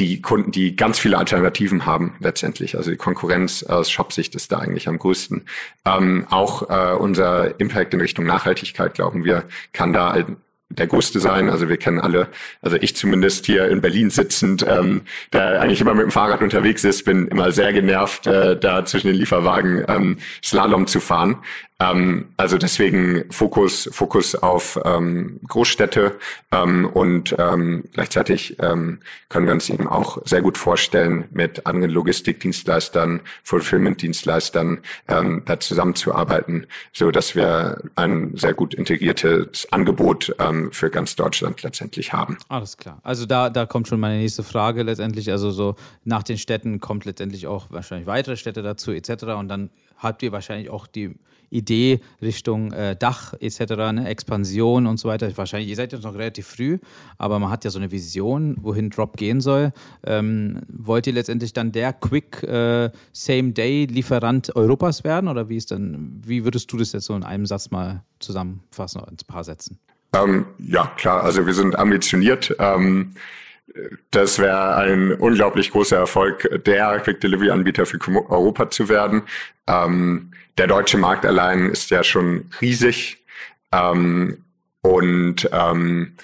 die 0.00 0.22
Kunden, 0.22 0.50
die 0.50 0.74
ganz 0.74 0.98
viele 0.98 1.18
Alternativen 1.18 1.84
haben 1.84 2.16
letztendlich. 2.20 2.76
Also 2.76 2.90
die 2.90 2.96
Konkurrenz 2.96 3.62
aus 3.62 3.90
Shopsicht 3.90 4.34
ist 4.34 4.50
da 4.50 4.58
eigentlich 4.58 4.88
am 4.88 4.98
größten. 4.98 5.42
Ähm, 5.84 6.26
auch 6.30 6.70
äh, 6.70 6.96
unser 6.96 7.60
Impact 7.60 7.92
in 7.92 8.00
Richtung 8.00 8.24
Nachhaltigkeit, 8.24 8.94
glauben 8.94 9.24
wir, 9.24 9.44
kann 9.72 9.92
da 9.92 10.24
der 10.70 10.86
größte 10.86 11.20
sein. 11.20 11.50
Also 11.50 11.68
wir 11.68 11.76
kennen 11.76 12.00
alle, 12.00 12.28
also 12.62 12.76
ich 12.80 12.96
zumindest 12.96 13.44
hier 13.44 13.68
in 13.68 13.80
Berlin 13.80 14.08
sitzend, 14.08 14.64
ähm, 14.66 15.02
der 15.32 15.60
eigentlich 15.60 15.80
immer 15.80 15.94
mit 15.94 16.04
dem 16.04 16.10
Fahrrad 16.12 16.40
unterwegs 16.42 16.84
ist, 16.84 17.04
bin 17.04 17.28
immer 17.28 17.52
sehr 17.52 17.72
genervt, 17.72 18.26
äh, 18.26 18.58
da 18.58 18.84
zwischen 18.84 19.08
den 19.08 19.16
Lieferwagen 19.16 19.84
ähm, 19.88 20.18
Slalom 20.42 20.86
zu 20.86 21.00
fahren. 21.00 21.38
Ähm, 21.80 22.28
also 22.36 22.58
deswegen 22.58 23.24
Fokus, 23.30 23.88
Fokus 23.90 24.34
auf 24.34 24.78
ähm, 24.84 25.40
Großstädte 25.48 26.18
ähm, 26.52 26.86
und 26.86 27.34
ähm, 27.38 27.84
gleichzeitig 27.92 28.56
ähm, 28.60 29.00
können 29.30 29.46
wir 29.46 29.54
uns 29.54 29.70
eben 29.70 29.88
auch 29.88 30.18
sehr 30.26 30.42
gut 30.42 30.58
vorstellen, 30.58 31.24
mit 31.30 31.66
anderen 31.66 31.90
Logistikdienstleistern, 31.90 33.22
Fulfillment-Dienstleistern 33.42 34.80
ähm, 35.08 35.42
da 35.46 35.58
zusammenzuarbeiten, 35.58 36.66
so 36.92 37.10
dass 37.10 37.34
wir 37.34 37.82
ein 37.96 38.36
sehr 38.36 38.52
gut 38.52 38.74
integriertes 38.74 39.72
Angebot 39.72 40.34
ähm, 40.38 40.70
für 40.72 40.90
ganz 40.90 41.16
Deutschland 41.16 41.62
letztendlich 41.62 42.12
haben. 42.12 42.36
Alles 42.48 42.76
klar. 42.76 43.00
Also 43.02 43.24
da, 43.24 43.48
da 43.48 43.64
kommt 43.64 43.88
schon 43.88 44.00
meine 44.00 44.18
nächste 44.18 44.42
Frage 44.42 44.82
letztendlich. 44.82 45.30
Also 45.30 45.50
so 45.50 45.76
nach 46.04 46.22
den 46.22 46.36
Städten 46.36 46.80
kommt 46.80 47.06
letztendlich 47.06 47.46
auch 47.46 47.70
wahrscheinlich 47.70 48.06
weitere 48.06 48.36
Städte 48.36 48.62
dazu 48.62 48.92
etc. 48.92 49.24
Und 49.38 49.48
dann 49.48 49.70
habt 49.96 50.22
ihr 50.22 50.32
wahrscheinlich 50.32 50.68
auch 50.68 50.86
die 50.86 51.14
Idee 51.50 52.00
Richtung 52.22 52.72
äh, 52.72 52.96
Dach 52.96 53.34
etc., 53.40 53.60
ne? 53.92 54.08
Expansion 54.08 54.86
und 54.86 54.98
so 54.98 55.08
weiter. 55.08 55.30
Wahrscheinlich, 55.36 55.68
ihr 55.68 55.76
seid 55.76 55.92
jetzt 55.92 56.04
noch 56.04 56.14
relativ 56.14 56.46
früh, 56.46 56.78
aber 57.18 57.38
man 57.38 57.50
hat 57.50 57.64
ja 57.64 57.70
so 57.70 57.78
eine 57.78 57.90
Vision, 57.90 58.56
wohin 58.60 58.90
Drop 58.90 59.16
gehen 59.16 59.40
soll. 59.40 59.72
Ähm, 60.04 60.60
wollt 60.68 61.06
ihr 61.06 61.12
letztendlich 61.12 61.52
dann 61.52 61.72
der 61.72 61.92
Quick 61.92 62.42
äh, 62.44 62.90
Same-Day-Lieferant 63.12 64.54
Europas 64.56 65.04
werden 65.04 65.28
oder 65.28 65.48
wie 65.48 65.56
ist 65.56 65.70
dann, 65.70 66.20
wie 66.24 66.44
würdest 66.44 66.72
du 66.72 66.76
das 66.76 66.92
jetzt 66.92 67.06
so 67.06 67.14
in 67.14 67.24
einem 67.24 67.46
Satz 67.46 67.70
mal 67.70 68.02
zusammenfassen 68.20 69.00
oder 69.00 69.10
in 69.10 69.14
ein 69.14 69.26
paar 69.26 69.44
Sätzen? 69.44 69.78
Ähm, 70.12 70.46
ja, 70.58 70.86
klar, 70.96 71.22
also 71.22 71.46
wir 71.46 71.54
sind 71.54 71.78
ambitioniert. 71.78 72.54
Ähm, 72.58 73.12
das 74.10 74.38
wäre 74.38 74.76
ein 74.76 75.12
unglaublich 75.12 75.70
großer 75.70 75.96
Erfolg, 75.96 76.64
der 76.64 77.00
Quick 77.00 77.20
Delivery 77.20 77.50
Anbieter 77.50 77.86
für 77.86 77.98
Europa 78.28 78.70
zu 78.70 78.88
werden. 78.88 79.22
Ähm, 79.68 80.32
der 80.60 80.66
deutsche 80.66 80.98
Markt 80.98 81.24
allein 81.24 81.70
ist 81.70 81.88
ja 81.88 82.04
schon 82.04 82.50
riesig. 82.60 83.24
Ähm, 83.72 84.44
und 84.82 85.48
ähm, 85.52 86.16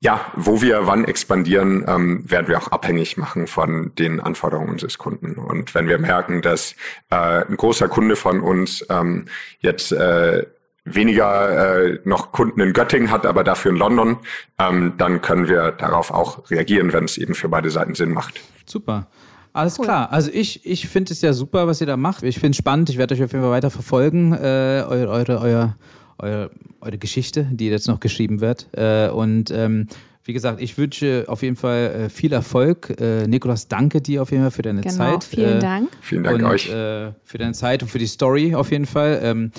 ja, 0.00 0.32
wo 0.34 0.60
wir 0.62 0.88
wann 0.88 1.04
expandieren, 1.04 1.84
ähm, 1.86 2.28
werden 2.28 2.48
wir 2.48 2.58
auch 2.58 2.72
abhängig 2.72 3.16
machen 3.16 3.46
von 3.46 3.94
den 3.94 4.18
Anforderungen 4.18 4.70
unseres 4.70 4.98
Kunden. 4.98 5.36
Und 5.36 5.76
wenn 5.76 5.86
wir 5.86 5.98
merken, 5.98 6.42
dass 6.42 6.74
äh, 7.10 7.44
ein 7.44 7.56
großer 7.56 7.86
Kunde 7.86 8.16
von 8.16 8.40
uns 8.40 8.84
ähm, 8.90 9.26
jetzt 9.60 9.92
äh, 9.92 10.44
weniger 10.84 11.84
äh, 11.84 12.00
noch 12.02 12.32
Kunden 12.32 12.60
in 12.60 12.72
Göttingen 12.72 13.12
hat, 13.12 13.26
aber 13.26 13.44
dafür 13.44 13.70
in 13.70 13.76
London, 13.76 14.16
ähm, 14.58 14.94
dann 14.98 15.20
können 15.20 15.46
wir 15.46 15.70
darauf 15.70 16.10
auch 16.10 16.50
reagieren, 16.50 16.92
wenn 16.92 17.04
es 17.04 17.16
eben 17.16 17.36
für 17.36 17.48
beide 17.48 17.70
Seiten 17.70 17.94
Sinn 17.94 18.10
macht. 18.10 18.40
Super. 18.66 19.06
Alles 19.52 19.78
cool. 19.78 19.84
klar. 19.84 20.12
Also 20.12 20.30
ich, 20.32 20.64
ich 20.64 20.88
finde 20.88 21.12
es 21.12 21.20
ja 21.20 21.32
super, 21.32 21.66
was 21.66 21.80
ihr 21.80 21.86
da 21.86 21.96
macht. 21.96 22.22
Ich 22.22 22.36
finde 22.36 22.50
es 22.50 22.56
spannend. 22.56 22.88
Ich 22.90 22.98
werde 22.98 23.14
euch 23.14 23.22
auf 23.22 23.32
jeden 23.32 23.42
Fall 23.42 23.52
weiter 23.52 23.70
verfolgen, 23.70 24.32
äh, 24.32 24.84
eure, 24.88 25.08
eure, 25.08 25.40
eure, 25.40 25.76
eure, 26.18 26.50
eure 26.80 26.98
Geschichte, 26.98 27.46
die 27.50 27.68
jetzt 27.68 27.88
noch 27.88 28.00
geschrieben 28.00 28.40
wird. 28.40 28.68
Äh, 28.72 29.08
und 29.10 29.50
ähm, 29.50 29.88
wie 30.24 30.32
gesagt, 30.32 30.60
ich 30.62 30.78
wünsche 30.78 31.24
auf 31.26 31.42
jeden 31.42 31.56
Fall 31.56 32.04
äh, 32.04 32.08
viel 32.08 32.32
Erfolg. 32.32 32.94
Äh, 33.00 33.26
Nikolas, 33.26 33.68
danke 33.68 34.00
dir 34.00 34.22
auf 34.22 34.30
jeden 34.30 34.44
Fall 34.44 34.52
für 34.52 34.62
deine 34.62 34.80
genau, 34.80 34.94
Zeit. 34.94 35.24
Vielen 35.24 35.58
äh, 35.58 35.60
Dank. 35.60 35.88
Vielen 36.00 36.24
Dank 36.24 36.38
und, 36.38 36.44
euch. 36.44 36.68
Äh, 36.68 37.12
für 37.24 37.38
deine 37.38 37.52
Zeit 37.52 37.82
und 37.82 37.88
für 37.88 37.98
die 37.98 38.06
Story 38.06 38.54
auf 38.54 38.70
jeden 38.70 38.86
Fall. 38.86 39.20
Ähm, 39.22 39.50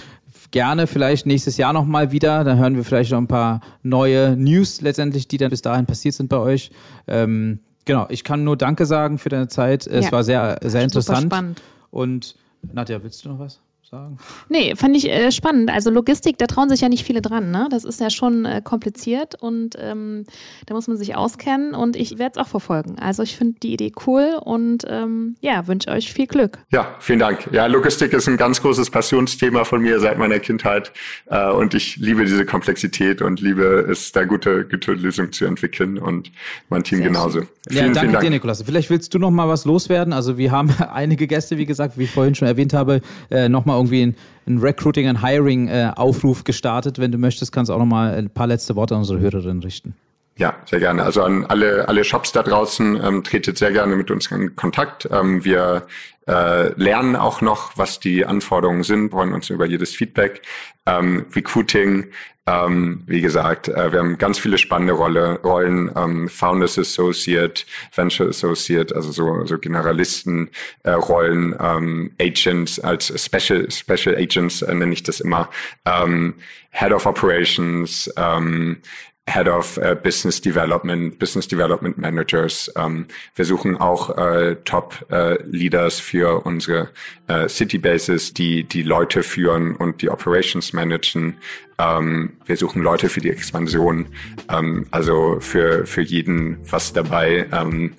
gerne 0.52 0.88
vielleicht 0.88 1.26
nächstes 1.26 1.58
Jahr 1.58 1.74
nochmal 1.74 2.12
wieder. 2.12 2.44
Dann 2.44 2.60
hören 2.60 2.78
wir 2.78 2.84
vielleicht 2.84 3.12
noch 3.12 3.18
ein 3.18 3.28
paar 3.28 3.60
neue 3.82 4.38
News 4.38 4.82
letztendlich, 4.82 5.28
die 5.28 5.38
dann 5.38 5.50
bis 5.50 5.62
dahin 5.62 5.86
passiert 5.86 6.16
sind 6.16 6.30
bei 6.30 6.38
euch. 6.38 6.72
Ähm, 7.08 7.60
Genau, 7.86 8.06
ich 8.10 8.24
kann 8.24 8.44
nur 8.44 8.56
Danke 8.58 8.86
sagen 8.86 9.18
für 9.18 9.30
deine 9.30 9.48
Zeit. 9.48 9.88
Es 9.88 10.06
Ja. 10.06 10.12
war 10.12 10.24
sehr, 10.24 10.58
sehr 10.62 10.70
Super 10.72 10.84
interessant. 10.84 11.26
spannend. 11.26 11.62
Und 11.92 12.36
Nadja, 12.72 13.04
willst 13.04 13.24
du 13.26 13.30
noch 13.30 13.40
was 13.40 13.60
sagen? 13.94 14.18
Nee, 14.50 14.76
fand 14.76 14.98
ich 14.98 15.10
äh, 15.10 15.32
spannend. 15.32 15.70
Also 15.70 15.92
Logistik, 15.92 16.38
da 16.38 16.48
trauen 16.48 16.70
sich 16.70 16.82
ja 16.82 16.90
nicht 16.90 17.06
viele 17.06 17.22
dran. 17.22 17.52
Ne? 17.52 17.68
Das 17.70 17.84
ist 17.84 18.00
ja 18.00 18.10
schon 18.10 18.46
äh, 18.46 18.62
kompliziert 18.64 19.36
und 19.42 19.76
ähm, 19.80 20.26
da 20.66 20.74
muss 20.74 20.88
man 20.88 20.98
sich 20.98 21.16
auskennen 21.16 21.76
und 21.76 21.96
ich 21.96 22.18
werde 22.18 22.40
es 22.40 22.46
auch 22.46 22.48
verfolgen. 22.48 22.98
Also 23.00 23.22
ich 23.24 23.38
finde 23.38 23.60
die 23.62 23.74
Idee 23.74 23.92
cool 24.08 24.38
und 24.44 24.84
ähm, 24.88 25.36
ja, 25.42 25.68
wünsche 25.68 25.90
euch 25.92 26.12
viel 26.12 26.28
Glück. 26.28 26.60
Ja, 26.72 26.96
vielen 27.00 27.20
Dank. 27.20 27.50
Ja, 27.52 27.68
Logistik 27.68 28.14
ist 28.14 28.28
ein 28.28 28.38
ganz 28.38 28.62
großes 28.62 28.90
Passionsthema 28.90 29.64
von 29.64 29.82
mir 29.82 30.00
seit 30.00 30.18
meiner 30.18 30.40
Kindheit 30.40 30.92
äh, 31.28 31.52
und 31.52 31.76
ich 31.76 31.98
liebe 31.98 32.26
diese 32.26 32.46
Komplexität 32.46 33.22
und 33.22 33.42
liebe 33.42 33.88
es, 33.90 34.12
da 34.12 34.26
gute, 34.26 34.66
gute 34.66 34.94
Lösungen 34.94 35.32
zu 35.32 35.46
entwickeln 35.46 36.00
und 36.00 36.32
mein 36.70 36.84
Team 36.84 37.00
Sehr 37.00 37.08
genauso. 37.10 37.40
Ja, 37.40 37.46
Vielen, 37.70 37.94
danke 37.94 38.00
vielen 38.00 38.12
dir, 38.12 38.18
Dank. 38.20 38.30
Nikolas. 38.32 38.64
Vielleicht 38.64 38.90
willst 38.90 39.14
du 39.14 39.20
noch 39.20 39.32
mal 39.32 39.48
was 39.48 39.66
loswerden. 39.66 40.14
Also 40.14 40.38
wir 40.38 40.52
haben 40.52 40.70
einige 40.94 41.28
Gäste, 41.28 41.58
wie 41.58 41.66
gesagt, 41.66 41.98
wie 41.98 42.04
ich 42.04 42.12
vorhin 42.12 42.36
schon 42.36 42.48
erwähnt 42.48 42.74
habe, 42.74 43.02
äh, 43.30 43.48
noch 43.50 43.66
mal 43.66 43.76
irgendwie 43.84 44.02
ein, 44.02 44.16
ein 44.48 44.58
Recruiting, 44.60 45.08
ein 45.08 45.22
Hiring-Aufruf 45.22 46.44
gestartet. 46.44 47.00
Wenn 47.00 47.12
du 47.12 47.18
möchtest, 47.18 47.52
kannst 47.52 47.70
du 47.70 47.74
auch 47.74 47.80
noch 47.80 47.86
mal 47.86 48.14
ein 48.14 48.30
paar 48.30 48.48
letzte 48.48 48.76
Worte 48.76 48.96
an 48.96 49.02
unsere 49.02 49.20
Hörerinnen 49.20 49.62
richten. 49.64 49.96
Ja, 50.36 50.56
sehr 50.66 50.80
gerne. 50.80 51.04
Also 51.04 51.22
an 51.22 51.46
alle, 51.46 51.88
alle 51.88 52.04
Shops 52.04 52.32
da 52.32 52.42
draußen, 52.42 53.00
ähm, 53.04 53.24
tretet 53.24 53.58
sehr 53.58 53.72
gerne 53.72 53.96
mit 53.96 54.10
uns 54.10 54.32
in 54.32 54.56
Kontakt. 54.56 55.08
Ähm, 55.12 55.46
wir 55.46 55.86
äh, 56.28 56.70
lernen 56.74 57.16
auch 57.16 57.42
noch, 57.42 57.78
was 57.78 58.00
die 58.00 58.26
Anforderungen 58.26 58.84
sind, 58.84 59.12
freuen 59.12 59.34
uns 59.34 59.52
über 59.52 59.66
jedes 59.66 59.94
Feedback. 59.96 60.42
Ähm, 60.88 61.28
Recruiting, 61.36 62.08
ähm, 62.46 63.04
wie 63.06 63.22
gesagt, 63.22 63.70
äh, 63.70 63.92
wir 63.92 64.00
haben 64.00 64.18
ganz 64.18 64.40
viele 64.40 64.58
spannende 64.58 64.94
Rolle, 64.94 65.40
Rollen, 65.44 65.92
ähm, 65.96 66.28
Founders 66.28 66.80
Associate, 66.80 67.64
Venture 67.96 68.28
Associate, 68.30 68.94
also 68.96 69.12
so, 69.12 69.46
so 69.46 69.58
Generalisten 69.58 70.50
äh, 70.84 70.92
Rollen, 70.92 71.56
ähm, 71.60 72.12
Agents 72.20 72.80
als 72.80 73.14
Special 73.24 73.70
Special 73.70 74.16
Agents 74.16 74.62
äh, 74.62 74.74
nenne 74.74 74.94
ich 74.94 75.04
das 75.04 75.22
immer, 75.22 75.50
ähm, 75.86 76.36
Head 76.72 76.92
of 76.92 77.06
Operations, 77.06 78.12
ähm, 78.18 78.82
Head 79.30 79.48
of 79.48 79.78
äh, 79.78 79.96
Business 79.96 80.42
Development, 80.42 81.18
Business 81.18 81.48
Development 81.48 81.98
Managers. 81.98 82.70
Ähm, 82.76 83.08
wir 83.36 83.46
suchen 83.46 83.78
auch 83.78 84.18
äh, 84.18 84.58
Top 84.66 85.06
äh, 85.10 85.42
Leaders 85.44 86.00
für 86.00 86.46
unsere 86.46 86.90
äh, 87.28 87.48
City 87.48 87.78
Bases, 87.78 88.34
die 88.34 88.66
die 88.66 88.84
Leute 88.84 89.24
führen 89.24 89.78
und 89.78 90.02
die 90.02 90.10
Operations 90.10 90.74
managen. 90.74 91.38
Ähm, 91.80 92.34
wir 92.46 92.58
suchen 92.58 92.84
Leute 92.84 93.08
für 93.08 93.22
die 93.22 93.30
Expansion. 93.30 94.08
Ähm, 94.50 94.88
also 94.92 95.38
für 95.40 95.86
für 95.86 96.02
jeden 96.02 96.58
was 96.70 96.92
dabei, 96.92 97.48
ähm, 97.54 97.94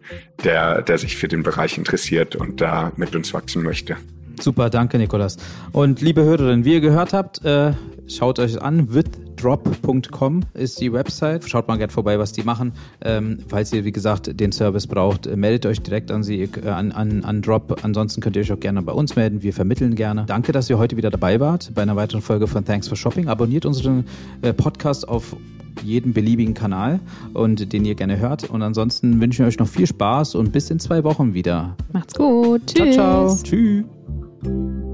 der 0.44 0.82
der 0.82 0.98
sich 0.98 1.16
für 1.16 1.28
den 1.28 1.42
Bereich 1.42 1.78
interessiert 1.78 2.36
und 2.36 2.60
da 2.60 2.92
mit 2.96 3.16
uns 3.16 3.32
wachsen 3.32 3.62
möchte. 3.62 3.96
Super, 4.40 4.68
danke, 4.68 4.98
Nikolas. 4.98 5.38
Und 5.72 6.02
liebe 6.02 6.22
Hörerinnen, 6.22 6.66
wie 6.66 6.74
ihr 6.74 6.80
gehört 6.80 7.12
habt, 7.14 7.42
äh, 7.44 7.72
schaut 8.08 8.38
euch 8.38 8.60
an, 8.60 8.92
withdrop.com 9.34 10.42
ist 10.54 10.80
die 10.80 10.92
Website. 10.92 11.48
Schaut 11.48 11.68
mal 11.68 11.76
gerne 11.76 11.92
vorbei, 11.92 12.18
was 12.18 12.32
die 12.32 12.42
machen. 12.42 12.72
Ähm, 13.02 13.38
falls 13.48 13.72
ihr, 13.72 13.84
wie 13.84 13.92
gesagt, 13.92 14.38
den 14.38 14.52
Service 14.52 14.86
braucht, 14.86 15.26
äh, 15.26 15.36
meldet 15.36 15.66
euch 15.66 15.80
direkt 15.80 16.10
an 16.10 16.22
sie, 16.22 16.42
äh, 16.42 16.68
an, 16.68 16.92
an, 16.92 17.24
an 17.24 17.42
Drop. 17.42 17.80
Ansonsten 17.82 18.20
könnt 18.20 18.36
ihr 18.36 18.42
euch 18.42 18.52
auch 18.52 18.60
gerne 18.60 18.82
bei 18.82 18.92
uns 18.92 19.16
melden. 19.16 19.42
Wir 19.42 19.52
vermitteln 19.52 19.94
gerne. 19.94 20.24
Danke, 20.26 20.52
dass 20.52 20.70
ihr 20.70 20.78
heute 20.78 20.96
wieder 20.96 21.10
dabei 21.10 21.40
wart 21.40 21.72
bei 21.74 21.82
einer 21.82 21.96
weiteren 21.96 22.22
Folge 22.22 22.46
von 22.46 22.64
Thanks 22.64 22.88
for 22.88 22.96
Shopping. 22.96 23.28
Abonniert 23.28 23.66
unseren 23.66 24.04
äh, 24.42 24.52
Podcast 24.52 25.08
auf 25.08 25.36
jeden 25.82 26.12
beliebigen 26.12 26.54
Kanal 26.54 27.00
und 27.32 27.72
den 27.72 27.84
ihr 27.84 27.96
gerne 27.96 28.18
hört. 28.18 28.48
Und 28.48 28.62
ansonsten 28.62 29.20
wünschen 29.20 29.40
wir 29.40 29.48
euch 29.48 29.58
noch 29.58 29.68
viel 29.68 29.86
Spaß 29.86 30.36
und 30.36 30.52
bis 30.52 30.70
in 30.70 30.78
zwei 30.78 31.02
Wochen 31.04 31.34
wieder. 31.34 31.76
Macht's 31.92 32.14
gut. 32.14 32.70
Ciao, 32.70 32.86
Tschüss. 32.86 32.94
ciao. 32.94 33.36
Tschüss. 33.42 34.93